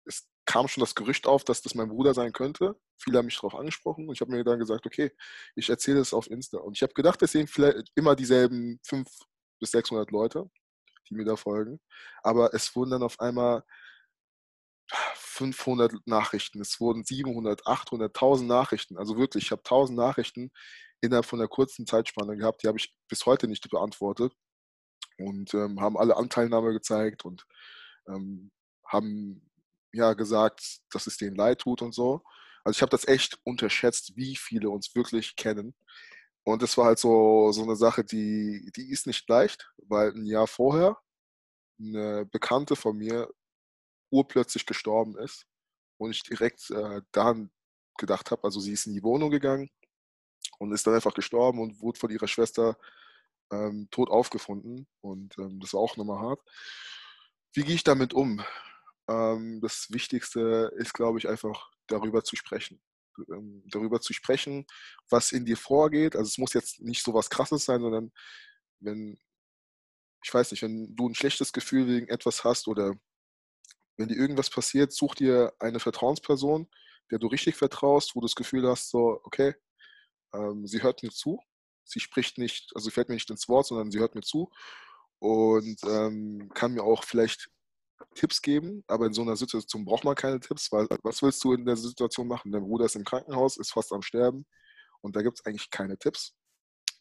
es 0.05 0.27
kam 0.45 0.67
schon 0.67 0.81
das 0.81 0.95
Gerücht 0.95 1.27
auf, 1.27 1.43
dass 1.43 1.61
das 1.61 1.75
mein 1.75 1.89
Bruder 1.89 2.13
sein 2.13 2.31
könnte. 2.33 2.75
Viele 2.97 3.17
haben 3.17 3.25
mich 3.25 3.35
darauf 3.35 3.55
angesprochen 3.55 4.07
und 4.07 4.13
ich 4.15 4.21
habe 4.21 4.31
mir 4.31 4.43
dann 4.43 4.59
gesagt, 4.59 4.85
okay, 4.85 5.11
ich 5.55 5.69
erzähle 5.69 5.99
es 5.99 6.13
auf 6.13 6.29
Insta. 6.29 6.59
Und 6.59 6.77
ich 6.77 6.83
habe 6.83 6.93
gedacht, 6.93 7.21
es 7.21 7.33
sehen 7.33 7.47
vielleicht 7.47 7.91
immer 7.95 8.15
dieselben 8.15 8.79
500 8.83 9.27
bis 9.59 9.71
600 9.71 10.11
Leute, 10.11 10.49
die 11.09 11.15
mir 11.15 11.25
da 11.25 11.35
folgen. 11.35 11.79
Aber 12.23 12.53
es 12.53 12.75
wurden 12.75 12.91
dann 12.91 13.03
auf 13.03 13.19
einmal 13.19 13.63
500 15.37 15.93
Nachrichten, 16.07 16.61
es 16.61 16.79
wurden 16.79 17.03
700, 17.03 17.65
800, 17.67 18.15
1000 18.15 18.49
Nachrichten. 18.49 18.97
Also 18.97 19.17
wirklich, 19.17 19.45
ich 19.45 19.51
habe 19.51 19.61
1000 19.63 19.97
Nachrichten 19.97 20.51
innerhalb 21.01 21.25
von 21.25 21.39
einer 21.39 21.47
kurzen 21.47 21.85
Zeitspanne 21.85 22.35
gehabt, 22.37 22.63
die 22.63 22.67
habe 22.67 22.77
ich 22.77 22.95
bis 23.07 23.25
heute 23.25 23.47
nicht 23.47 23.69
beantwortet 23.69 24.33
und 25.17 25.53
ähm, 25.53 25.79
haben 25.79 25.97
alle 25.97 26.17
Anteilnahme 26.17 26.73
gezeigt 26.73 27.25
und 27.25 27.45
ähm, 28.07 28.51
haben 28.85 29.47
ja 29.93 30.13
gesagt, 30.13 30.79
dass 30.91 31.07
es 31.07 31.17
denen 31.17 31.35
leid 31.35 31.59
tut 31.59 31.81
und 31.81 31.93
so. 31.93 32.23
Also 32.63 32.77
ich 32.77 32.81
habe 32.81 32.89
das 32.89 33.07
echt 33.07 33.39
unterschätzt, 33.43 34.15
wie 34.15 34.35
viele 34.35 34.69
uns 34.69 34.95
wirklich 34.95 35.35
kennen. 35.35 35.75
Und 36.43 36.63
es 36.63 36.77
war 36.77 36.85
halt 36.85 36.99
so, 36.99 37.51
so 37.51 37.63
eine 37.63 37.75
Sache, 37.75 38.03
die, 38.03 38.71
die 38.75 38.89
ist 38.89 39.07
nicht 39.07 39.27
leicht, 39.29 39.69
weil 39.77 40.11
ein 40.13 40.25
Jahr 40.25 40.47
vorher 40.47 40.97
eine 41.79 42.25
Bekannte 42.25 42.75
von 42.75 42.97
mir 42.97 43.29
urplötzlich 44.09 44.65
gestorben 44.65 45.17
ist 45.17 45.45
und 45.97 46.11
ich 46.11 46.23
direkt 46.23 46.69
äh, 46.71 47.01
daran 47.11 47.51
gedacht 47.97 48.31
habe, 48.31 48.43
also 48.43 48.59
sie 48.59 48.73
ist 48.73 48.85
in 48.85 48.93
die 48.93 49.03
Wohnung 49.03 49.31
gegangen 49.31 49.69
und 50.59 50.71
ist 50.71 50.85
dann 50.87 50.93
einfach 50.95 51.13
gestorben 51.13 51.59
und 51.59 51.81
wurde 51.81 51.99
von 51.99 52.09
ihrer 52.09 52.27
Schwester 52.27 52.77
ähm, 53.51 53.87
tot 53.91 54.09
aufgefunden 54.09 54.87
und 55.01 55.37
ähm, 55.37 55.59
das 55.59 55.73
war 55.73 55.81
auch 55.81 55.97
nochmal 55.97 56.19
hart. 56.19 56.41
Wie 57.53 57.63
gehe 57.63 57.75
ich 57.75 57.83
damit 57.83 58.13
um? 58.13 58.43
Ähm, 59.09 59.61
das 59.61 59.87
Wichtigste 59.89 60.71
ist, 60.77 60.93
glaube 60.93 61.17
ich, 61.17 61.27
einfach 61.27 61.71
darüber 61.87 62.23
zu 62.23 62.35
sprechen. 62.35 62.81
Ähm, 63.29 63.63
darüber 63.71 63.99
zu 63.99 64.13
sprechen, 64.13 64.67
was 65.09 65.31
in 65.31 65.45
dir 65.45 65.57
vorgeht. 65.57 66.15
Also 66.15 66.27
es 66.27 66.37
muss 66.37 66.53
jetzt 66.53 66.81
nicht 66.81 67.03
so 67.03 67.13
was 67.13 67.29
Krasses 67.29 67.65
sein, 67.65 67.81
sondern 67.81 68.11
wenn, 68.79 69.17
ich 70.23 70.33
weiß 70.33 70.51
nicht, 70.51 70.61
wenn 70.61 70.95
du 70.95 71.09
ein 71.09 71.15
schlechtes 71.15 71.51
Gefühl 71.51 71.87
wegen 71.87 72.09
etwas 72.09 72.43
hast 72.43 72.67
oder 72.67 72.95
wenn 73.97 74.07
dir 74.07 74.15
irgendwas 74.15 74.49
passiert, 74.49 74.93
such 74.93 75.15
dir 75.15 75.53
eine 75.59 75.79
Vertrauensperson, 75.79 76.67
der 77.11 77.19
du 77.19 77.27
richtig 77.27 77.55
vertraust, 77.55 78.15
wo 78.15 78.21
du 78.21 78.27
das 78.27 78.35
Gefühl 78.35 78.67
hast, 78.67 78.89
so, 78.89 79.19
okay, 79.23 79.55
ähm, 80.33 80.67
sie 80.67 80.81
hört 80.83 81.03
mir 81.03 81.09
zu, 81.09 81.39
sie 81.83 81.99
spricht 81.99 82.37
nicht, 82.37 82.71
also 82.75 82.89
fällt 82.89 83.09
mir 83.09 83.15
nicht 83.15 83.29
ins 83.29 83.47
Wort, 83.49 83.65
sondern 83.65 83.91
sie 83.91 83.99
hört 83.99 84.15
mir 84.15 84.21
zu 84.21 84.51
und 85.19 85.77
ähm, 85.83 86.49
kann 86.53 86.73
mir 86.73 86.83
auch 86.83 87.03
vielleicht 87.03 87.49
Tipps 88.13 88.41
geben, 88.41 88.83
aber 88.87 89.07
in 89.07 89.13
so 89.13 89.23
einer 89.23 89.35
Situation 89.35 89.85
braucht 89.85 90.03
man 90.03 90.15
keine 90.15 90.39
Tipps, 90.39 90.71
weil 90.71 90.87
was 91.03 91.21
willst 91.23 91.43
du 91.43 91.53
in 91.53 91.65
der 91.65 91.77
Situation 91.77 92.27
machen? 92.27 92.51
Dein 92.51 92.63
Bruder 92.63 92.85
ist 92.85 92.95
im 92.95 93.03
Krankenhaus, 93.03 93.57
ist 93.57 93.71
fast 93.71 93.91
am 93.91 94.03
Sterben 94.03 94.45
und 95.01 95.15
da 95.15 95.21
gibt 95.21 95.39
es 95.39 95.45
eigentlich 95.45 95.71
keine 95.71 95.97
Tipps, 95.97 96.35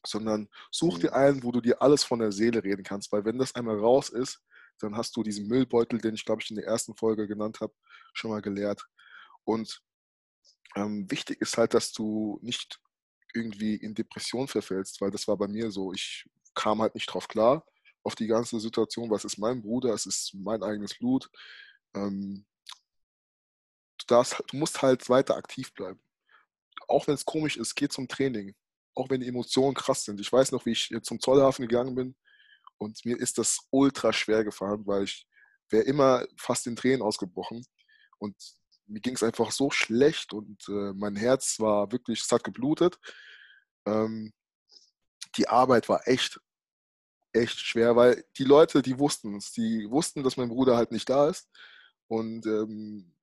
sondern 0.07 0.49
such 0.71 0.99
dir 0.99 1.11
mhm. 1.11 1.17
einen, 1.17 1.43
wo 1.43 1.53
du 1.53 1.61
dir 1.61 1.83
alles 1.83 2.05
von 2.05 2.21
der 2.21 2.33
Seele 2.33 2.65
reden 2.65 2.85
kannst, 2.85 3.13
weil 3.13 3.25
wenn 3.25 3.39
das 3.39 3.55
einmal 3.55 3.79
raus 3.79 4.09
ist, 4.09 4.41
dann 4.81 4.97
hast 4.97 5.17
du 5.17 5.23
diesen 5.23 5.47
Müllbeutel, 5.49 5.99
den 5.99 6.15
ich 6.15 6.25
glaube 6.25 6.43
ich 6.43 6.51
in 6.51 6.57
der 6.57 6.67
ersten 6.67 6.95
Folge 6.97 7.27
genannt 7.27 7.61
habe, 7.61 7.75
schon 8.13 8.31
mal 8.31 8.43
geleert. 8.43 8.87
Und 9.45 9.83
ähm, 10.75 11.11
wichtig 11.11 11.41
ist 11.41 11.57
halt, 11.57 11.75
dass 11.75 11.93
du 11.93 12.39
nicht 12.43 12.81
irgendwie 13.35 13.75
in 13.75 13.95
Depression 13.95 14.49
verfällst, 14.49 15.01
weil 15.01 15.11
das 15.11 15.29
war 15.29 15.37
bei 15.37 15.49
mir 15.49 15.71
so. 15.71 15.93
Ich 15.93 16.29
kam 16.55 16.81
halt 16.81 16.95
nicht 16.95 17.07
drauf 17.07 17.29
klar 17.29 17.65
auf 18.03 18.15
die 18.15 18.29
ganze 18.29 18.61
Situation, 18.61 19.11
was 19.11 19.25
ist 19.25 19.37
mein 19.37 19.61
Bruder, 19.61 19.93
es 19.93 20.07
ist 20.07 20.33
mein 20.35 20.63
eigenes 20.63 20.97
Blut. 20.97 21.29
Ähm, 21.95 22.47
du, 23.99 24.07
darfst, 24.07 24.43
du 24.49 24.57
musst 24.57 24.81
halt 24.81 25.09
weiter 25.09 25.37
aktiv 25.37 25.73
bleiben. 25.75 26.01
Auch 26.87 27.09
wenn 27.09 27.15
es 27.15 27.25
komisch 27.25 27.57
ist, 27.57 27.75
geh 27.75 27.89
zum 27.89 28.07
Training. 28.07 28.55
Auch 28.95 29.11
wenn 29.11 29.21
die 29.21 29.29
Emotionen 29.29 29.75
krass 29.75 30.05
sind. 30.05 30.21
Ich 30.21 30.33
weiß 30.33 30.53
noch, 30.53 30.65
wie 30.67 30.73
ich 30.73 30.91
zum 31.03 31.21
Zollhafen 31.21 31.67
gegangen 31.67 31.97
bin 31.97 32.17
und 32.79 33.05
mir 33.05 33.19
ist 33.19 33.39
das 33.39 33.59
ultra 33.71 34.13
schwer 34.13 34.45
gefallen, 34.45 34.87
weil 34.87 35.05
ich 35.05 35.27
wäre 35.71 35.85
immer 35.85 36.27
fast 36.37 36.67
in 36.67 36.77
Tränen 36.77 37.03
ausgebrochen. 37.03 37.65
Und 38.19 38.37
mir 38.87 39.01
ging 39.01 39.15
es 39.15 39.23
einfach 39.23 39.51
so 39.51 39.71
schlecht 39.71 40.33
und 40.33 40.69
äh, 40.69 40.93
mein 40.95 41.17
Herz 41.17 41.59
war 41.59 41.91
wirklich, 41.93 42.23
es 42.23 42.31
hat 42.31 42.45
geblutet. 42.45 42.99
Ähm, 43.87 44.33
die 45.37 45.49
Arbeit 45.49 45.89
war 45.89 46.07
echt, 46.07 46.41
echt 47.33 47.59
schwer, 47.59 47.97
weil 47.97 48.25
die 48.39 48.45
Leute, 48.45 48.83
die 48.83 48.99
wussten 48.99 49.37
es, 49.37 49.53
die 49.53 49.91
wussten, 49.91 50.23
dass 50.23 50.37
mein 50.37 50.49
Bruder 50.49 50.77
halt 50.77 50.93
nicht 50.93 51.09
da 51.11 51.29
ist. 51.29 51.49
Und 52.09 52.47
ähm, 52.47 53.15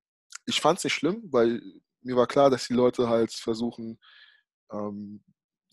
ich 0.46 0.60
fand 0.60 0.78
es 0.78 0.84
nicht 0.84 0.94
schlimm, 0.94 1.22
weil 1.32 1.62
mir 2.02 2.16
war 2.16 2.26
klar, 2.26 2.50
dass 2.50 2.66
die 2.66 2.74
Leute 2.74 3.08
halt 3.08 3.32
versuchen, 3.32 3.98
ähm, 4.70 5.24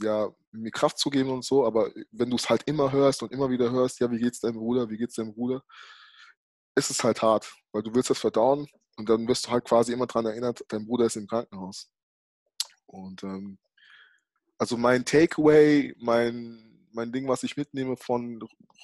ja, 0.01 0.29
mir 0.51 0.71
Kraft 0.71 0.97
zu 0.97 1.09
geben 1.09 1.29
und 1.29 1.45
so, 1.45 1.65
aber 1.65 1.91
wenn 2.11 2.29
du 2.29 2.35
es 2.35 2.49
halt 2.49 2.63
immer 2.65 2.91
hörst 2.91 3.23
und 3.23 3.31
immer 3.31 3.49
wieder 3.49 3.71
hörst, 3.71 3.99
ja, 3.99 4.11
wie 4.11 4.19
geht's 4.19 4.39
deinem 4.39 4.57
Bruder, 4.57 4.89
wie 4.89 4.97
geht's 4.97 5.15
deinem 5.15 5.33
Bruder, 5.33 5.63
ist 6.75 6.89
es 6.89 7.03
halt 7.03 7.21
hart, 7.21 7.53
weil 7.71 7.83
du 7.83 7.93
willst 7.93 8.09
das 8.09 8.19
verdauen 8.19 8.67
und 8.97 9.09
dann 9.09 9.27
wirst 9.27 9.47
du 9.47 9.51
halt 9.51 9.65
quasi 9.65 9.93
immer 9.93 10.07
daran 10.07 10.25
erinnert, 10.25 10.63
dein 10.67 10.85
Bruder 10.85 11.05
ist 11.05 11.15
im 11.15 11.27
Krankenhaus. 11.27 11.91
Und 12.85 13.23
ähm, 13.23 13.57
also 14.57 14.77
mein 14.77 15.05
Takeaway, 15.05 15.93
mein, 15.97 16.87
mein 16.91 17.11
Ding, 17.11 17.27
was 17.27 17.43
ich 17.43 17.57
mitnehme 17.57 17.97
von 17.97 18.39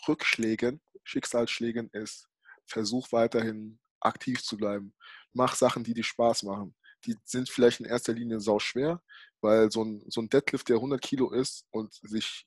Rückschlägen, 0.08 0.82
Schicksalsschlägen, 1.04 1.90
ist, 1.92 2.28
versuch 2.66 3.12
weiterhin 3.12 3.80
aktiv 4.00 4.44
zu 4.44 4.58
bleiben. 4.58 4.94
Mach 5.34 5.56
Sachen, 5.56 5.84
die 5.84 5.94
dir 5.94 6.04
Spaß 6.04 6.44
machen. 6.44 6.76
Die 7.08 7.16
sind 7.24 7.50
vielleicht 7.50 7.80
in 7.80 7.86
erster 7.86 8.14
Linie 8.14 8.40
sau 8.40 8.60
schwer, 8.60 9.02
weil 9.42 9.72
so 9.72 9.84
ein, 9.84 10.04
so 10.08 10.22
ein 10.22 10.30
Deadlift, 10.30 10.70
der 10.70 10.76
100 10.78 11.02
Kilo 11.02 11.32
ist 11.32 11.66
und 11.72 11.94
sich 12.04 12.46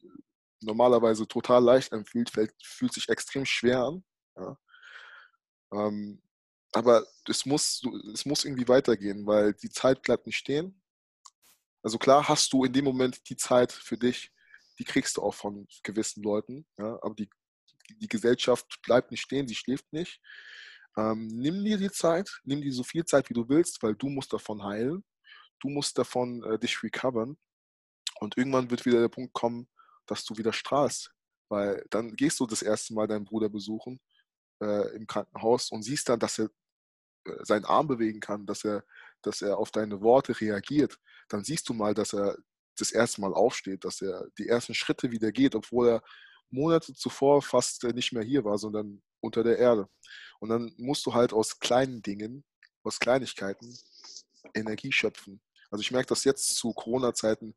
normalerweise 0.60 1.26
total 1.26 1.64
leicht 1.64 1.92
anfühlt, 1.92 2.30
fühlt 2.62 2.92
sich 2.92 3.08
extrem 3.08 3.46
schwer 3.46 3.84
an. 3.84 4.04
Ja. 4.36 4.58
Ähm, 5.72 6.22
aber 6.72 7.06
es 7.26 7.46
muss, 7.46 7.82
es 8.12 8.24
muss 8.24 8.44
irgendwie 8.44 8.68
weitergehen, 8.68 9.26
weil 9.26 9.54
die 9.54 9.70
Zeit 9.70 10.02
bleibt 10.02 10.26
nicht 10.26 10.36
stehen. 10.36 10.80
Also 11.82 11.98
klar 11.98 12.28
hast 12.28 12.52
du 12.52 12.64
in 12.64 12.72
dem 12.72 12.84
Moment 12.84 13.28
die 13.28 13.36
Zeit 13.36 13.72
für 13.72 13.96
dich, 13.96 14.30
die 14.78 14.84
kriegst 14.84 15.16
du 15.16 15.22
auch 15.22 15.34
von 15.34 15.66
gewissen 15.82 16.22
Leuten, 16.22 16.66
ja, 16.78 16.98
aber 17.02 17.14
die, 17.14 17.28
die 17.88 18.08
Gesellschaft 18.08 18.80
bleibt 18.82 19.10
nicht 19.10 19.22
stehen, 19.22 19.48
sie 19.48 19.54
schläft 19.54 19.92
nicht. 19.92 20.20
Ähm, 21.00 21.28
nimm 21.28 21.64
dir 21.64 21.78
die 21.78 21.90
Zeit, 21.90 22.40
nimm 22.44 22.60
dir 22.60 22.72
so 22.72 22.84
viel 22.84 23.04
Zeit, 23.04 23.30
wie 23.30 23.34
du 23.34 23.48
willst, 23.48 23.82
weil 23.82 23.94
du 23.94 24.08
musst 24.08 24.32
davon 24.32 24.62
heilen. 24.62 25.02
Du 25.60 25.68
musst 25.68 25.96
davon 25.98 26.42
äh, 26.44 26.58
dich 26.58 26.82
recovern. 26.82 27.38
Und 28.20 28.36
irgendwann 28.36 28.70
wird 28.70 28.84
wieder 28.84 29.00
der 29.00 29.08
Punkt 29.08 29.32
kommen, 29.32 29.68
dass 30.06 30.24
du 30.24 30.36
wieder 30.36 30.52
strahlst. 30.52 31.12
Weil 31.48 31.84
dann 31.90 32.16
gehst 32.16 32.38
du 32.40 32.46
das 32.46 32.62
erste 32.62 32.94
Mal 32.94 33.06
deinen 33.06 33.24
Bruder 33.24 33.48
besuchen 33.48 33.98
äh, 34.62 34.94
im 34.94 35.06
Krankenhaus 35.06 35.70
und 35.70 35.82
siehst 35.82 36.08
dann, 36.08 36.20
dass 36.20 36.38
er 36.38 36.50
äh, 37.26 37.44
seinen 37.44 37.64
Arm 37.64 37.88
bewegen 37.88 38.20
kann, 38.20 38.46
dass 38.46 38.64
er, 38.64 38.84
dass 39.22 39.42
er 39.42 39.58
auf 39.58 39.70
deine 39.70 40.02
Worte 40.02 40.38
reagiert. 40.38 40.98
Dann 41.28 41.44
siehst 41.44 41.68
du 41.68 41.74
mal, 41.74 41.94
dass 41.94 42.12
er 42.12 42.36
das 42.76 42.92
erste 42.92 43.20
Mal 43.22 43.32
aufsteht, 43.32 43.84
dass 43.84 44.02
er 44.02 44.28
die 44.38 44.48
ersten 44.48 44.74
Schritte 44.74 45.10
wieder 45.10 45.32
geht, 45.32 45.54
obwohl 45.54 45.88
er 45.88 46.02
Monate 46.50 46.94
zuvor 46.94 47.42
fast 47.42 47.84
äh, 47.84 47.92
nicht 47.92 48.12
mehr 48.12 48.22
hier 48.22 48.44
war, 48.44 48.58
sondern 48.58 49.02
unter 49.20 49.42
der 49.44 49.58
Erde. 49.58 49.88
Und 50.40 50.48
dann 50.48 50.72
musst 50.78 51.06
du 51.06 51.14
halt 51.14 51.32
aus 51.32 51.60
kleinen 51.60 52.02
Dingen, 52.02 52.44
aus 52.82 52.98
Kleinigkeiten 52.98 53.78
Energie 54.54 54.90
schöpfen. 54.90 55.40
Also 55.70 55.82
ich 55.82 55.92
merke 55.92 56.08
das 56.08 56.24
jetzt 56.24 56.56
zu 56.56 56.72
Corona-Zeiten, 56.72 57.54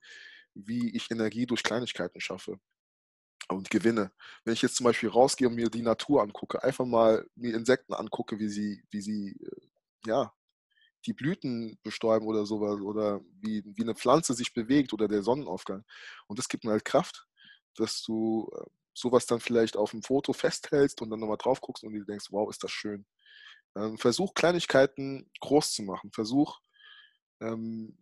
wie 0.53 0.95
ich 0.95 1.09
Energie 1.09 1.47
durch 1.47 1.63
Kleinigkeiten 1.63 2.21
schaffe 2.21 2.59
und 3.47 3.69
gewinne. 3.69 4.11
Wenn 4.43 4.53
ich 4.53 4.61
jetzt 4.61 4.75
zum 4.75 4.85
Beispiel 4.85 5.09
rausgehe 5.09 5.47
und 5.47 5.55
mir 5.55 5.69
die 5.69 5.81
Natur 5.81 6.21
angucke, 6.21 6.63
einfach 6.63 6.85
mal 6.85 7.27
mir 7.35 7.55
Insekten 7.55 7.93
angucke, 7.93 8.39
wie 8.39 8.49
sie, 8.49 8.83
wie 8.91 9.01
sie, 9.01 9.31
äh, 9.31 9.67
ja, 10.05 10.33
die 11.05 11.13
Blüten 11.13 11.77
bestäuben 11.83 12.27
oder 12.27 12.45
sowas 12.45 12.79
oder 12.81 13.21
wie, 13.41 13.63
wie 13.65 13.81
eine 13.81 13.95
Pflanze 13.95 14.33
sich 14.33 14.53
bewegt 14.53 14.93
oder 14.93 15.07
der 15.07 15.23
Sonnenaufgang. 15.23 15.83
Und 16.27 16.39
das 16.39 16.47
gibt 16.47 16.63
mir 16.63 16.71
halt 16.71 16.85
Kraft, 16.85 17.27
dass 17.75 18.03
du 18.03 18.49
äh, 18.55 18.65
sowas 18.93 19.25
dann 19.25 19.39
vielleicht 19.39 19.75
auf 19.77 19.91
dem 19.91 20.03
Foto 20.03 20.33
festhältst 20.33 21.01
und 21.01 21.09
dann 21.09 21.19
nochmal 21.19 21.37
drauf 21.37 21.61
guckst 21.61 21.83
und 21.83 21.93
dir 21.93 22.05
denkst, 22.05 22.27
wow, 22.31 22.49
ist 22.49 22.63
das 22.63 22.71
schön. 22.71 23.05
Ähm, 23.75 23.97
versuch 23.97 24.33
Kleinigkeiten 24.33 25.29
groß 25.41 25.73
zu 25.73 25.83
machen. 25.83 26.11
Versuch, 26.11 26.59
ähm, 27.41 27.97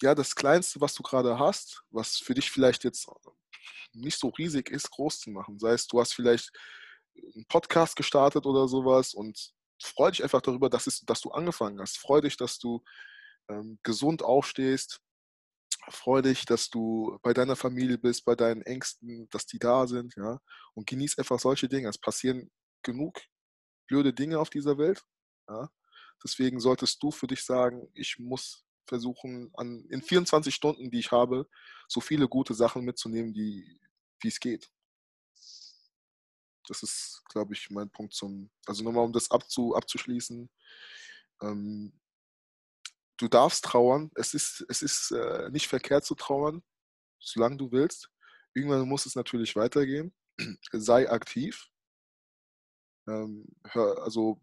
ja, 0.00 0.14
das 0.14 0.36
Kleinste, 0.36 0.80
was 0.80 0.94
du 0.94 1.02
gerade 1.02 1.38
hast, 1.38 1.82
was 1.90 2.16
für 2.16 2.34
dich 2.34 2.50
vielleicht 2.50 2.84
jetzt 2.84 3.08
nicht 3.92 4.18
so 4.18 4.28
riesig 4.28 4.70
ist, 4.70 4.90
groß 4.90 5.20
zu 5.20 5.30
machen. 5.30 5.58
Sei 5.58 5.72
es, 5.72 5.86
du 5.88 6.00
hast 6.00 6.14
vielleicht 6.14 6.50
einen 7.34 7.46
Podcast 7.48 7.96
gestartet 7.96 8.46
oder 8.46 8.68
sowas 8.68 9.14
und 9.14 9.52
freu 9.82 10.10
dich 10.10 10.22
einfach 10.22 10.40
darüber, 10.40 10.70
dass, 10.70 10.86
es, 10.86 11.00
dass 11.00 11.20
du 11.20 11.30
angefangen 11.30 11.80
hast. 11.80 11.98
Freu 11.98 12.20
dich, 12.20 12.36
dass 12.36 12.58
du 12.58 12.82
ähm, 13.48 13.78
gesund 13.82 14.22
aufstehst, 14.22 15.00
freu 15.90 16.22
dich, 16.22 16.44
dass 16.44 16.70
du 16.70 17.18
bei 17.22 17.32
deiner 17.32 17.56
Familie 17.56 17.98
bist, 17.98 18.24
bei 18.24 18.34
deinen 18.34 18.62
Ängsten, 18.62 19.28
dass 19.30 19.46
die 19.46 19.58
da 19.58 19.86
sind, 19.86 20.14
ja. 20.16 20.40
Und 20.74 20.86
genieß 20.86 21.18
einfach 21.18 21.38
solche 21.38 21.68
Dinge. 21.68 21.88
Es 21.88 21.98
passieren 21.98 22.50
genug 22.82 23.20
blöde 23.86 24.12
Dinge 24.12 24.38
auf 24.38 24.50
dieser 24.50 24.78
Welt. 24.78 25.04
Ja. 25.48 25.70
Deswegen 26.22 26.60
solltest 26.60 27.02
du 27.02 27.10
für 27.10 27.26
dich 27.26 27.44
sagen, 27.44 27.88
ich 27.94 28.18
muss 28.18 28.64
versuchen, 28.86 29.50
an, 29.54 29.84
in 29.90 30.02
24 30.02 30.54
Stunden, 30.54 30.90
die 30.90 30.98
ich 30.98 31.12
habe, 31.12 31.48
so 31.88 32.00
viele 32.00 32.28
gute 32.28 32.54
Sachen 32.54 32.84
mitzunehmen, 32.84 33.34
wie 33.34 33.80
es 34.24 34.40
geht. 34.40 34.70
Das 36.66 36.82
ist, 36.82 37.22
glaube 37.30 37.54
ich, 37.54 37.70
mein 37.70 37.90
Punkt 37.90 38.14
zum, 38.14 38.50
also 38.66 38.84
nochmal, 38.84 39.04
um 39.04 39.12
das 39.12 39.30
abzu, 39.30 39.74
abzuschließen. 39.74 40.50
Ähm, 41.42 41.92
du 43.18 43.28
darfst 43.28 43.64
trauern. 43.64 44.10
Es 44.14 44.34
ist, 44.34 44.64
es 44.68 44.82
ist 44.82 45.10
äh, 45.10 45.50
nicht 45.50 45.68
verkehrt 45.68 46.04
zu 46.04 46.14
trauern, 46.14 46.62
solange 47.20 47.56
du 47.58 47.70
willst. 47.72 48.10
Irgendwann 48.54 48.88
muss 48.88 49.06
es 49.06 49.14
natürlich 49.14 49.56
weitergehen. 49.56 50.14
Sei 50.72 51.10
aktiv. 51.10 51.68
Ähm, 53.06 53.46
hör, 53.64 54.02
also 54.02 54.40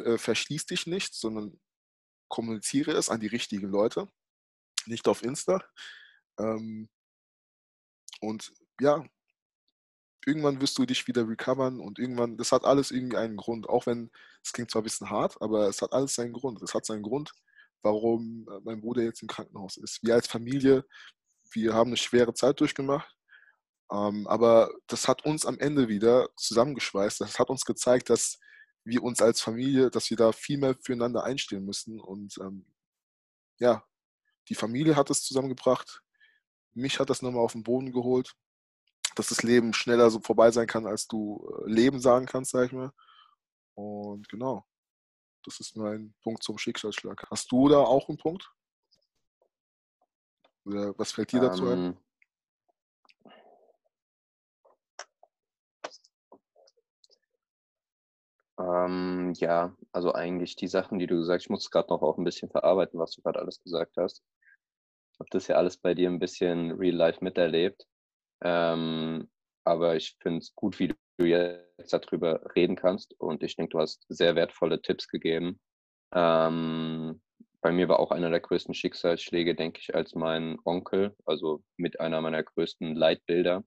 äh, 0.00 0.18
verschließ 0.18 0.66
dich 0.66 0.86
nicht, 0.86 1.14
sondern 1.14 1.58
kommuniziere 2.28 2.92
es 2.92 3.08
an 3.08 3.20
die 3.20 3.26
richtigen 3.26 3.68
Leute. 3.68 4.08
Nicht 4.86 5.08
auf 5.08 5.22
Insta. 5.22 5.62
Ähm, 6.38 6.88
und 8.20 8.52
ja, 8.80 9.04
irgendwann 10.26 10.60
wirst 10.60 10.78
du 10.78 10.86
dich 10.86 11.06
wieder 11.06 11.28
recovern 11.28 11.80
und 11.80 11.98
irgendwann, 11.98 12.36
das 12.36 12.52
hat 12.52 12.64
alles 12.64 12.90
irgendwie 12.90 13.16
einen 13.16 13.36
Grund, 13.36 13.68
auch 13.68 13.86
wenn 13.86 14.10
es 14.42 14.52
klingt 14.52 14.70
zwar 14.70 14.82
ein 14.82 14.84
bisschen 14.84 15.10
hart, 15.10 15.40
aber 15.40 15.68
es 15.68 15.82
hat 15.82 15.92
alles 15.92 16.14
seinen 16.14 16.32
Grund. 16.32 16.62
Es 16.62 16.74
hat 16.74 16.86
seinen 16.86 17.02
Grund, 17.02 17.32
warum 17.82 18.46
äh, 18.50 18.60
mein 18.64 18.80
Bruder 18.80 19.02
jetzt 19.02 19.22
im 19.22 19.28
Krankenhaus 19.28 19.76
ist. 19.76 20.02
Wir 20.02 20.14
als 20.14 20.26
Familie, 20.26 20.84
wir 21.52 21.74
haben 21.74 21.88
eine 21.88 21.96
schwere 21.96 22.34
Zeit 22.34 22.60
durchgemacht, 22.60 23.16
ähm, 23.92 24.26
aber 24.26 24.70
das 24.86 25.08
hat 25.08 25.24
uns 25.24 25.46
am 25.46 25.58
Ende 25.58 25.88
wieder 25.88 26.28
zusammengeschweißt. 26.36 27.20
Das 27.20 27.38
hat 27.38 27.50
uns 27.50 27.64
gezeigt, 27.64 28.10
dass 28.10 28.38
wir 28.84 29.02
uns 29.02 29.20
als 29.20 29.40
Familie, 29.40 29.90
dass 29.90 30.10
wir 30.10 30.16
da 30.16 30.32
viel 30.32 30.58
mehr 30.58 30.76
füreinander 30.80 31.24
einstehen 31.24 31.64
müssen. 31.64 32.00
Und 32.00 32.38
ähm, 32.38 32.66
ja, 33.58 33.84
die 34.48 34.54
Familie 34.54 34.96
hat 34.96 35.10
es 35.10 35.22
zusammengebracht. 35.24 36.02
Mich 36.74 37.00
hat 37.00 37.10
das 37.10 37.22
nochmal 37.22 37.42
auf 37.42 37.52
den 37.52 37.64
Boden 37.64 37.92
geholt, 37.92 38.34
dass 39.16 39.28
das 39.28 39.42
Leben 39.42 39.74
schneller 39.74 40.10
so 40.10 40.20
vorbei 40.20 40.50
sein 40.50 40.66
kann, 40.66 40.86
als 40.86 41.08
du 41.08 41.48
äh, 41.66 41.70
Leben 41.70 42.00
sagen 42.00 42.26
kannst, 42.26 42.52
sag 42.52 42.66
ich 42.66 42.72
mal. 42.72 42.92
Und 43.74 44.28
genau. 44.28 44.64
Das 45.44 45.58
ist 45.60 45.76
mein 45.76 46.14
Punkt 46.22 46.42
zum 46.42 46.58
Schicksalsschlag. 46.58 47.26
Hast 47.30 47.50
du 47.50 47.68
da 47.68 47.78
auch 47.78 48.08
einen 48.08 48.18
Punkt? 48.18 48.50
Oder 50.64 50.96
was 50.98 51.12
fällt 51.12 51.32
dir 51.32 51.40
dazu 51.40 51.66
ein? 51.68 51.78
Ähm, 51.78 51.98
ähm, 58.58 59.32
ja, 59.36 59.74
also 59.92 60.12
eigentlich 60.12 60.56
die 60.56 60.68
Sachen, 60.68 60.98
die 60.98 61.06
du 61.06 61.16
gesagt 61.16 61.40
hast, 61.40 61.44
ich 61.46 61.50
muss 61.50 61.70
gerade 61.70 61.88
noch 61.88 62.02
auch 62.02 62.18
ein 62.18 62.24
bisschen 62.24 62.50
verarbeiten, 62.50 63.00
was 63.00 63.12
du 63.12 63.22
gerade 63.22 63.38
alles 63.38 63.62
gesagt 63.62 63.96
hast. 63.96 64.22
Ich 65.12 65.20
habe 65.20 65.30
das 65.30 65.46
ja 65.46 65.56
alles 65.56 65.78
bei 65.78 65.94
dir 65.94 66.10
ein 66.10 66.18
bisschen 66.18 66.72
real 66.72 66.94
life 66.94 67.24
miterlebt. 67.24 67.86
Ähm, 68.42 69.30
aber 69.64 69.96
ich 69.96 70.16
finde 70.20 70.38
es 70.38 70.54
gut, 70.54 70.78
wie 70.78 70.88
du 70.88 70.94
du 71.20 71.26
jetzt 71.26 71.92
darüber 71.92 72.40
reden 72.56 72.76
kannst. 72.76 73.14
Und 73.20 73.42
ich 73.42 73.56
denke, 73.56 73.70
du 73.70 73.78
hast 73.80 74.04
sehr 74.08 74.34
wertvolle 74.34 74.80
Tipps 74.82 75.08
gegeben. 75.08 75.60
Ähm, 76.12 77.20
bei 77.60 77.72
mir 77.72 77.88
war 77.88 78.00
auch 78.00 78.10
einer 78.10 78.30
der 78.30 78.40
größten 78.40 78.74
Schicksalsschläge, 78.74 79.54
denke 79.54 79.80
ich, 79.80 79.94
als 79.94 80.14
mein 80.14 80.58
Onkel, 80.64 81.14
also 81.26 81.62
mit 81.76 82.00
einer 82.00 82.20
meiner 82.20 82.42
größten 82.42 82.94
Leitbilder, 82.94 83.64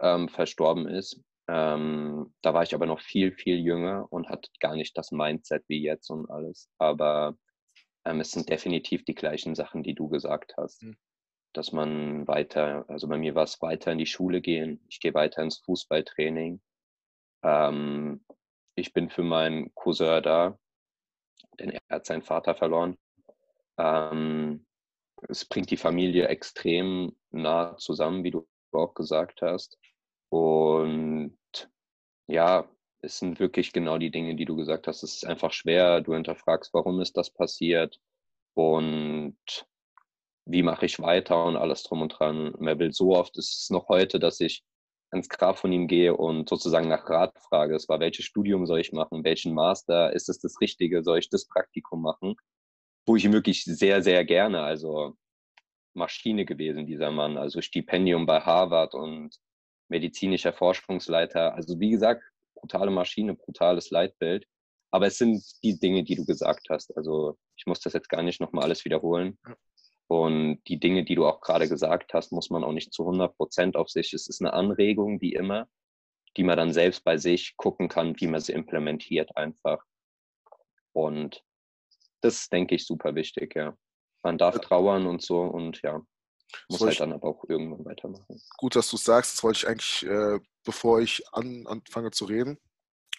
ähm, 0.00 0.28
verstorben 0.28 0.88
ist. 0.88 1.20
Ähm, 1.48 2.32
da 2.42 2.54
war 2.54 2.62
ich 2.62 2.74
aber 2.74 2.86
noch 2.86 3.00
viel, 3.00 3.32
viel 3.32 3.58
jünger 3.58 4.06
und 4.10 4.28
hatte 4.28 4.48
gar 4.60 4.76
nicht 4.76 4.96
das 4.96 5.10
Mindset 5.10 5.64
wie 5.68 5.82
jetzt 5.82 6.08
und 6.10 6.30
alles. 6.30 6.70
Aber 6.78 7.36
ähm, 8.04 8.20
es 8.20 8.30
sind 8.30 8.48
definitiv 8.48 9.04
die 9.04 9.14
gleichen 9.14 9.54
Sachen, 9.54 9.82
die 9.82 9.94
du 9.94 10.08
gesagt 10.08 10.54
hast. 10.56 10.82
Mhm. 10.84 10.96
Dass 11.52 11.72
man 11.72 12.26
weiter, 12.26 12.84
also 12.88 13.08
bei 13.08 13.18
mir 13.18 13.34
war 13.34 13.44
es 13.44 13.60
weiter 13.60 13.92
in 13.92 13.98
die 13.98 14.06
Schule 14.06 14.40
gehen. 14.40 14.80
Ich 14.88 15.00
gehe 15.00 15.14
weiter 15.14 15.42
ins 15.42 15.58
Fußballtraining. 15.58 16.60
Ähm, 17.42 18.24
ich 18.74 18.92
bin 18.92 19.10
für 19.10 19.22
meinen 19.22 19.74
Cousin 19.74 20.22
da, 20.22 20.58
denn 21.58 21.70
er 21.70 21.80
hat 21.90 22.06
seinen 22.06 22.22
Vater 22.22 22.54
verloren. 22.54 22.96
Ähm, 23.78 24.66
es 25.28 25.44
bringt 25.44 25.70
die 25.70 25.76
Familie 25.76 26.28
extrem 26.28 27.16
nah 27.30 27.76
zusammen, 27.76 28.24
wie 28.24 28.30
du 28.30 28.48
auch 28.72 28.94
gesagt 28.94 29.42
hast. 29.42 29.78
Und 30.30 31.38
ja, 32.26 32.68
es 33.02 33.18
sind 33.18 33.40
wirklich 33.40 33.72
genau 33.72 33.98
die 33.98 34.10
Dinge, 34.10 34.36
die 34.36 34.44
du 34.46 34.56
gesagt 34.56 34.86
hast. 34.86 35.02
Es 35.02 35.16
ist 35.16 35.26
einfach 35.26 35.52
schwer. 35.52 36.00
Du 36.00 36.14
hinterfragst, 36.14 36.72
warum 36.72 37.00
ist 37.00 37.16
das 37.16 37.30
passiert 37.30 38.00
und 38.54 39.36
wie 40.44 40.62
mache 40.62 40.86
ich 40.86 41.00
weiter 41.00 41.44
und 41.44 41.56
alles 41.56 41.82
drum 41.84 42.02
und 42.02 42.08
dran. 42.10 42.54
Mabel, 42.58 42.92
so 42.92 43.16
oft 43.16 43.36
ist 43.38 43.62
es 43.62 43.70
noch 43.70 43.88
heute, 43.88 44.18
dass 44.18 44.40
ich 44.40 44.64
ins 45.12 45.28
Grab 45.28 45.58
von 45.58 45.72
ihm 45.72 45.86
gehe 45.86 46.16
und 46.16 46.48
sozusagen 46.48 46.88
nach 46.88 47.08
Rat 47.08 47.38
frage. 47.48 47.74
Es 47.74 47.88
war, 47.88 48.00
welches 48.00 48.24
Studium 48.24 48.66
soll 48.66 48.80
ich 48.80 48.92
machen? 48.92 49.24
Welchen 49.24 49.54
Master? 49.54 50.12
Ist 50.12 50.28
es 50.28 50.38
das 50.38 50.60
Richtige? 50.60 51.04
Soll 51.04 51.18
ich 51.18 51.28
das 51.28 51.46
Praktikum 51.46 52.02
machen? 52.02 52.34
Wo 53.06 53.16
ich 53.16 53.30
wirklich 53.30 53.64
sehr, 53.64 54.02
sehr 54.02 54.24
gerne, 54.24 54.62
also 54.62 55.16
Maschine 55.94 56.44
gewesen, 56.46 56.86
dieser 56.86 57.10
Mann. 57.10 57.36
Also 57.36 57.60
Stipendium 57.60 58.26
bei 58.26 58.40
Harvard 58.40 58.94
und 58.94 59.36
medizinischer 59.88 60.52
Forschungsleiter. 60.52 61.54
Also 61.54 61.78
wie 61.78 61.90
gesagt, 61.90 62.22
brutale 62.54 62.90
Maschine, 62.90 63.34
brutales 63.34 63.90
Leitbild. 63.90 64.46
Aber 64.90 65.06
es 65.06 65.18
sind 65.18 65.42
die 65.62 65.78
Dinge, 65.78 66.04
die 66.04 66.16
du 66.16 66.24
gesagt 66.24 66.68
hast. 66.70 66.96
Also 66.96 67.38
ich 67.56 67.66
muss 67.66 67.80
das 67.80 67.92
jetzt 67.92 68.08
gar 68.08 68.22
nicht 68.22 68.40
nochmal 68.40 68.64
alles 68.64 68.84
wiederholen. 68.84 69.38
Und 70.12 70.60
die 70.68 70.78
Dinge, 70.78 71.04
die 71.06 71.14
du 71.14 71.24
auch 71.24 71.40
gerade 71.40 71.66
gesagt 71.66 72.12
hast, 72.12 72.32
muss 72.32 72.50
man 72.50 72.64
auch 72.64 72.72
nicht 72.72 72.92
zu 72.92 73.04
100 73.04 73.34
Prozent 73.34 73.76
auf 73.76 73.88
sich. 73.88 74.12
Es 74.12 74.28
ist 74.28 74.42
eine 74.42 74.52
Anregung, 74.52 75.22
wie 75.22 75.32
immer, 75.32 75.70
die 76.36 76.42
man 76.42 76.58
dann 76.58 76.70
selbst 76.70 77.02
bei 77.02 77.16
sich 77.16 77.56
gucken 77.56 77.88
kann, 77.88 78.20
wie 78.20 78.26
man 78.26 78.42
sie 78.42 78.52
implementiert 78.52 79.34
einfach. 79.38 79.82
Und 80.92 81.42
das 82.20 82.42
ist, 82.42 82.52
denke 82.52 82.74
ich, 82.74 82.86
super 82.86 83.14
wichtig, 83.14 83.54
ja. 83.56 83.74
Man 84.22 84.36
darf 84.36 84.58
trauern 84.60 85.06
und 85.06 85.22
so 85.22 85.40
und 85.40 85.80
ja, 85.80 86.02
muss 86.68 86.82
halt 86.82 87.00
dann 87.00 87.14
aber 87.14 87.28
auch 87.28 87.44
irgendwann 87.48 87.86
weitermachen. 87.86 88.38
Gut, 88.58 88.76
dass 88.76 88.90
du 88.90 88.96
es 88.96 89.04
sagst. 89.04 89.32
Das 89.32 89.42
wollte 89.42 89.60
ich 89.60 89.66
eigentlich, 89.66 90.04
äh, 90.04 90.38
bevor 90.62 91.00
ich 91.00 91.22
an, 91.32 91.66
anfange 91.66 92.10
zu 92.10 92.26
reden, 92.26 92.58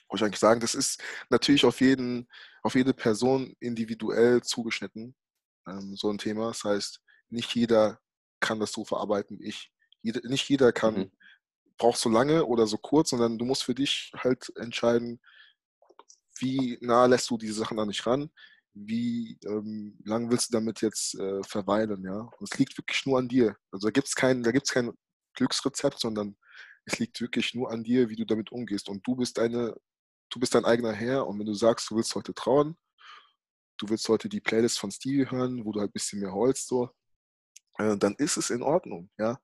wollte 0.10 0.24
ich 0.24 0.24
eigentlich 0.26 0.40
sagen, 0.40 0.62
das 0.62 0.76
ist 0.76 1.02
natürlich 1.32 1.66
auf 1.66 1.82
jeden, 1.82 2.30
auf 2.62 2.76
jede 2.76 2.94
Person 2.94 3.56
individuell 3.60 4.44
zugeschnitten, 4.44 5.16
ähm, 5.68 5.96
so 5.96 6.10
ein 6.10 6.18
Thema. 6.18 6.48
Das 6.48 6.64
heißt, 6.64 7.02
nicht 7.30 7.54
jeder 7.56 8.00
kann 8.40 8.60
das 8.60 8.72
so 8.72 8.86
verarbeiten 8.86 9.40
wie 9.40 9.48
ich. 9.48 9.72
Jede, 10.02 10.28
nicht 10.28 10.50
jeder 10.50 10.72
kann, 10.74 10.96
mhm. 10.96 11.12
braucht 11.78 12.00
so 12.00 12.10
lange 12.10 12.46
oder 12.46 12.68
so 12.68 12.78
kurz, 12.78 13.12
sondern 13.12 13.38
du 13.38 13.46
musst 13.46 13.64
für 13.64 13.76
dich 13.76 14.12
halt 14.18 14.52
entscheiden, 14.58 15.22
wie 16.40 16.78
nah 16.82 17.06
lässt 17.06 17.30
du 17.30 17.38
diese 17.38 17.54
Sachen 17.54 17.78
da 17.78 17.86
nicht 17.86 18.06
ran, 18.06 18.30
wie 18.74 19.38
ähm, 19.46 19.98
lange 20.04 20.32
willst 20.32 20.50
du 20.50 20.54
damit 20.54 20.82
jetzt 20.82 21.16
äh, 21.16 21.44
verweilen, 21.44 22.04
ja. 22.04 22.20
Und 22.20 22.52
es 22.52 22.58
liegt 22.58 22.78
wirklich 22.78 23.06
nur 23.06 23.20
an 23.20 23.28
dir. 23.28 23.56
Also 23.72 23.88
da 23.88 23.92
gibt 23.92 24.08
es 24.08 24.16
kein, 24.16 24.44
kein 24.44 24.92
Glücksrezept, 25.36 26.00
sondern 26.00 26.36
es 26.86 27.00
liegt 27.00 27.22
wirklich 27.22 27.54
nur 27.54 27.72
an 27.72 27.84
dir, 27.84 28.10
wie 28.10 28.16
du 28.16 28.26
damit 28.26 28.52
umgehst. 28.52 28.90
Und 28.90 29.06
du 29.08 29.16
bist 29.16 29.38
deine, 29.38 29.76
du 30.30 30.40
bist 30.40 30.56
dein 30.56 30.66
eigener 30.66 30.92
Herr. 30.92 31.28
Und 31.28 31.40
wenn 31.40 31.46
du 31.46 31.54
sagst, 31.54 31.90
du 31.90 31.96
willst 31.96 32.16
heute 32.16 32.34
trauen, 32.34 32.76
du 33.78 33.90
willst 33.90 34.08
heute 34.10 34.30
die 34.30 34.42
Playlist 34.42 34.80
von 34.80 34.92
Stevie 34.92 35.30
hören, 35.30 35.66
wo 35.66 35.72
du 35.72 35.80
halt 35.80 35.90
ein 35.90 35.94
bisschen 35.94 36.20
mehr 36.20 36.34
holst, 36.34 36.68
so, 36.68 36.90
äh, 37.78 37.98
dann 37.98 38.16
ist 38.16 38.38
es 38.38 38.50
in 38.50 38.64
Ordnung, 38.64 39.10
ja. 39.18 39.40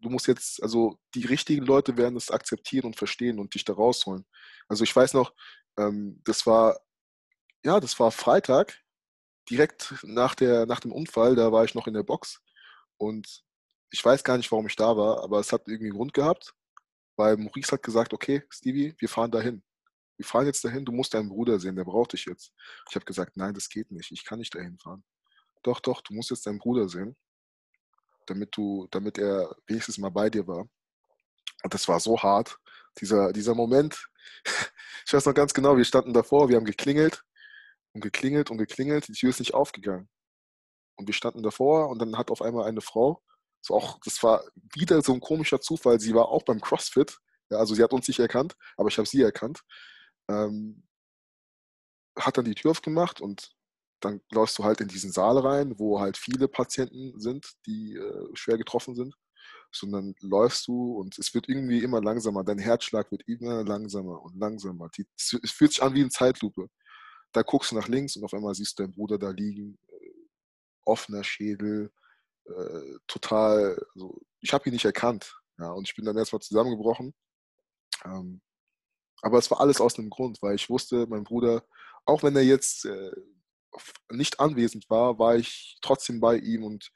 Du 0.00 0.10
musst 0.10 0.28
jetzt, 0.28 0.62
also 0.62 0.98
die 1.14 1.24
richtigen 1.26 1.64
Leute 1.64 1.96
werden 1.96 2.16
es 2.16 2.30
akzeptieren 2.30 2.86
und 2.86 2.96
verstehen 2.96 3.40
und 3.40 3.54
dich 3.54 3.64
da 3.64 3.72
rausholen. 3.72 4.24
Also 4.68 4.84
ich 4.84 4.94
weiß 4.94 5.14
noch, 5.14 5.34
ähm, 5.76 6.20
das 6.24 6.46
war, 6.46 6.78
ja, 7.64 7.80
das 7.80 7.98
war 7.98 8.12
Freitag, 8.12 8.80
direkt 9.50 9.94
nach, 10.04 10.34
der, 10.34 10.66
nach 10.66 10.80
dem 10.80 10.92
Unfall, 10.92 11.34
da 11.34 11.52
war 11.52 11.64
ich 11.64 11.74
noch 11.74 11.86
in 11.86 11.94
der 11.94 12.02
Box 12.02 12.40
und 12.98 13.42
ich 13.90 14.04
weiß 14.04 14.22
gar 14.24 14.36
nicht, 14.36 14.50
warum 14.52 14.66
ich 14.66 14.76
da 14.76 14.96
war, 14.96 15.22
aber 15.24 15.40
es 15.40 15.52
hat 15.52 15.66
irgendwie 15.66 15.86
einen 15.86 15.96
Grund 15.96 16.14
gehabt, 16.14 16.54
weil 17.16 17.36
Maurice 17.36 17.72
hat 17.72 17.82
gesagt, 17.82 18.12
okay, 18.12 18.42
Stevie, 18.50 18.94
wir 18.98 19.08
fahren 19.08 19.30
dahin. 19.30 19.62
Wir 20.18 20.26
fahren 20.26 20.46
jetzt 20.46 20.64
dahin, 20.64 20.84
du 20.84 20.92
musst 20.92 21.14
deinen 21.14 21.30
Bruder 21.30 21.58
sehen, 21.58 21.76
der 21.76 21.84
braucht 21.84 22.12
dich 22.12 22.26
jetzt. 22.26 22.52
Ich 22.90 22.96
habe 22.96 23.06
gesagt, 23.06 23.36
nein, 23.36 23.54
das 23.54 23.70
geht 23.70 23.90
nicht, 23.90 24.12
ich 24.12 24.24
kann 24.24 24.38
nicht 24.38 24.54
dahin 24.54 24.78
fahren. 24.78 25.02
Doch, 25.62 25.80
doch, 25.80 26.02
du 26.02 26.12
musst 26.12 26.30
jetzt 26.30 26.46
deinen 26.46 26.58
Bruder 26.58 26.88
sehen 26.88 27.16
damit 28.28 28.56
du, 28.56 28.86
damit 28.90 29.18
er 29.18 29.56
wenigstens 29.66 29.98
mal 29.98 30.10
bei 30.10 30.30
dir 30.30 30.46
war. 30.46 30.68
Und 31.62 31.74
das 31.74 31.88
war 31.88 31.98
so 32.00 32.22
hart, 32.22 32.58
dieser, 33.00 33.32
dieser 33.32 33.54
Moment. 33.54 34.08
Ich 35.06 35.14
weiß 35.14 35.24
noch 35.24 35.32
ganz 35.32 35.54
genau, 35.54 35.74
wir 35.78 35.86
standen 35.86 36.12
davor, 36.12 36.50
wir 36.50 36.56
haben 36.56 36.66
geklingelt 36.66 37.24
und 37.94 38.02
geklingelt 38.02 38.50
und 38.50 38.58
geklingelt, 38.58 39.08
die 39.08 39.14
Tür 39.14 39.30
ist 39.30 39.38
nicht 39.38 39.54
aufgegangen. 39.54 40.06
Und 40.96 41.06
wir 41.06 41.14
standen 41.14 41.42
davor 41.42 41.88
und 41.88 41.98
dann 41.98 42.18
hat 42.18 42.30
auf 42.30 42.42
einmal 42.42 42.66
eine 42.66 42.82
Frau, 42.82 43.22
so 43.62 43.74
auch, 43.74 43.98
das 44.04 44.22
war 44.22 44.44
wieder 44.74 45.00
so 45.00 45.14
ein 45.14 45.20
komischer 45.20 45.62
Zufall, 45.62 45.98
sie 45.98 46.14
war 46.14 46.28
auch 46.28 46.42
beim 46.42 46.60
CrossFit, 46.60 47.16
ja, 47.48 47.56
also 47.56 47.74
sie 47.74 47.82
hat 47.82 47.94
uns 47.94 48.06
nicht 48.06 48.18
erkannt, 48.18 48.54
aber 48.76 48.90
ich 48.90 48.98
habe 48.98 49.08
sie 49.08 49.22
erkannt, 49.22 49.62
ähm, 50.28 50.82
hat 52.16 52.36
dann 52.38 52.44
die 52.44 52.54
Tür 52.54 52.72
aufgemacht 52.72 53.20
und 53.20 53.54
dann 54.00 54.20
läufst 54.30 54.58
du 54.58 54.64
halt 54.64 54.80
in 54.80 54.88
diesen 54.88 55.10
Saal 55.10 55.38
rein, 55.38 55.78
wo 55.78 56.00
halt 56.00 56.16
viele 56.16 56.48
Patienten 56.48 57.18
sind, 57.20 57.52
die 57.66 57.96
äh, 57.96 58.28
schwer 58.34 58.58
getroffen 58.58 58.94
sind. 58.94 59.14
Sondern 59.70 60.14
läufst 60.20 60.66
du 60.66 60.96
und 60.96 61.18
es 61.18 61.34
wird 61.34 61.48
irgendwie 61.48 61.82
immer 61.82 62.00
langsamer. 62.00 62.42
Dein 62.42 62.58
Herzschlag 62.58 63.10
wird 63.10 63.22
immer 63.26 63.64
langsamer 63.64 64.22
und 64.22 64.36
langsamer. 64.38 64.88
Die, 64.96 65.06
es 65.16 65.50
fühlt 65.50 65.72
sich 65.72 65.82
an 65.82 65.94
wie 65.94 66.00
eine 66.00 66.08
Zeitlupe. 66.08 66.68
Da 67.32 67.42
guckst 67.42 67.72
du 67.72 67.76
nach 67.76 67.88
links 67.88 68.16
und 68.16 68.24
auf 68.24 68.32
einmal 68.32 68.54
siehst 68.54 68.78
du 68.78 68.82
deinen 68.82 68.94
Bruder 68.94 69.18
da 69.18 69.30
liegen, 69.30 69.78
äh, 69.88 70.10
offener 70.84 71.22
Schädel, 71.22 71.92
äh, 72.46 72.98
total. 73.06 73.78
Also 73.94 74.20
ich 74.40 74.52
habe 74.52 74.68
ihn 74.68 74.72
nicht 74.72 74.86
erkannt. 74.86 75.38
Ja, 75.58 75.72
und 75.72 75.86
ich 75.86 75.94
bin 75.94 76.04
dann 76.04 76.16
erstmal 76.16 76.40
zusammengebrochen. 76.40 77.14
Ähm, 78.04 78.40
aber 79.22 79.38
es 79.38 79.50
war 79.50 79.60
alles 79.60 79.80
aus 79.80 79.98
einem 79.98 80.10
Grund, 80.10 80.38
weil 80.42 80.54
ich 80.54 80.70
wusste, 80.70 81.06
mein 81.08 81.24
Bruder, 81.24 81.64
auch 82.04 82.22
wenn 82.22 82.36
er 82.36 82.42
jetzt 82.42 82.84
äh, 82.84 83.10
nicht 84.10 84.40
anwesend 84.40 84.88
war, 84.88 85.18
war 85.18 85.36
ich 85.36 85.78
trotzdem 85.82 86.20
bei 86.20 86.36
ihm 86.36 86.64
und 86.64 86.90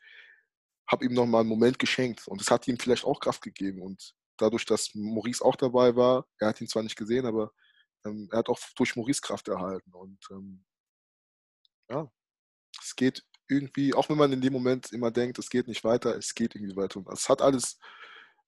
habe 0.87 1.05
ihm 1.05 1.15
nochmal 1.15 1.41
einen 1.41 1.49
Moment 1.49 1.79
geschenkt. 1.79 2.27
Und 2.29 2.41
es 2.41 2.51
hat 2.51 2.69
ihm 2.69 2.79
vielleicht 2.79 3.05
auch 3.05 3.21
Kraft 3.21 3.43
gegeben. 3.43 3.83
Und 3.83 4.15
dadurch, 4.37 4.65
dass 4.67 4.95
Maurice 4.95 5.45
auch 5.45 5.57
dabei 5.57 5.97
war, 5.97 6.27
er 6.39 6.49
hat 6.49 6.61
ihn 6.61 6.69
zwar 6.69 6.83
nicht 6.83 6.97
gesehen, 6.97 7.27
aber 7.27 7.53
ähm, 8.05 8.29
er 8.33 8.39
hat 8.39 8.49
auch 8.49 8.59
durch 8.77 8.97
Maurice 8.97 9.21
Kraft 9.21 9.49
erhalten. 9.49 9.93
Und 9.93 10.19
ähm, 10.31 10.65
ja, 11.91 12.11
es 12.81 12.97
geht 12.97 13.25
irgendwie, 13.49 13.95
auch 13.95 14.09
wenn 14.09 14.19
man 14.19 14.33
in 14.33 14.41
dem 14.41 14.53
Moment 14.53 14.93
immer 14.93 15.11
denkt, 15.11 15.39
es 15.39 15.51
geht 15.51 15.69
nicht 15.69 15.85
weiter, 15.85 16.17
es 16.17 16.35
geht 16.35 16.55
irgendwie 16.55 16.77
weiter. 16.77 16.99
Und 16.99 17.13
es 17.13 17.29
hat 17.29 17.43
alles 17.43 17.79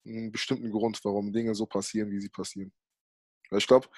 einen 0.07 0.33
bestimmten 0.33 0.71
Grund, 0.71 1.01
warum 1.05 1.33
Dinge 1.33 1.55
so 1.55 1.67
passieren, 1.67 2.11
wie 2.11 2.21
sie 2.21 2.29
passieren. 2.29 2.73
Ich 3.57 3.67
glaube, 3.67 3.89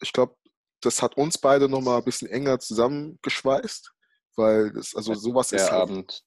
ich 0.00 0.12
glaube, 0.12 0.36
das 0.80 1.02
hat 1.02 1.16
uns 1.16 1.38
beide 1.38 1.68
nochmal 1.68 1.98
ein 1.98 2.04
bisschen 2.04 2.28
enger 2.28 2.58
zusammengeschweißt, 2.58 3.92
weil 4.36 4.72
das, 4.72 4.94
also 4.94 5.14
sowas 5.14 5.48
Der 5.48 5.60
ist. 5.60 5.66
Der 5.66 5.72
halt 5.72 5.82
Abend 5.82 6.24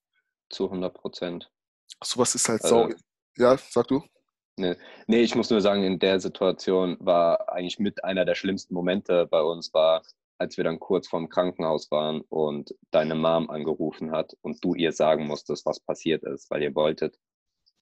zu 0.49 0.65
100 0.65 0.93
Prozent. 0.93 1.51
Sowas 2.03 2.35
ist 2.35 2.49
halt 2.49 2.63
also, 2.63 2.89
so. 2.89 2.95
Ja, 3.37 3.57
sag 3.57 3.87
du? 3.87 4.03
Nee. 4.57 4.75
nee, 5.07 5.21
ich 5.21 5.35
muss 5.35 5.49
nur 5.49 5.61
sagen, 5.61 5.83
in 5.83 5.99
der 5.99 6.19
Situation 6.19 6.97
war 6.99 7.49
eigentlich 7.49 7.79
mit 7.79 8.03
einer 8.03 8.25
der 8.25 8.35
schlimmsten 8.35 8.73
Momente 8.73 9.25
bei 9.25 9.41
uns, 9.41 9.73
war, 9.73 10.03
als 10.37 10.57
wir 10.57 10.65
dann 10.65 10.81
kurz 10.81 11.07
vorm 11.07 11.29
Krankenhaus 11.29 11.89
waren 11.91 12.21
und 12.27 12.75
deine 12.91 13.15
Mom 13.15 13.49
angerufen 13.49 14.11
hat 14.11 14.35
und 14.41 14.63
du 14.63 14.75
ihr 14.75 14.91
sagen 14.91 15.27
musstest, 15.27 15.65
was 15.65 15.79
passiert 15.79 16.23
ist, 16.23 16.51
weil 16.51 16.61
ihr 16.61 16.75
wolltet, 16.75 17.17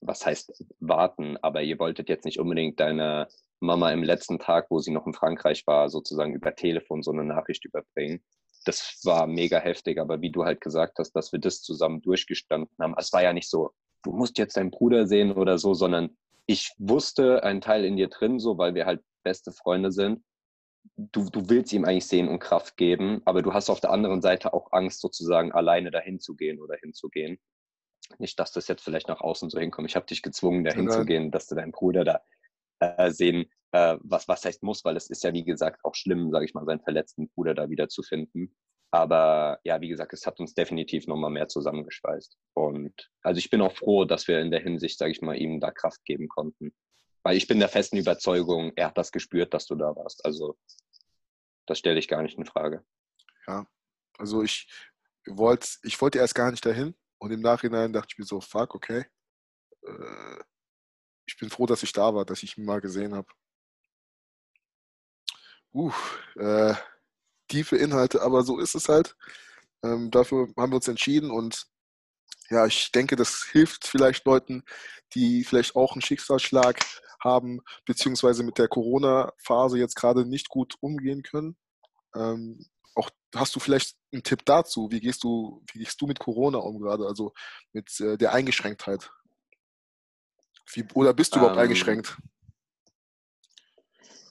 was 0.02 0.24
heißt 0.24 0.64
warten, 0.80 1.38
aber 1.42 1.64
ihr 1.64 1.80
wolltet 1.80 2.10
jetzt 2.10 2.26
nicht 2.26 2.40
unbedingt 2.40 2.80
deine 2.80 3.28
Mama 3.60 3.92
im 3.92 4.04
letzten 4.04 4.40
Tag, 4.40 4.68
wo 4.70 4.80
sie 4.80 4.92
noch 4.92 5.08
in 5.08 5.14
Frankreich 5.14 5.66
war, 5.66 5.90
sozusagen 5.90 6.34
über 6.34 6.56
Telefon 6.56 7.04
so 7.04 7.12
eine 7.12 7.24
Nachricht 7.24 7.66
überbringen. 7.66 8.24
Das 8.66 9.00
war 9.04 9.28
mega 9.28 9.60
heftig, 9.60 10.00
aber 10.00 10.22
wie 10.22 10.32
du 10.32 10.44
halt 10.44 10.62
gesagt 10.62 11.00
hast, 11.00 11.14
dass 11.14 11.32
wir 11.32 11.40
das 11.40 11.62
zusammen 11.62 12.02
durchgestanden 12.02 12.76
haben. 12.80 12.96
Es 12.98 13.14
war 13.14 13.24
ja 13.24 13.34
nicht 13.34 13.50
so, 13.50 13.72
du 14.04 14.12
musst 14.12 14.38
jetzt 14.38 14.58
deinen 14.58 14.72
Bruder 14.72 15.08
sehen 15.08 15.32
oder 15.32 15.58
so, 15.58 15.74
sondern 15.74 16.16
ich 16.46 16.74
wusste 16.78 17.44
einen 17.44 17.62
Teil 17.62 17.86
in 17.86 17.98
dir 17.98 18.10
drin, 18.10 18.40
so 18.40 18.58
weil 18.58 18.76
wir 18.76 18.86
halt 18.86 19.02
beste 19.24 19.52
Freunde 19.52 19.92
sind. 19.92 20.24
Du, 20.96 21.30
du 21.30 21.50
willst 21.50 21.74
ihm 21.74 21.84
eigentlich 21.84 22.08
sehen 22.08 22.30
und 22.30 22.40
Kraft 22.40 22.78
geben, 22.78 23.22
aber 23.26 23.42
du 23.42 23.54
hast 23.54 23.70
auf 23.70 23.82
der 23.82 23.92
anderen 23.92 24.22
Seite 24.22 24.54
auch 24.54 24.72
Angst, 24.72 25.02
sozusagen 25.02 25.52
alleine 25.52 25.92
dahin 25.92 26.20
zu 26.20 26.36
gehen 26.36 26.62
oder 26.62 26.76
hinzugehen. 26.76 27.40
Nicht, 28.20 28.40
dass 28.40 28.54
das 28.54 28.70
jetzt 28.70 28.84
vielleicht 28.84 29.10
nach 29.10 29.20
außen 29.20 29.50
so 29.50 29.60
hinkommt. 29.60 29.90
Ich 29.90 29.98
habe 29.98 30.06
dich 30.06 30.22
gezwungen, 30.22 30.64
dahin 30.64 30.90
zu 30.90 31.04
gehen, 31.04 31.30
dass 31.30 31.48
du 31.48 31.56
deinen 31.56 31.74
Bruder 31.74 32.06
da 32.06 32.22
äh, 32.80 33.12
sehen, 33.12 33.50
äh, 33.72 33.98
was, 34.02 34.28
was 34.28 34.46
heißt 34.46 34.64
muss, 34.64 34.84
weil 34.86 34.98
es 34.98 35.10
ist 35.10 35.24
ja, 35.24 35.34
wie 35.34 35.44
gesagt, 35.44 35.84
auch 35.84 35.96
schlimm, 35.96 36.32
sage 36.32 36.46
ich 36.46 36.54
mal, 36.54 36.66
seinen 36.66 36.82
verletzten 36.82 37.30
Bruder 37.30 37.54
da 37.54 37.70
wieder 37.70 37.90
zu 37.90 38.04
finden. 38.04 38.56
Aber 38.92 39.60
ja, 39.64 39.82
wie 39.82 39.90
gesagt, 39.90 40.14
es 40.14 40.26
hat 40.26 40.40
uns 40.40 40.54
definitiv 40.54 41.08
nochmal 41.08 41.30
mehr 41.30 41.50
zusammengeschweißt. 41.50 42.38
Und 42.54 42.94
also 43.22 43.38
ich 43.38 43.50
bin 43.50 43.62
auch 43.62 43.76
froh, 43.76 44.06
dass 44.06 44.28
wir 44.28 44.40
in 44.40 44.52
der 44.52 44.62
Hinsicht, 44.62 44.98
sage 44.98 45.12
ich 45.12 45.22
mal, 45.22 45.36
ihm 45.36 45.60
da 45.60 45.72
Kraft 45.72 46.04
geben 46.06 46.30
konnten. 46.30 46.74
Weil 47.24 47.36
ich 47.36 47.48
bin 47.48 47.60
der 47.60 47.68
festen 47.68 47.98
Überzeugung, 47.98 48.72
er 48.78 48.88
hat 48.88 48.98
das 48.98 49.12
gespürt, 49.12 49.54
dass 49.54 49.66
du 49.66 49.76
da 49.76 49.94
warst. 49.96 50.24
Also 50.26 50.58
das 51.66 51.80
stelle 51.80 52.00
ich 52.00 52.08
gar 52.08 52.22
nicht 52.22 52.38
in 52.38 52.46
Frage. 52.46 52.86
Ja, 53.46 53.68
also 54.18 54.42
ich 54.42 54.70
wollte 55.26 55.68
ich 55.84 56.00
wollte 56.02 56.20
erst 56.20 56.36
gar 56.36 56.52
nicht 56.52 56.66
dahin 56.66 56.96
und 57.18 57.32
im 57.32 57.42
Nachhinein 57.42 57.92
dachte 57.92 58.08
ich 58.12 58.18
mir 58.18 58.26
so, 58.26 58.40
fuck, 58.40 58.74
okay. 58.74 59.06
Äh, 59.86 60.40
ich 61.28 61.38
bin 61.38 61.50
froh, 61.50 61.66
dass 61.66 61.84
ich 61.84 61.94
da 61.94 62.16
war, 62.16 62.26
dass 62.26 62.44
ich 62.44 62.58
ihn 62.58 62.66
mal 62.66 62.82
gesehen 62.82 63.14
habe. 63.14 63.28
Uh, 65.74 65.92
äh, 66.36 66.74
tiefe 67.48 67.78
Inhalte, 67.78 68.22
aber 68.22 68.44
so 68.44 68.60
ist 68.60 68.76
es 68.76 68.90
halt. 68.90 69.16
Ähm, 69.84 70.10
dafür 70.10 70.48
haben 70.58 70.72
wir 70.72 70.78
uns 70.78 70.88
entschieden 70.88 71.30
und 71.30 71.68
ja, 72.50 72.66
ich 72.66 72.92
denke, 72.92 73.16
das 73.16 73.44
hilft 73.44 73.86
vielleicht 73.86 74.26
Leuten, 74.26 74.64
die 75.14 75.44
vielleicht 75.44 75.76
auch 75.76 75.94
einen 75.94 76.02
Schicksalsschlag 76.02 76.80
haben, 77.22 77.62
beziehungsweise 77.86 78.44
mit 78.44 78.58
der 78.58 78.68
Corona-Phase 78.70 79.78
jetzt 79.78 79.96
gerade 79.96 80.26
nicht 80.26 80.50
gut 80.50 80.76
umgehen 80.80 81.24
können. 81.24 81.58
Ähm, 82.16 82.66
auch 82.96 83.10
hast 83.36 83.56
du 83.56 83.60
vielleicht 83.60 83.96
einen 84.12 84.24
Tipp 84.24 84.46
dazu? 84.46 84.90
Wie 84.92 85.00
gehst 85.00 85.24
du, 85.24 85.64
wie 85.72 85.80
gehst 85.80 86.02
du 86.02 86.08
mit 86.08 86.20
Corona 86.20 86.60
um 86.60 86.80
gerade, 86.80 87.06
also 87.06 87.34
mit 87.74 88.00
äh, 88.00 88.18
der 88.18 88.34
Eingeschränktheit? 88.34 89.12
Wie, 90.74 90.86
oder 90.94 91.14
bist 91.14 91.34
du 91.34 91.40
überhaupt 91.40 91.58
ähm, 91.58 91.64
eingeschränkt? 91.64 92.18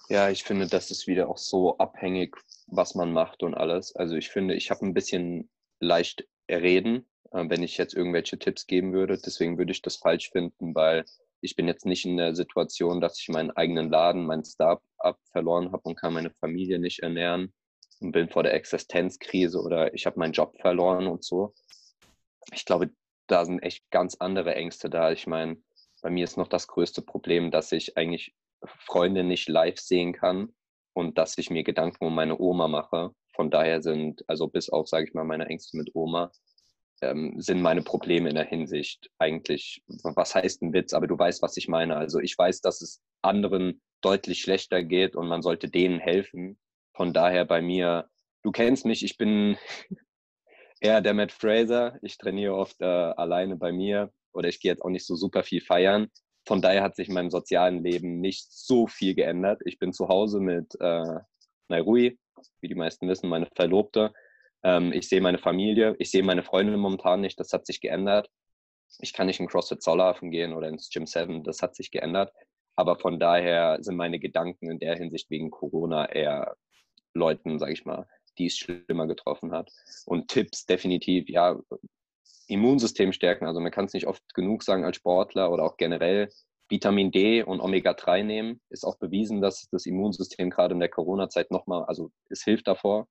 Ja, 0.09 0.31
ich 0.31 0.45
finde, 0.45 0.67
das 0.67 0.91
ist 0.91 1.07
wieder 1.07 1.29
auch 1.29 1.39
so 1.39 1.79
abhängig, 1.79 2.37
was 2.69 2.95
man 2.95 3.13
macht 3.13 3.43
und 3.43 3.55
alles. 3.55 3.95
Also 3.97 4.17
ich 4.17 4.29
finde, 4.29 4.55
ich 4.55 4.71
habe 4.71 4.87
ein 4.87 4.95
bisschen 4.95 5.51
leicht 5.81 6.29
reden, 6.49 7.07
äh, 7.33 7.45
wenn 7.49 7.63
ich 7.63 7.77
jetzt 7.77 7.95
irgendwelche 7.95 8.39
Tipps 8.39 8.67
geben 8.67 8.93
würde. 8.93 9.19
Deswegen 9.19 9.59
würde 9.59 9.73
ich 9.73 9.83
das 9.83 9.97
falsch 9.97 10.31
finden, 10.31 10.75
weil 10.75 11.05
ich 11.41 11.57
bin 11.57 11.67
jetzt 11.67 11.87
nicht 11.87 12.05
in 12.05 12.17
der 12.17 12.35
Situation, 12.35 13.01
dass 13.01 13.19
ich 13.21 13.29
meinen 13.29 13.51
eigenen 13.51 13.91
Laden, 13.91 14.27
mein 14.27 14.45
Start-up 14.45 15.19
verloren 15.33 15.73
habe 15.73 15.83
und 15.85 15.97
kann 15.97 16.15
meine 16.15 16.31
Familie 16.31 16.79
nicht 16.79 17.01
ernähren 17.01 17.53
und 18.01 18.13
bin 18.13 18.29
vor 18.29 18.43
der 18.43 18.55
Existenzkrise 18.55 19.61
oder 19.61 19.93
ich 19.95 20.07
habe 20.07 20.19
meinen 20.19 20.33
Job 20.33 20.55
verloren 20.61 21.07
und 21.07 21.25
so. 21.25 21.55
ich 22.53 22.65
glaube, 22.65 22.91
da 23.27 23.45
sind 23.45 23.61
echt 23.61 23.91
ganz 23.91 24.17
andere 24.17 24.55
Ängste 24.55 24.89
da. 24.89 25.11
Ich 25.11 25.27
meine, 25.27 25.57
bei 26.07 26.11
mir 26.11 26.23
ist 26.23 26.37
noch 26.37 26.47
das 26.47 26.69
größte 26.69 27.03
Problem, 27.03 27.51
dass 27.51 27.73
ich 27.73 27.97
eigentlich 27.97 28.33
Freunde 28.63 29.25
nicht 29.25 29.49
live 29.49 29.77
sehen 29.77 30.13
kann 30.13 30.55
und 30.93 31.19
dass 31.19 31.37
ich 31.37 31.51
mir 31.51 31.65
Gedanken 31.65 32.05
um 32.07 32.15
meine 32.15 32.39
Oma 32.39 32.69
mache. 32.69 33.11
Von 33.35 33.51
daher 33.51 33.83
sind, 33.83 34.23
also 34.29 34.47
bis 34.47 34.71
auf, 34.71 34.87
sage 34.87 35.09
ich 35.09 35.15
mal, 35.15 35.25
meine 35.25 35.47
Ängste 35.47 35.77
mit 35.77 35.97
Oma, 35.97 36.31
ähm, 37.03 37.35
sind 37.41 37.61
meine 37.61 37.83
Probleme 37.83 38.29
in 38.29 38.37
der 38.37 38.45
Hinsicht 38.45 39.11
eigentlich, 39.19 39.83
was 39.89 40.37
heißt 40.37 40.63
ein 40.63 40.73
Witz, 40.73 40.93
aber 40.93 41.09
du 41.09 41.19
weißt, 41.19 41.43
was 41.43 41.57
ich 41.57 41.67
meine. 41.67 41.97
Also 41.97 42.21
ich 42.21 42.39
weiß, 42.39 42.61
dass 42.61 42.83
es 42.83 43.03
anderen 43.23 43.83
deutlich 44.01 44.43
schlechter 44.43 44.85
geht 44.85 45.17
und 45.17 45.27
man 45.27 45.43
sollte 45.43 45.69
denen 45.69 45.99
helfen. 45.99 46.57
Von 46.95 47.15
daher 47.15 47.45
bei 47.45 47.61
mir, 47.61 48.09
du 48.45 48.53
kennst 48.53 48.87
mich, 48.87 49.05
ich 49.05 49.19
bin 49.19 49.59
eher 50.81 51.01
der 51.01 51.15
Matt 51.15 51.33
Fraser. 51.33 51.99
Ich 52.01 52.17
trainiere 52.17 52.55
oft 52.55 52.81
äh, 52.81 52.85
alleine 52.85 53.57
bei 53.57 53.73
mir 53.73 54.13
oder 54.37 54.49
ich 54.49 54.61
gehe 54.61 54.71
jetzt 54.71 54.83
auch 54.83 54.91
nicht 54.91 55.07
so 55.07 55.17
super 55.17 55.43
viel 55.43 55.61
feiern. 55.61 56.09
Von 56.47 56.63
daher 56.63 56.83
hat 56.83 56.95
sich 56.95 57.09
in 57.09 57.15
meinem 57.15 57.31
sozialen 57.31 57.83
Leben 57.83 58.21
nicht 58.21 58.47
so 58.53 58.87
viel 58.87 59.15
geändert. 59.15 59.61
Ich 59.65 59.79
bin 59.79 59.93
zu 59.93 60.09
Hause 60.09 60.39
mit 60.39 60.77
äh, 60.81 61.19
Nairui, 61.69 62.19
wie 62.61 62.69
die 62.69 62.75
meisten 62.75 63.09
wissen, 63.09 63.29
meine 63.29 63.49
Verlobte. 63.57 64.13
Ähm, 64.63 64.93
ich 64.93 65.09
sehe 65.09 65.21
meine 65.21 65.39
Familie, 65.39 65.97
ich 65.99 66.11
sehe 66.11 66.23
meine 66.23 66.45
Freundin 66.45 66.79
momentan 66.79 67.21
nicht, 67.21 67.41
das 67.41 67.53
hat 67.53 67.67
sich 67.67 67.81
geändert. 67.81 68.31
Ich 69.01 69.13
kann 69.13 69.27
nicht 69.27 69.41
in 69.41 69.49
CrossFit 69.49 69.83
Zollhafen 69.83 70.31
gehen 70.31 70.53
oder 70.53 70.69
ins 70.69 70.91
Gym 70.91 71.07
7, 71.07 71.43
das 71.43 71.63
hat 71.63 71.75
sich 71.75 71.91
geändert. 71.91 72.33
Aber 72.77 72.97
von 72.97 73.19
daher 73.19 73.79
sind 73.81 73.97
meine 73.97 74.21
Gedanken 74.21 74.71
in 74.71 74.79
der 74.79 74.97
Hinsicht 74.97 75.31
wegen 75.31 75.51
Corona 75.51 76.07
eher 76.07 76.57
Leuten, 77.15 77.59
sage 77.59 77.73
ich 77.73 77.85
mal, 77.87 78.07
die 78.39 78.47
es 78.47 78.59
schlimmer 78.59 79.07
getroffen 79.07 79.53
hat. 79.53 79.73
Und 80.05 80.29
Tipps 80.29 80.67
definitiv, 80.67 81.29
ja, 81.29 81.59
Immunsystem 82.49 83.13
stärken. 83.13 83.47
Also 83.47 83.61
man 83.61 83.73
kann 83.73 83.87
es 83.87 83.93
nicht 83.93 84.07
oft 84.07 84.23
genug 84.35 84.63
sagen 84.63 84.85
als 84.85 84.97
Sportler 84.97 85.51
oder 85.51 85.65
auch 85.65 85.77
generell. 85.77 86.31
Vitamin 86.69 87.13
D 87.13 87.43
und 87.43 87.61
Omega-3 87.61 88.25
nehmen, 88.25 88.61
ist 88.71 88.85
auch 88.85 88.99
bewiesen, 88.99 89.41
dass 89.41 89.69
das 89.71 89.87
Immunsystem 89.87 90.51
gerade 90.51 90.75
in 90.75 90.81
der 90.81 90.89
Corona-Zeit 90.89 91.51
nochmal, 91.51 91.85
also 91.85 92.11
es 92.29 92.43
hilft 92.43 92.67
davor. 92.67 93.07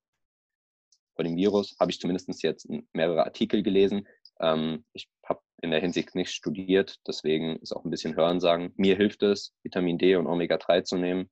Vor 1.15 1.23
dem 1.23 1.37
Virus 1.37 1.75
habe 1.79 1.91
ich 1.91 1.99
zumindest 1.99 2.43
jetzt 2.43 2.67
mehrere 2.91 3.23
Artikel 3.23 3.63
gelesen. 3.63 4.07
Ähm, 4.41 4.83
ich 4.91 5.07
habe 5.25 5.39
in 5.61 5.71
der 5.71 5.79
Hinsicht 5.79 6.15
nicht 6.15 6.31
studiert, 6.31 6.97
deswegen 7.07 7.55
ist 7.57 7.71
auch 7.71 7.85
ein 7.85 7.91
bisschen 7.91 8.17
Hören 8.17 8.41
sagen. 8.41 8.73
Mir 8.75 8.97
hilft 8.97 9.23
es, 9.23 9.53
Vitamin 9.63 9.97
D 9.97 10.17
und 10.17 10.27
Omega-3 10.27 10.83
zu 10.83 10.97
nehmen. 10.97 11.29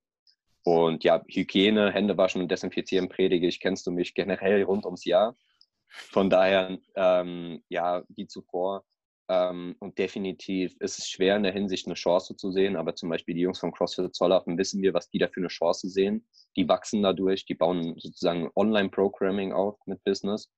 Und 0.62 1.04
ja, 1.04 1.22
Hygiene, 1.28 1.92
Hände 1.92 2.16
waschen 2.16 2.40
und 2.40 2.50
desinfizieren 2.50 3.10
predige 3.10 3.46
ich, 3.46 3.60
kennst 3.60 3.86
du 3.86 3.90
mich 3.90 4.14
generell 4.14 4.62
rund 4.62 4.86
ums 4.86 5.04
Jahr. 5.04 5.36
Von 5.96 6.28
daher, 6.28 6.78
ähm, 6.96 7.62
ja, 7.68 8.02
wie 8.08 8.26
zuvor. 8.26 8.84
Ähm, 9.28 9.76
und 9.78 9.98
definitiv 9.98 10.76
ist 10.80 10.98
es 10.98 11.08
schwer 11.08 11.36
in 11.36 11.44
der 11.44 11.52
Hinsicht 11.52 11.86
eine 11.86 11.94
Chance 11.94 12.36
zu 12.36 12.50
sehen, 12.50 12.76
aber 12.76 12.94
zum 12.94 13.08
Beispiel 13.08 13.34
die 13.34 13.40
Jungs 13.40 13.58
von 13.58 13.72
CrossFit 13.72 14.14
Zollhafen 14.14 14.58
wissen 14.58 14.82
wir, 14.82 14.92
was 14.92 15.08
die 15.08 15.18
da 15.18 15.28
für 15.28 15.40
eine 15.40 15.48
Chance 15.48 15.88
sehen. 15.88 16.26
Die 16.56 16.68
wachsen 16.68 17.02
dadurch, 17.02 17.46
die 17.46 17.54
bauen 17.54 17.94
sozusagen 17.98 18.50
Online-Programming 18.54 19.52
auf 19.52 19.78
mit 19.86 20.02
Business. 20.04 20.50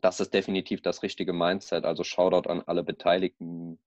Das 0.00 0.20
ist 0.20 0.32
definitiv 0.32 0.82
das 0.82 1.02
richtige 1.02 1.32
Mindset. 1.32 1.84
Also 1.84 2.04
Shoutout 2.04 2.48
an 2.48 2.62
alle 2.62 2.84
Beteiligten, 2.84 3.78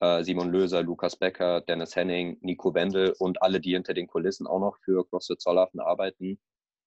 äh, 0.00 0.22
Simon 0.22 0.50
Löser, 0.50 0.82
Lukas 0.82 1.16
Becker, 1.16 1.60
Dennis 1.62 1.96
Henning, 1.96 2.36
Nico 2.40 2.74
Wendel 2.74 3.14
und 3.18 3.42
alle, 3.42 3.60
die 3.60 3.72
hinter 3.72 3.94
den 3.94 4.06
Kulissen 4.06 4.46
auch 4.46 4.60
noch 4.60 4.76
für 4.84 5.08
CrossFit 5.08 5.40
Zollhafen 5.40 5.80
arbeiten. 5.80 6.38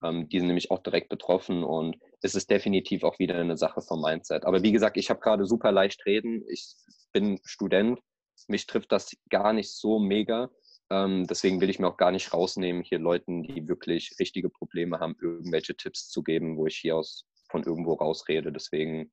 Ähm, 0.03 0.29
die 0.29 0.39
sind 0.39 0.47
nämlich 0.47 0.71
auch 0.71 0.79
direkt 0.79 1.09
betroffen 1.09 1.63
und 1.63 1.97
es 2.21 2.35
ist 2.35 2.49
definitiv 2.49 3.03
auch 3.03 3.19
wieder 3.19 3.35
eine 3.35 3.57
Sache 3.57 3.81
vom 3.81 4.01
Mindset. 4.01 4.45
Aber 4.45 4.63
wie 4.63 4.71
gesagt, 4.71 4.97
ich 4.97 5.09
habe 5.09 5.19
gerade 5.19 5.45
super 5.45 5.71
leicht 5.71 6.05
reden. 6.05 6.43
Ich 6.49 6.75
bin 7.11 7.39
Student. 7.43 7.99
Mich 8.47 8.67
trifft 8.67 8.91
das 8.91 9.15
gar 9.29 9.53
nicht 9.53 9.71
so 9.71 9.99
mega. 9.99 10.49
Ähm, 10.89 11.25
deswegen 11.27 11.61
will 11.61 11.69
ich 11.69 11.79
mir 11.79 11.87
auch 11.87 11.97
gar 11.97 12.11
nicht 12.11 12.33
rausnehmen, 12.33 12.83
hier 12.83 12.99
Leuten, 12.99 13.43
die 13.43 13.67
wirklich 13.67 14.15
richtige 14.19 14.49
Probleme 14.49 14.99
haben, 14.99 15.15
irgendwelche 15.21 15.75
Tipps 15.75 16.09
zu 16.09 16.23
geben, 16.23 16.57
wo 16.57 16.67
ich 16.67 16.77
hier 16.77 16.97
aus 16.97 17.25
von 17.49 17.63
irgendwo 17.63 17.93
rausrede. 17.93 18.51
Deswegen, 18.51 19.11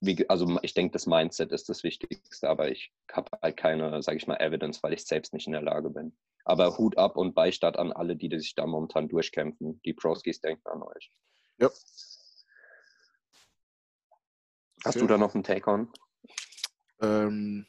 wie, 0.00 0.28
also 0.28 0.58
ich 0.62 0.74
denke, 0.74 0.92
das 0.92 1.06
Mindset 1.06 1.52
ist 1.52 1.68
das 1.68 1.82
Wichtigste, 1.82 2.48
aber 2.48 2.70
ich 2.70 2.92
habe 3.10 3.30
halt 3.40 3.56
keine, 3.56 4.02
sage 4.02 4.18
ich 4.18 4.26
mal, 4.26 4.40
Evidence, 4.40 4.82
weil 4.82 4.92
ich 4.92 5.04
selbst 5.04 5.32
nicht 5.32 5.46
in 5.46 5.52
der 5.52 5.62
Lage 5.62 5.90
bin. 5.90 6.16
Aber 6.44 6.76
Hut 6.76 6.98
ab 6.98 7.16
und 7.16 7.34
Beistand 7.34 7.78
an 7.78 7.92
alle, 7.92 8.16
die 8.16 8.28
sich 8.38 8.54
da 8.54 8.66
momentan 8.66 9.08
durchkämpfen. 9.08 9.80
Die 9.84 9.94
Proskis 9.94 10.40
denken 10.40 10.68
an 10.68 10.82
euch. 10.82 11.10
Ja. 11.58 11.70
Hast 14.84 14.96
okay. 14.96 14.98
du 15.00 15.06
da 15.06 15.16
noch 15.16 15.34
einen 15.34 15.44
Take-on? 15.44 15.90
Ähm, 17.00 17.66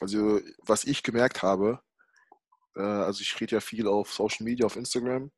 also, 0.00 0.40
was 0.64 0.84
ich 0.84 1.02
gemerkt 1.02 1.42
habe, 1.42 1.82
äh, 2.76 2.82
also 2.82 3.20
ich 3.20 3.38
rede 3.40 3.56
ja 3.56 3.60
viel 3.60 3.86
auf 3.86 4.12
Social 4.12 4.44
Media, 4.44 4.64
auf 4.64 4.76
Instagram. 4.76 5.30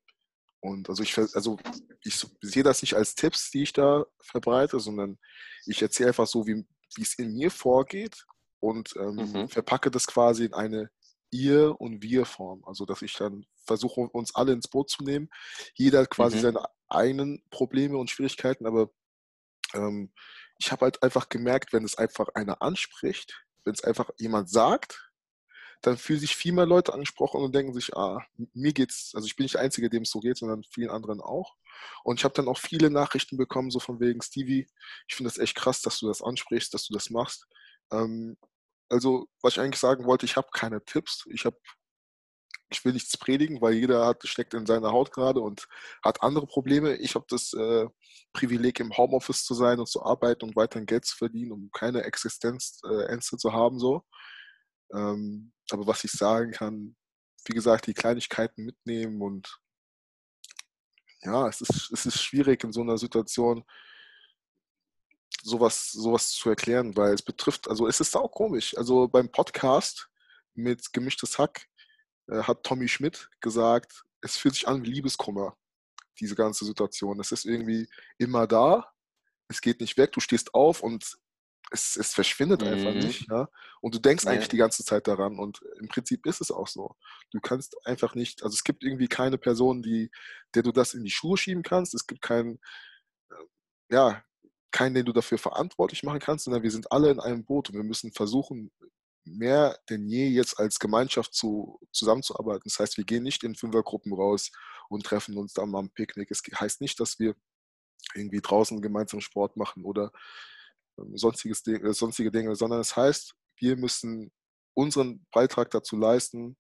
Und 0.61 0.89
also 0.91 1.03
ich, 1.03 1.17
also 1.17 1.59
ich 2.05 2.27
sehe 2.43 2.63
das 2.63 2.83
nicht 2.83 2.95
als 2.95 3.15
Tipps, 3.15 3.51
die 3.51 3.63
ich 3.63 3.73
da 3.73 4.05
verbreite, 4.23 4.79
sondern 4.79 5.19
ich 5.67 5.81
erzähle 5.81 6.11
einfach 6.11 6.27
so, 6.27 6.47
wie 6.47 6.67
es 7.01 7.15
in 7.15 7.33
mir 7.33 7.51
vorgeht 7.51 8.27
und 8.61 8.95
ähm, 8.97 9.15
mhm. 9.15 9.49
verpacke 9.49 9.91
das 9.91 10.07
quasi 10.07 10.45
in 10.45 10.53
eine 10.53 10.91
ihr 11.31 11.81
und 11.81 12.03
wir 12.03 12.25
Form. 12.25 12.65
Also 12.65 12.85
dass 12.85 13.03
ich 13.03 13.15
dann 13.15 13.47
versuche, 13.65 14.01
uns 14.01 14.35
alle 14.35 14.53
ins 14.53 14.69
Boot 14.69 14.91
zu 14.91 15.03
nehmen. 15.05 15.29
Jeder 15.75 16.01
hat 16.01 16.11
quasi 16.11 16.37
mhm. 16.39 16.41
seine 16.41 16.69
eigenen 16.89 17.43
Probleme 17.51 17.97
und 17.99 18.11
Schwierigkeiten, 18.11 18.67
aber 18.67 18.91
ähm, 19.75 20.13
ich 20.59 20.73
habe 20.73 20.83
halt 20.83 21.03
einfach 21.03 21.29
gemerkt, 21.29 21.73
wenn 21.73 21.85
es 21.85 21.97
einfach 21.97 22.29
einer 22.35 22.61
anspricht, 22.63 23.45
wenn 23.65 23.73
es 23.73 23.85
einfach 23.85 24.11
jemand 24.19 24.51
sagt, 24.51 25.11
dann 25.83 25.97
fühlen 25.97 26.21
sich 26.21 26.37
viel 26.37 26.53
mehr 26.53 26.67
Leute 26.67 26.93
angesprochen 26.93 27.43
und 27.43 27.55
denken 27.55 27.73
sich, 27.73 27.97
ah, 27.97 28.23
mir 28.53 28.73
geht's, 28.73 29.13
also 29.15 29.27
ich 29.27 29.37
bin 29.37 29.45
nicht 29.45 29.55
der 29.55 29.63
Einzige, 29.63 29.89
dem 29.89 30.03
es 30.03 30.11
so 30.11 30.21
geht, 30.21 30.37
sondern 30.37 30.63
vielen 30.65 30.91
anderen 30.91 31.21
auch. 31.21 31.57
Und 32.05 32.19
ich 32.21 32.25
habe 32.25 32.35
dann 32.35 32.49
auch 32.49 32.59
viele 32.59 32.91
Nachrichten 32.91 33.39
bekommen, 33.39 33.71
so 33.71 33.81
von 33.81 33.99
wegen, 34.01 34.21
Stevie, 34.21 34.67
ich 35.09 35.15
finde 35.15 35.31
das 35.31 35.39
echt 35.39 35.57
krass, 35.57 35.81
dass 35.81 35.99
du 35.99 36.09
das 36.09 36.21
ansprichst, 36.21 36.75
dass 36.75 36.87
du 36.87 36.93
das 36.93 37.09
machst. 37.09 37.47
Ähm, 37.93 38.37
also, 38.91 39.27
was 39.43 39.55
ich 39.55 39.61
eigentlich 39.61 39.81
sagen 39.81 40.05
wollte, 40.05 40.27
ich 40.27 40.37
habe 40.37 40.49
keine 40.53 40.85
Tipps. 40.85 41.25
Ich 41.31 41.45
habe 41.45 41.57
ich 42.71 42.85
will 42.85 42.93
nichts 42.93 43.17
predigen, 43.17 43.61
weil 43.61 43.75
jeder 43.75 44.07
hat, 44.07 44.27
steckt 44.27 44.55
in 44.55 44.67
seiner 44.67 44.93
Haut 44.93 45.13
gerade 45.13 45.41
und 45.41 45.67
hat 46.05 46.23
andere 46.23 46.47
Probleme. 46.47 46.97
Ich 46.97 47.15
habe 47.15 47.25
das 47.29 47.53
äh, 47.53 47.87
Privileg, 48.33 48.81
im 48.81 48.97
Homeoffice 48.97 49.45
zu 49.45 49.55
sein 49.55 49.81
und 49.81 49.89
zu 49.89 50.05
arbeiten 50.05 50.45
und 50.45 50.57
weiterhin 50.57 50.87
Geld 50.87 51.05
zu 51.05 51.17
verdienen, 51.17 51.53
um 51.53 51.71
keine 51.73 52.05
Existenzängste 52.05 53.37
äh, 53.37 53.39
zu 53.39 53.53
haben. 53.53 53.79
So. 53.79 54.05
Ähm, 54.95 55.53
aber 55.71 55.87
was 55.87 56.05
ich 56.05 56.13
sagen 56.13 56.53
kann, 56.53 56.97
wie 57.47 57.55
gesagt, 57.55 57.87
die 57.87 57.95
Kleinigkeiten 57.95 58.65
mitnehmen 58.65 59.21
und 59.21 59.59
ja, 61.23 61.49
es 61.49 61.61
ist, 61.61 61.91
es 61.93 62.07
ist 62.07 62.23
schwierig 62.23 62.65
in 62.65 62.73
so 62.73 62.81
einer 62.81 62.99
Situation, 62.99 63.65
sowas, 65.43 65.91
sowas 65.91 66.31
zu 66.31 66.51
erklären, 66.51 66.97
weil 66.97 67.15
es 67.15 67.23
betrifft, 67.23 67.69
also 67.69 67.87
es 67.87 68.01
ist 68.01 68.17
auch 68.17 68.31
komisch. 68.31 68.77
Also 68.77 69.09
beim 69.09 69.31
Podcast 69.31 70.09
mit 70.55 70.93
Gemischtes 70.93 71.39
Hack 71.39 71.67
äh, 72.29 72.43
hat 72.43 72.65
Tommy 72.65 72.89
Schmidt 72.89 73.29
gesagt, 73.41 74.05
es 74.21 74.37
fühlt 74.37 74.55
sich 74.55 74.69
an 74.69 74.83
wie 74.83 74.91
Liebeskummer, 74.91 75.57
diese 76.19 76.35
ganze 76.35 76.65
Situation. 76.65 77.21
Es 77.21 77.33
ist 77.33 77.47
irgendwie 77.47 77.89
immer 78.19 78.47
da, 78.47 78.93
es 79.49 79.61
geht 79.61 79.81
nicht 79.81 79.97
weg, 79.97 80.13
du 80.13 80.21
stehst 80.21 80.55
auf 80.55 80.83
und 80.83 81.19
es, 81.71 81.97
es 81.97 82.15
verschwindet 82.15 82.63
mhm. 82.63 82.69
einfach 82.69 82.95
nicht. 82.95 83.29
Ja? 83.31 83.49
Und 83.81 83.95
du 83.95 83.99
denkst 83.99 84.25
ja. 84.25 84.31
eigentlich 84.31 84.49
die 84.49 84.57
ganze 84.57 84.85
Zeit 84.85 85.07
daran 85.07 85.39
und 85.39 85.61
im 85.79 85.89
Prinzip 85.89 86.27
ist 86.27 86.41
es 86.41 86.51
auch 86.51 86.69
so. 86.69 86.97
Du 87.31 87.41
kannst 87.41 87.77
einfach 87.87 88.15
nicht, 88.15 88.43
also 88.43 88.55
es 88.55 88.65
gibt 88.65 88.85
irgendwie 88.85 89.09
keine 89.09 89.39
Person, 89.39 89.83
die, 89.83 90.11
der 90.55 90.63
du 90.63 90.73
das 90.73 90.95
in 90.95 91.05
die 91.05 91.11
Schuhe 91.11 91.37
schieben 91.37 91.63
kannst. 91.63 91.95
Es 91.95 92.07
gibt 92.07 92.23
keinen, 92.23 92.61
äh, 93.31 93.35
ja, 93.91 94.25
keinen, 94.71 94.95
den 94.95 95.07
du 95.07 95.13
dafür 95.13 95.39
verantwortlich 95.39 96.03
machen 96.03 96.21
kannst, 96.21 96.45
sondern 96.45 96.63
wir 96.63 96.71
sind 96.71 96.91
alle 96.93 97.11
in 97.11 97.21
einem 97.21 97.45
Boot 97.45 97.71
und 97.71 97.77
wir 97.77 97.85
müssen 97.85 98.13
versuchen, 98.13 98.71
mehr 99.25 99.79
denn 99.89 100.09
je 100.09 100.29
jetzt 100.29 100.59
als 100.59 100.79
Gemeinschaft 100.79 101.35
zu, 101.35 101.79
zusammenzuarbeiten. 101.93 102.63
Das 102.65 102.79
heißt, 102.79 102.97
wir 102.97 103.05
gehen 103.05 103.23
nicht 103.23 103.45
in 103.45 103.55
Fünfergruppen 103.55 104.13
raus 104.13 104.51
und 104.89 105.05
treffen 105.05 105.37
uns 105.37 105.53
dann 105.53 105.71
mal 105.71 105.81
am 105.81 105.91
Picknick. 105.91 106.31
Es 106.31 106.43
heißt 106.43 106.81
nicht, 106.81 106.99
dass 107.01 107.19
wir 107.19 107.35
irgendwie 108.15 108.41
draußen 108.41 108.81
gemeinsam 108.81 109.21
Sport 109.21 109.57
machen 109.57 109.85
oder 109.85 110.11
ähm, 110.99 111.17
sonstiges, 111.17 111.67
äh, 111.67 111.93
sonstige 111.93 112.31
Dinge, 112.31 112.55
sondern 112.57 112.81
es 112.81 112.97
heißt, 112.97 113.35
wir 113.57 113.77
müssen 113.77 114.33
unseren 114.75 115.27
Beitrag 115.33 115.71
dazu 115.71 115.97
leisten 115.97 116.57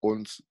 und 0.00 0.44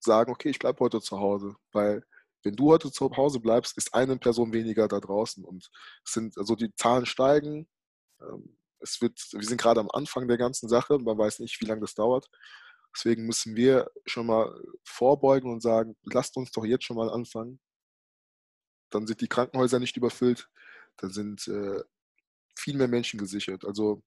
sagen, 0.00 0.32
okay, 0.32 0.48
ich 0.48 0.58
bleibe 0.58 0.80
heute 0.80 1.00
zu 1.00 1.18
Hause, 1.18 1.56
weil 1.72 2.04
wenn 2.42 2.56
du 2.56 2.70
heute 2.70 2.90
zu 2.90 3.10
Hause 3.16 3.40
bleibst, 3.40 3.76
ist 3.76 3.94
eine 3.94 4.16
Person 4.16 4.52
weniger 4.52 4.88
da 4.88 5.00
draußen 5.00 5.44
und 5.44 5.70
sind 6.04 6.38
also 6.38 6.54
die 6.56 6.74
Zahlen 6.74 7.06
steigen, 7.06 7.68
ähm, 8.20 8.56
es 8.80 9.00
wird, 9.00 9.20
wir 9.32 9.46
sind 9.46 9.60
gerade 9.60 9.80
am 9.80 9.90
Anfang 9.90 10.26
der 10.26 10.38
ganzen 10.38 10.68
Sache, 10.68 10.98
man 10.98 11.18
weiß 11.18 11.40
nicht, 11.40 11.60
wie 11.60 11.66
lange 11.66 11.82
das 11.82 11.94
dauert. 11.94 12.28
Deswegen 12.94 13.26
müssen 13.26 13.54
wir 13.54 13.90
schon 14.06 14.26
mal 14.26 14.52
vorbeugen 14.84 15.52
und 15.52 15.60
sagen, 15.60 15.96
lasst 16.02 16.36
uns 16.36 16.50
doch 16.50 16.64
jetzt 16.64 16.84
schon 16.84 16.96
mal 16.96 17.10
anfangen. 17.10 17.60
Dann 18.90 19.06
sind 19.06 19.20
die 19.20 19.28
Krankenhäuser 19.28 19.78
nicht 19.78 19.96
überfüllt, 19.96 20.48
dann 20.96 21.12
sind 21.12 21.46
äh, 21.46 21.82
viel 22.56 22.76
mehr 22.76 22.88
Menschen 22.88 23.18
gesichert. 23.18 23.64
Also 23.64 24.02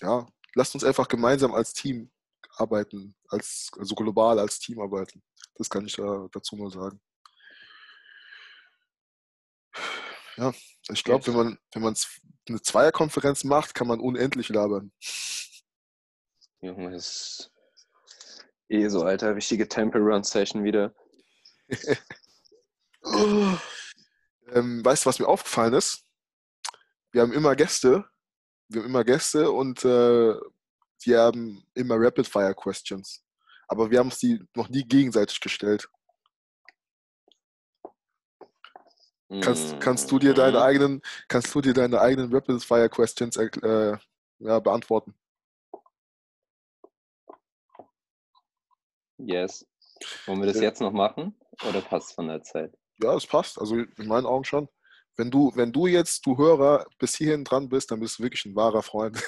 ja, 0.00 0.26
lasst 0.54 0.74
uns 0.74 0.84
einfach 0.84 1.08
gemeinsam 1.08 1.54
als 1.54 1.72
Team 1.72 2.10
arbeiten, 2.50 3.14
als, 3.28 3.70
also 3.78 3.94
global 3.94 4.38
als 4.38 4.58
Team 4.58 4.80
arbeiten. 4.80 5.22
Das 5.56 5.70
kann 5.70 5.86
ich 5.86 5.96
da, 5.96 6.28
dazu 6.32 6.56
nur 6.56 6.70
sagen. 6.70 7.00
Ja, 10.36 10.52
ich 10.90 11.02
glaube, 11.02 11.26
wenn 11.26 11.34
man, 11.34 11.58
wenn 11.72 11.82
man 11.82 11.96
eine 12.48 12.60
Zweierkonferenz 12.60 13.44
macht, 13.44 13.74
kann 13.74 13.86
man 13.88 14.00
unendlich 14.00 14.50
labern. 14.50 14.92
Junge, 16.60 16.94
ist 16.94 17.50
eh 18.68 18.88
so, 18.88 19.02
Alter. 19.04 19.34
Richtige 19.34 19.68
Temple 19.68 20.00
Run 20.00 20.24
Session 20.24 20.62
wieder. 20.62 20.94
ähm, 24.52 24.84
weißt 24.84 25.04
du, 25.04 25.08
was 25.08 25.18
mir 25.18 25.28
aufgefallen 25.28 25.74
ist? 25.74 26.04
Wir 27.12 27.22
haben 27.22 27.32
immer 27.32 27.56
Gäste. 27.56 28.04
Wir 28.68 28.82
haben 28.82 28.88
immer 28.88 29.04
Gäste 29.04 29.50
und 29.50 29.84
äh, 29.84 30.34
die 31.04 31.16
haben 31.16 31.64
immer 31.74 31.96
Rapid 31.98 32.26
Fire 32.26 32.54
Questions. 32.54 33.25
Aber 33.68 33.90
wir 33.90 33.98
haben 33.98 34.10
sie 34.10 34.42
noch 34.54 34.68
nie 34.68 34.84
gegenseitig 34.84 35.40
gestellt. 35.40 35.88
Kannst, 39.40 39.80
kannst 39.80 40.10
du 40.10 40.20
dir 40.20 40.34
deine 40.34 40.58
mhm. 40.58 40.62
eigenen, 40.62 41.02
kannst 41.26 41.52
du 41.52 41.60
dir 41.60 41.74
deine 41.74 42.00
eigenen 42.00 42.32
Rapid 42.32 42.62
Fire 42.62 42.88
Questions 42.88 43.36
äh, 43.36 43.96
ja, 44.38 44.60
beantworten? 44.60 45.14
Yes. 49.18 49.66
Wollen 50.26 50.40
wir 50.40 50.46
das 50.46 50.60
jetzt 50.60 50.80
noch 50.80 50.92
machen 50.92 51.34
oder 51.68 51.80
passt 51.80 52.10
es 52.10 52.14
von 52.14 52.28
der 52.28 52.42
Zeit? 52.42 52.76
Ja, 53.02 53.16
es 53.16 53.26
passt. 53.26 53.58
Also 53.58 53.76
in 53.76 54.06
meinen 54.06 54.26
Augen 54.26 54.44
schon. 54.44 54.68
Wenn 55.16 55.30
du, 55.30 55.50
wenn 55.56 55.72
du 55.72 55.86
jetzt, 55.86 56.24
du 56.26 56.36
Hörer, 56.36 56.86
bis 56.98 57.16
hierhin 57.16 57.42
dran 57.42 57.68
bist, 57.68 57.90
dann 57.90 58.00
bist 58.00 58.18
du 58.18 58.22
wirklich 58.22 58.44
ein 58.44 58.54
wahrer 58.54 58.82
Freund. 58.82 59.16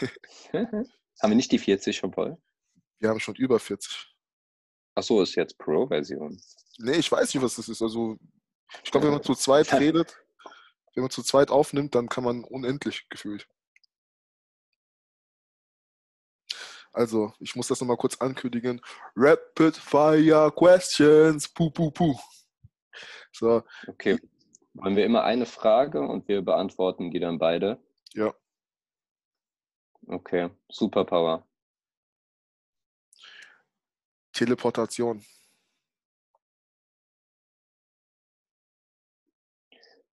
haben 0.52 0.86
wir 1.20 1.34
nicht 1.34 1.52
die 1.52 1.58
40 1.58 1.96
schon 1.96 2.12
voll? 2.12 2.38
Wir 2.98 3.08
haben 3.08 3.20
schon 3.20 3.34
über 3.36 3.58
40. 3.58 4.14
Achso, 4.94 5.22
ist 5.22 5.36
jetzt 5.36 5.58
Pro-Version. 5.58 6.40
Nee, 6.78 6.96
ich 6.96 7.10
weiß 7.10 7.32
nicht, 7.32 7.42
was 7.42 7.56
das 7.56 7.68
ist. 7.68 7.82
Also, 7.82 8.18
ich 8.82 8.90
glaube, 8.90 9.06
wenn 9.06 9.14
man 9.14 9.22
zu 9.22 9.34
zweit 9.34 9.72
redet, 9.80 10.16
wenn 10.94 11.02
man 11.02 11.10
zu 11.10 11.22
zweit 11.22 11.50
aufnimmt, 11.50 11.94
dann 11.94 12.08
kann 12.08 12.24
man 12.24 12.44
unendlich 12.44 13.08
gefühlt. 13.08 13.46
Also, 16.92 17.32
ich 17.38 17.54
muss 17.54 17.68
das 17.68 17.80
nochmal 17.80 17.96
kurz 17.96 18.16
ankündigen. 18.16 18.80
Rapid 19.14 19.76
Fire 19.76 20.50
Questions. 20.50 21.48
Puh, 21.48 21.70
puh, 21.70 21.92
puh. 21.92 22.18
So. 23.30 23.62
Okay. 23.86 24.18
Wollen 24.74 24.96
wir 24.96 25.04
immer 25.04 25.22
eine 25.22 25.46
Frage 25.46 26.00
und 26.00 26.26
wir 26.26 26.42
beantworten 26.42 27.10
die 27.10 27.20
dann 27.20 27.38
beide? 27.38 27.80
Ja. 28.14 28.34
Okay. 30.06 30.50
Superpower. 30.68 31.47
Teleportation. 34.38 35.20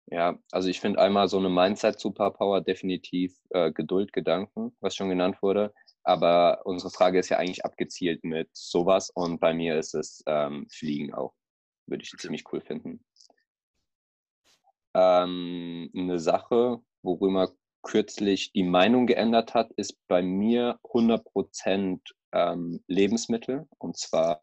Ja, 0.08 0.38
also 0.52 0.68
ich 0.70 0.80
finde 0.80 1.00
einmal 1.00 1.28
so 1.28 1.38
eine 1.38 1.50
Mindset-Superpower 1.50 2.62
definitiv 2.62 3.38
äh, 3.50 3.72
Geduld, 3.72 4.14
Gedanken, 4.14 4.76
was 4.80 4.96
schon 4.96 5.10
genannt 5.10 5.42
wurde. 5.42 5.74
Aber 6.04 6.62
unsere 6.66 6.90
Frage 6.92 7.20
ist 7.20 7.30
ja 7.30 7.38
eigentlich 7.38 7.66
abgezielt 7.66 8.24
mit 8.24 8.50
sowas 8.54 9.10
und 9.12 9.40
bei 9.40 9.54
mir 9.54 9.78
ist 9.78 9.94
es 9.94 10.24
ähm, 10.28 10.68
Fliegen 10.72 11.14
auch. 11.14 11.34
Würde 11.88 12.04
ich 12.04 12.12
ziemlich 12.18 12.44
cool 12.52 12.62
finden. 12.62 13.04
Ähm, 14.96 15.92
eine 15.96 16.20
Sache, 16.20 16.80
worüber 17.04 17.52
kürzlich 17.84 18.52
die 18.54 18.64
Meinung 18.64 19.06
geändert 19.06 19.54
hat, 19.54 19.72
ist 19.74 19.98
bei 20.08 20.24
mir 20.24 20.80
100% 20.84 22.00
ähm, 22.36 22.84
Lebensmittel 22.88 23.68
und 23.80 23.98
zwar 23.98 24.42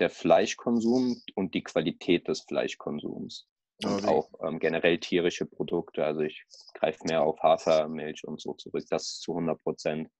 der 0.00 0.10
Fleischkonsum 0.10 1.22
und 1.34 1.54
die 1.54 1.62
Qualität 1.62 2.26
des 2.26 2.40
Fleischkonsums. 2.40 3.46
Und 3.82 4.06
auch 4.06 4.28
ähm, 4.46 4.58
generell 4.58 4.98
tierische 4.98 5.46
Produkte. 5.46 6.04
Also 6.04 6.20
ich 6.20 6.44
greife 6.74 6.98
mehr 7.04 7.22
auf 7.22 7.38
Hafermilch 7.42 8.24
und 8.24 8.40
so 8.40 8.52
zurück. 8.54 8.84
Das 8.90 9.04
ist 9.04 9.22
zu 9.22 9.32
100 9.32 9.62
Prozent 9.62 10.10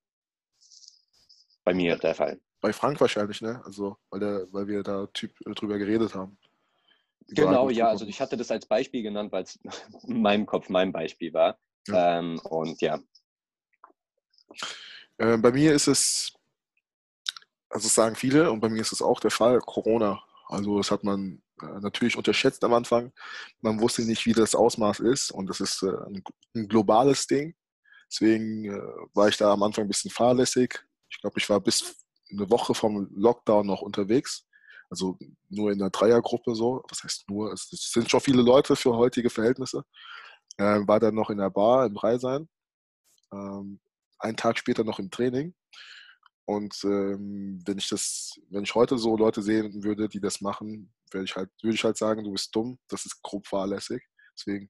bei 1.64 1.74
mir 1.74 1.96
der 1.96 2.14
Fall. 2.14 2.40
Bei 2.62 2.72
Frank 2.72 3.00
wahrscheinlich, 3.00 3.42
ne? 3.42 3.60
Also, 3.64 3.96
weil, 4.10 4.20
der, 4.20 4.46
weil 4.52 4.66
wir 4.66 4.82
da 4.82 5.06
typ, 5.08 5.32
äh, 5.46 5.52
drüber 5.52 5.76
geredet 5.78 6.14
haben. 6.14 6.38
Genau, 7.28 7.68
ja. 7.68 7.88
Also 7.88 8.06
ich 8.06 8.20
hatte 8.20 8.38
das 8.38 8.50
als 8.50 8.66
Beispiel 8.66 9.02
genannt, 9.02 9.30
weil 9.30 9.42
es 9.42 9.58
in 10.04 10.22
meinem 10.22 10.46
Kopf 10.46 10.70
mein 10.70 10.90
Beispiel 10.90 11.32
war. 11.34 11.58
Ja. 11.86 12.18
Ähm, 12.18 12.40
und 12.44 12.80
ja. 12.80 12.98
Äh, 15.18 15.36
bei 15.36 15.52
mir 15.52 15.74
ist 15.74 15.86
es, 15.86 16.32
also 17.70 17.88
sagen 17.88 18.16
viele, 18.16 18.50
und 18.50 18.60
bei 18.60 18.68
mir 18.68 18.80
ist 18.80 18.92
es 18.92 19.02
auch 19.02 19.20
der 19.20 19.30
Fall, 19.30 19.60
Corona. 19.60 20.22
Also 20.48 20.78
das 20.78 20.90
hat 20.90 21.04
man 21.04 21.42
äh, 21.62 21.80
natürlich 21.80 22.16
unterschätzt 22.16 22.64
am 22.64 22.74
Anfang. 22.74 23.12
Man 23.60 23.80
wusste 23.80 24.02
nicht, 24.02 24.26
wie 24.26 24.32
das 24.32 24.54
Ausmaß 24.54 25.00
ist 25.00 25.30
und 25.30 25.46
das 25.46 25.60
ist 25.60 25.82
äh, 25.82 25.96
ein, 26.06 26.22
ein, 26.56 26.68
globales 26.68 27.26
Ding. 27.26 27.54
Deswegen 28.10 28.64
äh, 28.64 28.80
war 29.14 29.28
ich 29.28 29.36
da 29.36 29.52
am 29.52 29.62
Anfang 29.62 29.84
ein 29.84 29.88
bisschen 29.88 30.10
fahrlässig. 30.10 30.84
Ich 31.08 31.20
glaube, 31.20 31.38
ich 31.38 31.48
war 31.48 31.60
bis 31.60 31.96
eine 32.32 32.50
Woche 32.50 32.74
vom 32.74 33.08
Lockdown 33.14 33.66
noch 33.66 33.82
unterwegs. 33.82 34.46
Also 34.90 35.16
nur 35.48 35.70
in 35.70 35.80
einer 35.80 35.90
Dreiergruppe 35.90 36.56
so. 36.56 36.82
Was 36.88 37.04
heißt 37.04 37.30
nur? 37.30 37.52
Es 37.52 37.68
sind 37.70 38.10
schon 38.10 38.20
viele 38.20 38.42
Leute 38.42 38.74
für 38.74 38.96
heutige 38.96 39.30
Verhältnisse. 39.30 39.84
Äh, 40.56 40.80
war 40.86 40.98
dann 40.98 41.14
noch 41.14 41.30
in 41.30 41.38
der 41.38 41.50
Bar 41.50 41.86
im 41.86 41.94
Dreisein. 41.94 42.48
Ähm, 43.32 43.80
einen 44.18 44.36
Tag 44.36 44.58
später 44.58 44.82
noch 44.82 44.98
im 44.98 45.10
Training. 45.10 45.54
Und 46.50 46.82
ähm, 46.82 47.62
wenn 47.64 47.78
ich 47.78 47.88
das, 47.88 48.40
wenn 48.48 48.64
ich 48.64 48.74
heute 48.74 48.98
so 48.98 49.16
Leute 49.16 49.40
sehen 49.40 49.84
würde, 49.84 50.08
die 50.08 50.18
das 50.18 50.40
machen, 50.40 50.92
würde 51.12 51.24
ich 51.24 51.36
halt, 51.36 51.48
würde 51.62 51.76
ich 51.76 51.84
halt 51.84 51.96
sagen, 51.96 52.24
du 52.24 52.32
bist 52.32 52.52
dumm, 52.56 52.76
das 52.88 53.06
ist 53.06 53.22
grob 53.22 53.46
fahrlässig. 53.46 54.02
Deswegen 54.36 54.68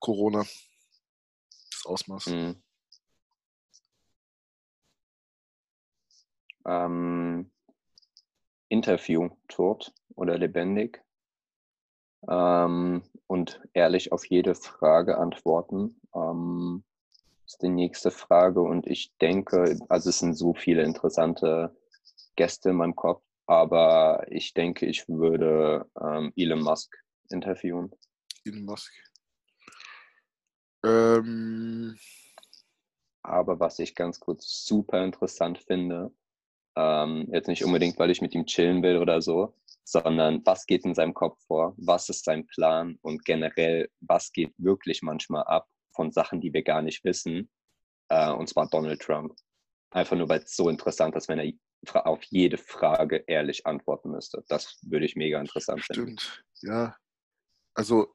Corona, 0.00 0.40
das 0.40 1.86
Ausmaß. 1.86 2.26
Mhm. 2.26 2.62
Ähm, 6.66 7.52
Interview, 8.68 9.30
tot 9.46 9.94
oder 10.16 10.36
lebendig. 10.36 11.00
Ähm, 12.28 13.04
und 13.28 13.60
ehrlich 13.72 14.10
auf 14.10 14.24
jede 14.24 14.56
Frage 14.56 15.16
antworten. 15.16 16.00
Ähm, 16.12 16.82
ist 17.52 17.62
die 17.62 17.68
nächste 17.68 18.10
Frage 18.10 18.62
und 18.62 18.86
ich 18.86 19.12
denke, 19.20 19.78
also 19.88 20.08
es 20.08 20.20
sind 20.20 20.34
so 20.34 20.54
viele 20.54 20.82
interessante 20.84 21.76
Gäste 22.34 22.70
in 22.70 22.76
meinem 22.76 22.96
Kopf, 22.96 23.22
aber 23.46 24.24
ich 24.28 24.54
denke, 24.54 24.86
ich 24.86 25.06
würde 25.08 25.86
ähm, 26.00 26.32
Elon 26.34 26.62
Musk 26.62 26.96
interviewen. 27.30 27.94
Elon 28.44 28.64
Musk. 28.64 28.92
Ähm. 30.84 31.96
Aber 33.24 33.60
was 33.60 33.78
ich 33.78 33.94
ganz 33.94 34.18
kurz 34.18 34.64
super 34.64 35.04
interessant 35.04 35.58
finde, 35.58 36.10
ähm, 36.74 37.28
jetzt 37.30 37.46
nicht 37.48 37.64
unbedingt, 37.64 37.98
weil 37.98 38.10
ich 38.10 38.22
mit 38.22 38.34
ihm 38.34 38.46
chillen 38.46 38.82
will 38.82 38.96
oder 38.96 39.20
so, 39.20 39.54
sondern 39.84 40.44
was 40.44 40.66
geht 40.66 40.84
in 40.84 40.94
seinem 40.94 41.14
Kopf 41.14 41.38
vor, 41.46 41.74
was 41.76 42.08
ist 42.08 42.24
sein 42.24 42.46
Plan 42.46 42.98
und 43.02 43.24
generell, 43.24 43.90
was 44.00 44.32
geht 44.32 44.54
wirklich 44.56 45.02
manchmal 45.02 45.44
ab 45.44 45.68
von 45.92 46.12
Sachen, 46.12 46.40
die 46.40 46.52
wir 46.52 46.62
gar 46.62 46.82
nicht 46.82 47.04
wissen, 47.04 47.50
äh, 48.08 48.30
und 48.30 48.48
zwar 48.48 48.68
Donald 48.68 49.00
Trump. 49.00 49.34
Einfach 49.90 50.16
nur, 50.16 50.28
weil 50.28 50.40
es 50.40 50.56
so 50.56 50.68
interessant 50.68 51.14
ist, 51.16 51.28
wenn 51.28 51.38
er 51.38 51.52
auf 52.06 52.22
jede 52.24 52.58
Frage 52.58 53.24
ehrlich 53.26 53.66
antworten 53.66 54.10
müsste. 54.10 54.44
Das 54.48 54.78
würde 54.82 55.04
ich 55.04 55.16
mega 55.16 55.40
interessant 55.40 55.82
Stimmt. 55.82 55.96
finden. 55.96 56.18
Stimmt, 56.18 56.44
ja. 56.62 56.96
Also, 57.74 58.14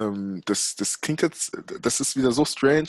ähm, 0.00 0.42
das, 0.44 0.74
das 0.76 1.00
klingt 1.00 1.22
jetzt, 1.22 1.56
das 1.80 2.00
ist 2.00 2.16
wieder 2.16 2.32
so 2.32 2.44
strange, 2.44 2.88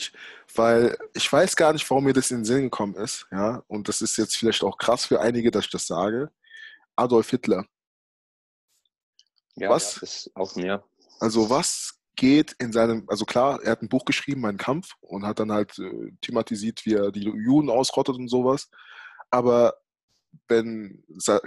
weil 0.54 0.96
ich 1.14 1.30
weiß 1.30 1.56
gar 1.56 1.72
nicht, 1.72 1.88
warum 1.88 2.04
mir 2.04 2.12
das 2.12 2.30
in 2.30 2.38
den 2.38 2.44
Sinn 2.44 2.62
gekommen 2.64 2.94
ist. 2.96 3.26
Ja, 3.30 3.62
und 3.68 3.88
das 3.88 4.02
ist 4.02 4.16
jetzt 4.16 4.36
vielleicht 4.36 4.62
auch 4.62 4.76
krass 4.76 5.06
für 5.06 5.20
einige, 5.20 5.50
dass 5.50 5.66
ich 5.66 5.70
das 5.70 5.86
sage. 5.86 6.30
Adolf 6.96 7.30
Hitler. 7.30 7.64
Ja, 9.54 9.70
was? 9.70 9.96
Ja, 9.96 10.02
ist 10.02 10.30
auch, 10.34 10.56
ja. 10.56 10.84
Also, 11.20 11.48
was 11.50 11.97
geht 12.18 12.52
in 12.58 12.72
seinem, 12.72 13.04
also 13.06 13.24
klar, 13.24 13.62
er 13.62 13.70
hat 13.70 13.80
ein 13.80 13.88
Buch 13.88 14.04
geschrieben, 14.04 14.42
Mein 14.42 14.58
Kampf, 14.58 14.94
und 15.00 15.24
hat 15.24 15.38
dann 15.38 15.52
halt 15.52 15.78
äh, 15.78 16.10
thematisiert, 16.20 16.84
wie 16.84 16.94
er 16.94 17.12
die 17.12 17.22
Juden 17.22 17.70
ausrottet 17.70 18.16
und 18.16 18.28
sowas. 18.28 18.68
Aber 19.30 19.74
wenn 20.48 21.04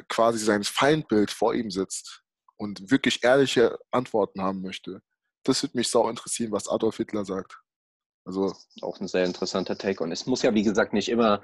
quasi 0.07 0.39
sein 0.39 0.63
Feindbild 0.63 1.29
vor 1.29 1.53
ihm 1.53 1.69
sitzt 1.69 2.23
und 2.55 2.89
wirklich 2.89 3.23
ehrliche 3.23 3.77
Antworten 3.91 4.41
haben 4.41 4.61
möchte, 4.61 5.01
das 5.43 5.61
würde 5.61 5.77
mich 5.77 5.89
sau 5.89 6.09
interessieren, 6.09 6.51
was 6.51 6.69
Adolf 6.69 6.97
Hitler 6.97 7.25
sagt. 7.25 7.59
Also 8.23 8.53
auch 8.81 8.99
ein 8.99 9.07
sehr 9.07 9.25
interessanter 9.25 9.77
Take. 9.77 10.03
Und 10.03 10.11
es 10.11 10.25
muss 10.25 10.41
ja, 10.41 10.53
wie 10.53 10.63
gesagt, 10.63 10.93
nicht 10.93 11.09
immer 11.09 11.41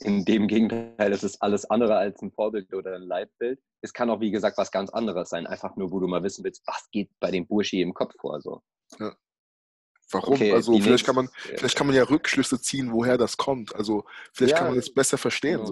in 0.00 0.24
dem 0.24 0.48
Gegenteil, 0.48 1.12
es 1.12 1.22
ist 1.22 1.42
alles 1.42 1.70
andere 1.70 1.96
als 1.96 2.20
ein 2.22 2.32
Vorbild 2.32 2.72
oder 2.72 2.94
ein 2.96 3.02
Leitbild. 3.02 3.60
Es 3.82 3.92
kann 3.92 4.10
auch, 4.10 4.20
wie 4.20 4.30
gesagt, 4.30 4.58
was 4.58 4.70
ganz 4.70 4.90
anderes 4.90 5.28
sein. 5.28 5.46
Einfach 5.46 5.76
nur, 5.76 5.90
wo 5.90 6.00
du 6.00 6.06
mal 6.06 6.22
wissen 6.22 6.44
willst, 6.44 6.62
was 6.66 6.88
geht 6.90 7.10
bei 7.20 7.30
dem 7.30 7.46
Burschi 7.46 7.82
im 7.82 7.92
Kopf 7.94 8.14
vor. 8.20 8.40
So. 8.40 8.62
Ja. 8.98 9.14
Warum? 10.10 10.34
Okay, 10.34 10.52
also 10.52 10.78
vielleicht 10.78 11.06
kann 11.06 11.14
man, 11.14 11.28
vielleicht 11.36 11.76
kann 11.76 11.86
man 11.86 11.96
ja 11.96 12.04
Rückschlüsse 12.04 12.60
ziehen, 12.60 12.92
woher 12.92 13.18
das 13.18 13.36
kommt. 13.36 13.74
Also 13.74 14.04
vielleicht 14.32 14.54
kann 14.54 14.66
Ja, 14.66 14.70
man 14.70 14.78
es 14.78 14.92
besser 14.92 15.18
verstehen. 15.18 15.64
genau. 15.64 15.66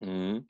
So. 0.00 0.06
Mhm. 0.06 0.46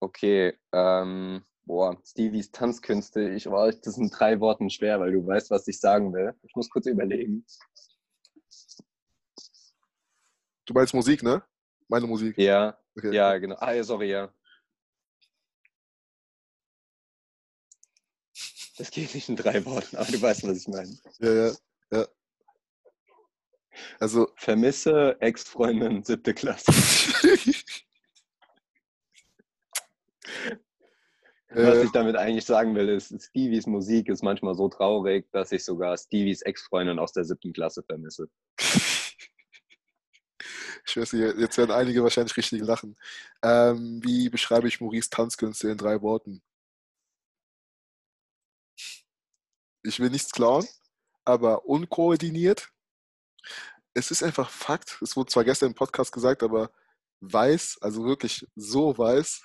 Okay, 0.00 0.58
ähm, 0.72 1.44
boah, 1.64 1.96
Stevies 2.04 2.50
Tanzkünste, 2.50 3.30
ich 3.30 3.46
war, 3.46 3.72
das 3.72 3.94
sind 3.94 4.10
drei 4.18 4.40
Worten 4.40 4.68
schwer, 4.68 5.00
weil 5.00 5.12
du 5.12 5.26
weißt, 5.26 5.50
was 5.50 5.66
ich 5.68 5.80
sagen 5.80 6.12
will. 6.12 6.34
Ich 6.42 6.54
muss 6.54 6.68
kurz 6.70 6.86
überlegen. 6.86 7.46
Du 10.64 10.74
meinst 10.74 10.94
Musik, 10.94 11.22
ne? 11.22 11.42
Meine 11.88 12.06
Musik. 12.06 12.36
Ja, 12.38 12.78
Okay. 12.96 13.12
ja, 13.14 13.36
genau. 13.36 13.56
Ah, 13.58 13.72
ja, 13.72 13.84
sorry, 13.84 14.10
ja. 14.10 14.32
Das 18.78 18.90
geht 18.90 19.14
nicht 19.14 19.28
in 19.28 19.36
drei 19.36 19.64
Worten, 19.66 19.96
aber 19.96 20.10
du 20.10 20.20
weißt, 20.20 20.44
was 20.46 20.58
ich 20.58 20.68
meine. 20.68 20.96
Ja, 21.18 21.32
ja, 21.48 21.52
ja. 21.92 22.06
Also, 24.00 24.28
Vermisse 24.36 25.16
Ex-Freundin, 25.20 26.02
siebte 26.04 26.32
Klasse. 26.32 26.72
Was 31.50 31.78
Äh. 31.78 31.84
ich 31.84 31.90
damit 31.92 32.16
eigentlich 32.16 32.44
sagen 32.44 32.74
will, 32.74 32.88
ist, 32.88 33.14
Stevies 33.22 33.66
Musik 33.66 34.08
ist 34.08 34.22
manchmal 34.22 34.54
so 34.54 34.68
traurig, 34.68 35.30
dass 35.32 35.52
ich 35.52 35.64
sogar 35.64 35.96
Stevies 35.96 36.42
Ex-Freundin 36.42 36.98
aus 36.98 37.12
der 37.12 37.24
siebten 37.24 37.52
Klasse 37.52 37.82
vermisse. 37.82 38.28
ich 40.96 41.02
weiß 41.02 41.12
nicht, 41.12 41.38
jetzt 41.38 41.58
werden 41.58 41.72
einige 41.72 42.02
wahrscheinlich 42.02 42.36
richtig 42.38 42.62
lachen. 42.62 42.96
Ähm, 43.42 44.02
wie 44.02 44.30
beschreibe 44.30 44.66
ich 44.66 44.80
Maurice 44.80 45.10
Tanzkünste 45.10 45.68
in 45.68 45.76
drei 45.76 46.00
Worten? 46.00 46.42
Ich 49.82 50.00
will 50.00 50.08
nichts 50.08 50.32
klauen, 50.32 50.66
aber 51.26 51.66
unkoordiniert. 51.66 52.70
Es 53.92 54.10
ist 54.10 54.22
einfach 54.22 54.48
Fakt. 54.48 54.98
Es 55.02 55.16
wurde 55.16 55.30
zwar 55.30 55.44
gestern 55.44 55.68
im 55.68 55.74
Podcast 55.74 56.12
gesagt, 56.12 56.42
aber 56.42 56.70
weiß, 57.20 57.78
also 57.82 58.04
wirklich 58.04 58.46
so 58.56 58.96
weiß 58.96 59.42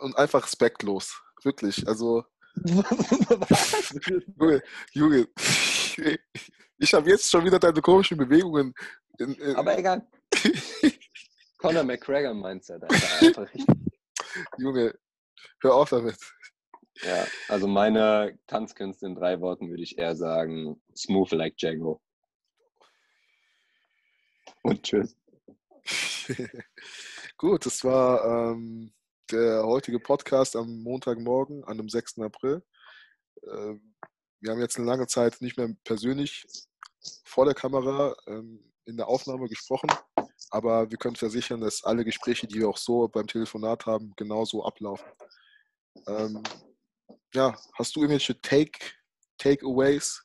und 0.00 0.16
einfach 0.16 0.44
respektlos. 0.44 1.20
Wirklich. 1.42 1.86
Also? 1.86 2.24
Junge, 4.38 4.62
Junge, 4.92 5.28
ich 6.78 6.94
habe 6.94 7.10
jetzt 7.10 7.30
schon 7.30 7.44
wieder 7.44 7.58
deine 7.58 7.80
komischen 7.80 8.16
Bewegungen. 8.16 8.74
In, 9.18 9.34
in, 9.34 9.56
Aber 9.56 9.78
egal. 9.78 10.06
Conor 11.58 11.84
McGregor 11.84 12.34
Mindset. 12.34 12.82
Alter. 12.82 13.26
Einfach 13.26 13.54
richtig. 13.54 13.76
Junge, 14.58 14.94
hör 15.60 15.74
auf 15.74 15.90
damit. 15.90 16.16
Ja, 17.02 17.26
also 17.48 17.66
meine 17.66 18.38
Tanzkünste 18.46 19.06
in 19.06 19.14
drei 19.14 19.40
Worten 19.40 19.70
würde 19.70 19.82
ich 19.82 19.98
eher 19.98 20.16
sagen, 20.16 20.82
smooth 20.96 21.30
like 21.32 21.56
Django. 21.56 22.00
Und 24.62 24.82
tschüss. 24.82 25.16
Gut, 27.38 27.64
das 27.64 27.82
war 27.84 28.52
ähm, 28.52 28.92
der 29.30 29.64
heutige 29.64 29.98
Podcast 29.98 30.56
am 30.56 30.82
Montagmorgen, 30.82 31.64
an 31.64 31.78
dem 31.78 31.88
6. 31.88 32.18
April. 32.18 32.62
Ähm, 33.50 33.94
wir 34.40 34.50
haben 34.50 34.60
jetzt 34.60 34.78
eine 34.78 34.86
lange 34.86 35.06
Zeit 35.06 35.40
nicht 35.40 35.56
mehr 35.56 35.68
persönlich 35.84 36.46
vor 37.24 37.44
der 37.44 37.54
Kamera 37.54 38.14
ähm, 38.26 38.72
in 38.86 38.96
der 38.96 39.08
Aufnahme 39.08 39.48
gesprochen, 39.48 39.90
aber 40.50 40.90
wir 40.90 40.98
können 40.98 41.16
versichern, 41.16 41.60
dass 41.60 41.84
alle 41.84 42.04
Gespräche, 42.04 42.46
die 42.46 42.60
wir 42.60 42.68
auch 42.68 42.78
so 42.78 43.06
beim 43.08 43.26
Telefonat 43.26 43.86
haben, 43.86 44.12
genauso 44.16 44.64
ablaufen. 44.64 45.06
Ähm, 46.06 46.42
ja, 47.34 47.56
hast 47.74 47.94
du 47.94 48.00
irgendwelche 48.00 48.40
Take, 48.40 48.78
Takeaways 49.38 50.24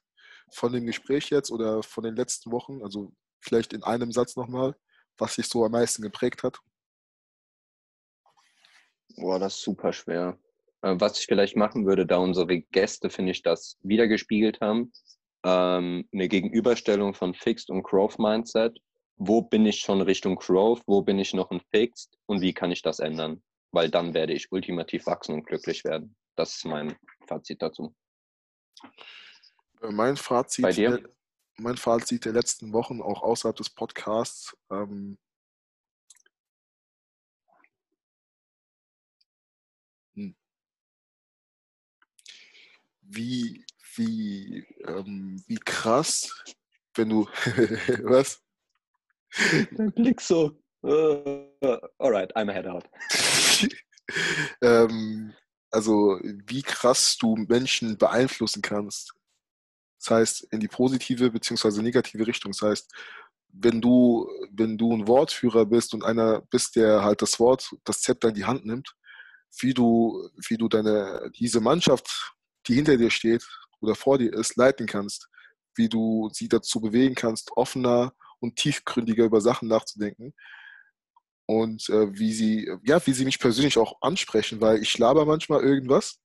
von 0.51 0.71
dem 0.71 0.85
Gespräch 0.85 1.29
jetzt 1.29 1.51
oder 1.51 1.83
von 1.83 2.03
den 2.03 2.15
letzten 2.15 2.51
Wochen? 2.51 2.81
Also 2.83 3.13
vielleicht 3.41 3.73
in 3.73 3.83
einem 3.83 4.11
Satz 4.11 4.35
nochmal, 4.35 4.75
was 5.17 5.35
dich 5.35 5.47
so 5.47 5.65
am 5.65 5.71
meisten 5.71 6.01
geprägt 6.01 6.43
hat? 6.43 6.57
Boah, 9.17 9.39
das 9.39 9.55
ist 9.55 9.63
super 9.63 9.93
schwer. 9.93 10.37
Äh, 10.85 10.99
Was 10.99 11.19
ich 11.19 11.25
vielleicht 11.25 11.55
machen 11.55 11.85
würde, 11.85 12.05
da 12.05 12.17
unsere 12.17 12.61
Gäste, 12.61 13.09
finde 13.09 13.31
ich, 13.31 13.41
das 13.41 13.77
wiedergespiegelt 13.81 14.61
haben, 14.61 14.93
ähm, 15.43 16.07
eine 16.13 16.27
Gegenüberstellung 16.27 17.13
von 17.15 17.33
Fixed 17.33 17.69
und 17.69 17.83
Growth 17.83 18.19
Mindset. 18.19 18.77
Wo 19.17 19.41
bin 19.41 19.65
ich 19.65 19.79
schon 19.79 20.01
Richtung 20.01 20.35
Growth? 20.35 20.83
Wo 20.85 21.01
bin 21.01 21.17
ich 21.17 21.33
noch 21.33 21.49
in 21.51 21.61
Fixed? 21.71 22.17
Und 22.27 22.41
wie 22.41 22.53
kann 22.53 22.71
ich 22.71 22.81
das 22.81 22.99
ändern? 22.99 23.41
Weil 23.71 23.89
dann 23.89 24.13
werde 24.13 24.33
ich 24.33 24.51
ultimativ 24.51 25.07
wachsen 25.07 25.33
und 25.33 25.47
glücklich 25.47 25.83
werden. 25.83 26.15
Das 26.35 26.55
ist 26.55 26.65
mein 26.65 26.95
Fazit 27.27 27.61
dazu. 27.61 27.95
Äh, 29.81 29.91
Mein 29.91 30.17
Fazit, 30.17 30.63
Bei 30.63 30.71
dir? 30.71 30.97
Der, 30.97 31.09
mein 31.57 31.77
Fazit 31.77 32.25
der 32.25 32.33
letzten 32.33 32.73
Wochen, 32.73 33.01
auch 33.01 33.23
außerhalb 33.23 33.55
des 33.55 33.69
Podcasts, 33.69 34.55
ähm, 34.69 35.17
wie, 43.07 43.65
wie, 43.95 44.65
ähm, 44.87 45.41
wie 45.47 45.57
krass, 45.57 46.29
wenn 46.95 47.09
du, 47.09 47.25
was? 48.03 48.41
Dein 49.71 49.91
Blick 49.91 50.21
so. 50.21 50.57
Uh, 50.83 51.47
alright, 51.97 52.35
I'm 52.35 52.51
head 52.51 52.67
out. 52.67 52.87
ähm, 54.61 55.33
also, 55.71 56.19
wie 56.23 56.61
krass 56.61 57.17
du 57.17 57.35
Menschen 57.35 57.97
beeinflussen 57.97 58.61
kannst. 58.61 59.13
Das 59.99 60.11
heißt, 60.11 60.47
in 60.51 60.59
die 60.59 60.67
positive 60.67 61.31
bzw. 61.31 61.81
negative 61.81 62.27
Richtung. 62.27 62.51
Das 62.51 62.61
heißt, 62.61 62.91
wenn 63.49 63.81
du, 63.81 64.29
wenn 64.51 64.77
du 64.77 64.93
ein 64.93 65.07
Wortführer 65.07 65.65
bist 65.65 65.93
und 65.93 66.03
einer 66.03 66.41
bist, 66.41 66.75
der 66.75 67.03
halt 67.03 67.21
das 67.21 67.39
Wort, 67.39 67.75
das 67.83 68.01
Zepter 68.01 68.29
in 68.29 68.35
die 68.35 68.45
Hand 68.45 68.65
nimmt, 68.65 68.93
wie 69.59 69.73
du, 69.73 70.29
wie 70.47 70.57
du 70.57 70.67
deine, 70.67 71.31
diese 71.35 71.61
Mannschaft, 71.61 72.34
die 72.67 72.75
hinter 72.75 72.97
dir 72.97 73.09
steht 73.11 73.47
oder 73.81 73.95
vor 73.95 74.17
dir 74.17 74.33
ist, 74.33 74.55
leiten 74.55 74.87
kannst, 74.87 75.27
wie 75.75 75.89
du 75.89 76.29
sie 76.33 76.47
dazu 76.47 76.79
bewegen 76.81 77.15
kannst, 77.15 77.51
offener 77.55 78.13
und 78.39 78.55
tiefgründiger 78.55 79.25
über 79.25 79.41
Sachen 79.41 79.67
nachzudenken. 79.67 80.33
Und 81.47 81.89
äh, 81.89 82.17
wie 82.17 82.33
sie, 82.33 82.71
ja, 82.83 83.05
wie 83.05 83.13
sie 83.13 83.25
mich 83.25 83.39
persönlich 83.39 83.77
auch 83.77 84.01
ansprechen, 84.01 84.61
weil 84.61 84.81
ich 84.81 84.97
laber 84.97 85.25
manchmal 85.25 85.61
irgendwas 85.61 86.19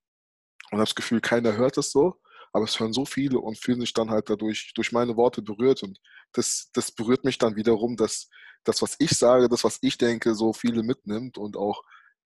und 0.70 0.78
habe 0.78 0.86
das 0.86 0.94
Gefühl, 0.94 1.20
keiner 1.20 1.56
hört 1.56 1.76
es 1.76 1.90
so, 1.90 2.14
aber 2.52 2.64
es 2.64 2.80
hören 2.80 2.92
so 2.92 3.04
viele 3.04 3.38
und 3.38 3.58
fühlen 3.58 3.80
sich 3.80 3.92
dann 3.92 4.10
halt 4.10 4.30
dadurch 4.30 4.72
durch 4.74 4.92
meine 4.92 5.16
Worte 5.16 5.42
berührt 5.42 5.82
und 5.82 5.98
das, 6.32 6.70
das 6.72 6.90
berührt 6.92 7.24
mich 7.24 7.38
dann 7.38 7.56
wiederum, 7.56 7.96
dass 7.96 8.28
das, 8.64 8.80
was 8.82 8.96
ich 8.98 9.10
sage, 9.10 9.48
das, 9.48 9.64
was 9.64 9.78
ich 9.82 9.98
denke, 9.98 10.34
so 10.34 10.52
viele 10.52 10.82
mitnimmt 10.82 11.38
und 11.38 11.56
auch 11.56 11.82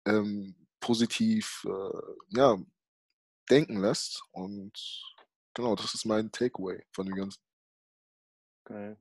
ähm, 0.05 0.55
positiv 0.79 1.65
äh, 1.65 2.37
ja, 2.37 2.57
denken 3.49 3.81
lässt. 3.81 4.23
Und 4.31 4.73
genau, 5.53 5.75
das 5.75 5.93
ist 5.93 6.05
mein 6.05 6.31
Takeaway 6.31 6.83
von 6.91 7.05
dem 7.05 7.15
Ganzen. 7.15 7.41
Geil. 8.65 8.97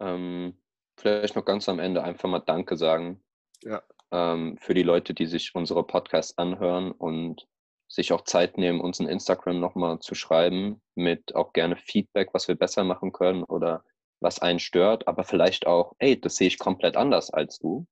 Ähm, 0.00 0.60
vielleicht 0.96 1.36
noch 1.36 1.44
ganz 1.44 1.68
am 1.68 1.78
Ende 1.78 2.02
einfach 2.02 2.28
mal 2.28 2.40
Danke 2.40 2.76
sagen. 2.76 3.22
Ja. 3.62 3.82
Ähm, 4.10 4.58
für 4.60 4.74
die 4.74 4.82
Leute, 4.82 5.14
die 5.14 5.26
sich 5.26 5.54
unsere 5.54 5.86
Podcasts 5.86 6.36
anhören 6.36 6.92
und 6.92 7.46
sich 7.88 8.12
auch 8.12 8.22
Zeit 8.22 8.56
nehmen, 8.56 8.80
uns 8.80 9.00
in 9.00 9.08
Instagram 9.08 9.60
nochmal 9.60 9.98
zu 9.98 10.14
schreiben, 10.14 10.80
mit 10.94 11.34
auch 11.34 11.52
gerne 11.52 11.76
Feedback, 11.76 12.32
was 12.32 12.48
wir 12.48 12.54
besser 12.54 12.84
machen 12.84 13.12
können 13.12 13.42
oder 13.42 13.84
was 14.20 14.40
einen 14.40 14.60
stört, 14.60 15.08
aber 15.08 15.24
vielleicht 15.24 15.66
auch, 15.66 15.94
ey, 15.98 16.20
das 16.20 16.36
sehe 16.36 16.48
ich 16.48 16.58
komplett 16.58 16.96
anders 16.96 17.30
als 17.30 17.58
du. 17.58 17.86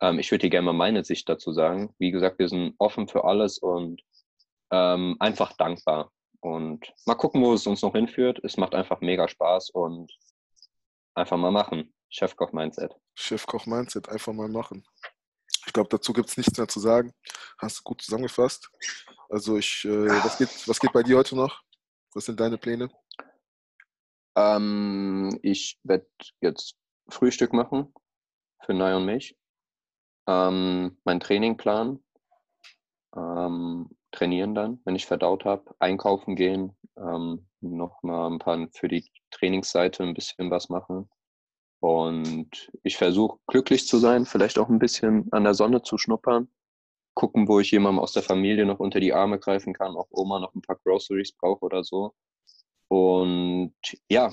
Ähm, 0.00 0.18
ich 0.18 0.30
würde 0.30 0.42
dir 0.42 0.50
gerne 0.50 0.66
mal 0.66 0.72
meine 0.72 1.04
Sicht 1.04 1.28
dazu 1.28 1.52
sagen. 1.52 1.94
Wie 1.98 2.10
gesagt, 2.10 2.38
wir 2.38 2.48
sind 2.48 2.74
offen 2.78 3.06
für 3.06 3.24
alles 3.24 3.58
und 3.58 4.02
ähm, 4.74 5.16
einfach 5.20 5.52
dankbar. 5.52 6.10
Und 6.40 6.92
mal 7.06 7.14
gucken, 7.14 7.42
wo 7.42 7.54
es 7.54 7.66
uns 7.66 7.82
noch 7.82 7.92
hinführt. 7.92 8.40
Es 8.42 8.56
macht 8.56 8.74
einfach 8.74 9.00
mega 9.00 9.28
Spaß 9.28 9.70
und 9.70 10.12
einfach 11.14 11.36
mal 11.36 11.52
machen. 11.52 11.94
Chefkoch 12.10 12.52
Mindset. 12.52 12.94
Chefkoch 13.14 13.66
Mindset, 13.66 14.08
einfach 14.08 14.32
mal 14.32 14.48
machen. 14.48 14.84
Ich 15.66 15.72
glaube, 15.72 15.88
dazu 15.88 16.12
gibt 16.12 16.28
es 16.28 16.36
nichts 16.36 16.58
mehr 16.58 16.68
zu 16.68 16.80
sagen. 16.80 17.12
Hast 17.58 17.78
du 17.78 17.82
gut 17.84 18.02
zusammengefasst. 18.02 18.68
Also 19.30 19.56
ich, 19.56 19.84
äh, 19.84 20.08
was, 20.24 20.36
geht, 20.36 20.68
was 20.68 20.78
geht 20.78 20.92
bei 20.92 21.02
dir 21.02 21.16
heute 21.16 21.34
noch? 21.34 21.62
Was 22.12 22.26
sind 22.26 22.38
deine 22.38 22.58
Pläne? 22.58 22.90
Ähm, 24.36 25.38
ich 25.42 25.78
werde 25.84 26.06
jetzt 26.40 26.76
Frühstück 27.08 27.52
machen 27.52 27.92
für 28.64 28.74
Nai 28.74 28.94
und 28.96 29.06
mich. 29.06 29.36
Ähm, 30.26 30.98
mein 31.04 31.20
Training 31.20 31.56
planen. 31.56 32.04
Ähm, 33.16 33.88
trainieren 34.14 34.54
dann, 34.54 34.80
wenn 34.84 34.96
ich 34.96 35.06
verdaut 35.06 35.44
habe. 35.44 35.74
Einkaufen 35.80 36.36
gehen. 36.36 36.76
Ähm, 36.96 37.46
Nochmal 37.60 38.30
ein 38.30 38.38
paar 38.38 38.68
für 38.72 38.88
die 38.88 39.06
Trainingsseite 39.30 40.02
ein 40.02 40.14
bisschen 40.14 40.50
was 40.50 40.68
machen. 40.68 41.08
Und 41.80 42.70
ich 42.82 42.96
versuche 42.96 43.38
glücklich 43.46 43.86
zu 43.86 43.98
sein, 43.98 44.26
vielleicht 44.26 44.58
auch 44.58 44.68
ein 44.70 44.78
bisschen 44.78 45.28
an 45.32 45.44
der 45.44 45.54
Sonne 45.54 45.82
zu 45.82 45.98
schnuppern. 45.98 46.48
gucken, 47.14 47.48
wo 47.48 47.60
ich 47.60 47.70
jemandem 47.70 48.00
aus 48.00 48.12
der 48.12 48.22
Familie 48.22 48.66
noch 48.66 48.80
unter 48.80 49.00
die 49.00 49.12
Arme 49.14 49.38
greifen 49.38 49.72
kann, 49.74 49.96
ob 49.96 50.08
Oma 50.10 50.40
noch 50.40 50.54
ein 50.54 50.62
paar 50.62 50.76
Groceries 50.84 51.32
braucht 51.32 51.62
oder 51.62 51.84
so. 51.84 52.14
Und 52.88 53.74
ja, 54.08 54.32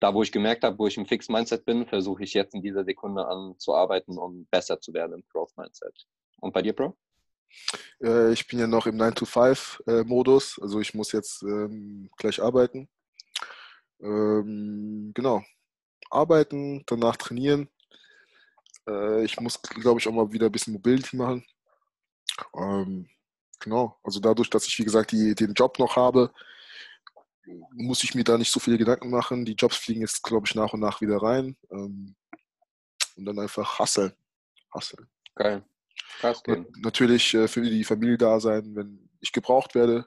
da 0.00 0.14
wo 0.14 0.22
ich 0.22 0.32
gemerkt 0.32 0.64
habe, 0.64 0.78
wo 0.78 0.86
ich 0.86 0.96
im 0.96 1.06
Fix-Mindset 1.06 1.64
bin, 1.64 1.86
versuche 1.86 2.24
ich 2.24 2.34
jetzt 2.34 2.54
in 2.54 2.62
dieser 2.62 2.84
Sekunde 2.84 3.26
an 3.26 3.54
zu 3.58 3.74
arbeiten, 3.74 4.18
um 4.18 4.46
besser 4.50 4.80
zu 4.80 4.92
werden 4.94 5.14
im 5.14 5.24
Growth-Mindset. 5.32 6.06
Und 6.40 6.52
bei 6.52 6.62
dir, 6.62 6.74
Bro? 6.74 6.96
Äh, 8.02 8.32
ich 8.32 8.46
bin 8.46 8.58
ja 8.58 8.66
noch 8.66 8.86
im 8.86 8.96
9-to-5-Modus, 8.96 10.58
also 10.60 10.80
ich 10.80 10.94
muss 10.94 11.12
jetzt 11.12 11.42
ähm, 11.42 12.10
gleich 12.16 12.42
arbeiten. 12.42 12.88
Ähm, 14.00 15.12
genau, 15.14 15.42
arbeiten, 16.10 16.84
danach 16.86 17.16
trainieren. 17.16 17.68
Äh, 18.88 19.24
ich 19.24 19.38
muss, 19.40 19.60
glaube 19.62 20.00
ich, 20.00 20.08
auch 20.08 20.12
mal 20.12 20.32
wieder 20.32 20.46
ein 20.46 20.52
bisschen 20.52 20.72
Mobility 20.74 21.16
machen. 21.16 21.44
Ähm, 22.56 23.08
genau, 23.60 23.98
also 24.02 24.20
dadurch, 24.20 24.50
dass 24.50 24.66
ich, 24.66 24.78
wie 24.78 24.84
gesagt, 24.84 25.12
die, 25.12 25.34
den 25.34 25.54
Job 25.54 25.78
noch 25.78 25.96
habe, 25.96 26.32
muss 27.72 28.04
ich 28.04 28.14
mir 28.14 28.24
da 28.24 28.36
nicht 28.36 28.52
so 28.52 28.60
viele 28.60 28.78
Gedanken 28.78 29.10
machen. 29.10 29.44
Die 29.44 29.54
Jobs 29.54 29.76
fliegen 29.76 30.02
jetzt, 30.02 30.22
glaube 30.22 30.46
ich, 30.46 30.54
nach 30.54 30.72
und 30.72 30.80
nach 30.80 31.00
wieder 31.00 31.16
rein. 31.18 31.56
Ähm, 31.70 32.14
und 33.16 33.24
dann 33.24 33.38
einfach 33.38 33.78
hasseln. 33.78 34.12
Hasseln. 34.72 35.08
Geil. 35.34 35.64
Krass. 36.20 36.42
Natürlich 36.78 37.34
äh, 37.34 37.48
für 37.48 37.62
die 37.62 37.84
Familie 37.84 38.18
da 38.18 38.40
sein, 38.40 38.74
wenn 38.74 39.08
ich 39.20 39.32
gebraucht 39.32 39.74
werde. 39.74 40.06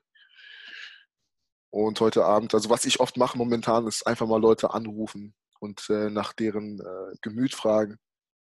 Und 1.70 2.00
heute 2.02 2.26
Abend, 2.26 2.54
also 2.54 2.70
was 2.70 2.86
ich 2.86 3.00
oft 3.00 3.16
mache 3.18 3.38
momentan, 3.38 3.88
ist 3.88 4.06
einfach 4.06 4.28
mal 4.28 4.42
Leute 4.42 4.74
anrufen 4.74 5.34
und 5.60 5.90
äh, 5.90 6.10
nach 6.10 6.34
deren 6.34 6.80
äh, 6.80 7.16
Gemüt 7.22 7.54
fragen. 7.54 7.98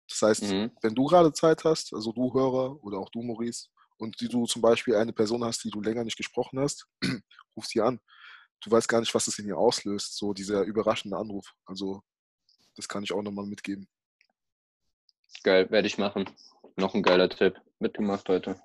Das 0.08 0.22
heißt, 0.22 0.42
mhm. 0.52 0.70
wenn 0.82 0.94
du 0.94 1.06
gerade 1.06 1.32
Zeit 1.32 1.64
hast, 1.64 1.94
also 1.94 2.12
du 2.12 2.32
Hörer 2.34 2.82
oder 2.84 2.98
auch 2.98 3.08
du 3.10 3.22
Maurice, 3.22 3.68
und 3.98 4.20
die 4.20 4.28
du 4.28 4.46
zum 4.46 4.62
Beispiel 4.62 4.96
eine 4.96 5.12
Person 5.12 5.44
hast, 5.44 5.64
die 5.64 5.70
du 5.70 5.80
länger 5.80 6.04
nicht 6.04 6.16
gesprochen 6.16 6.60
hast, 6.60 6.86
ruf 7.56 7.66
sie 7.66 7.80
an. 7.80 8.00
Du 8.60 8.70
weißt 8.70 8.88
gar 8.88 9.00
nicht, 9.00 9.14
was 9.14 9.26
es 9.26 9.38
in 9.38 9.46
ihr 9.46 9.56
auslöst, 9.56 10.16
so 10.16 10.32
dieser 10.32 10.62
überraschende 10.62 11.16
Anruf. 11.16 11.52
Also 11.64 12.02
das 12.74 12.88
kann 12.88 13.02
ich 13.02 13.12
auch 13.12 13.22
nochmal 13.22 13.46
mitgeben. 13.46 13.88
Geil, 15.42 15.70
werde 15.70 15.86
ich 15.86 15.98
machen. 15.98 16.28
Noch 16.76 16.94
ein 16.94 17.02
geiler 17.02 17.30
Tipp. 17.30 17.58
Mitgemacht 17.78 18.28
heute. 18.28 18.60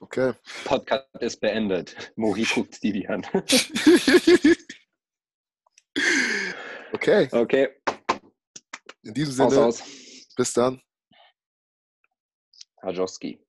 Okay. 0.00 0.34
Podcast 0.64 1.08
ist 1.20 1.40
beendet. 1.40 2.12
Mori 2.14 2.44
guckt 2.54 2.76
Stevie 2.76 3.08
an. 3.08 3.26
okay. 6.92 7.28
Okay. 7.32 7.70
In 9.02 9.14
diesem 9.14 9.32
Sinne, 9.34 9.48
aus, 9.48 9.80
aus. 9.80 10.34
bis 10.36 10.52
dann. 10.52 10.80
Hajowski. 12.82 13.44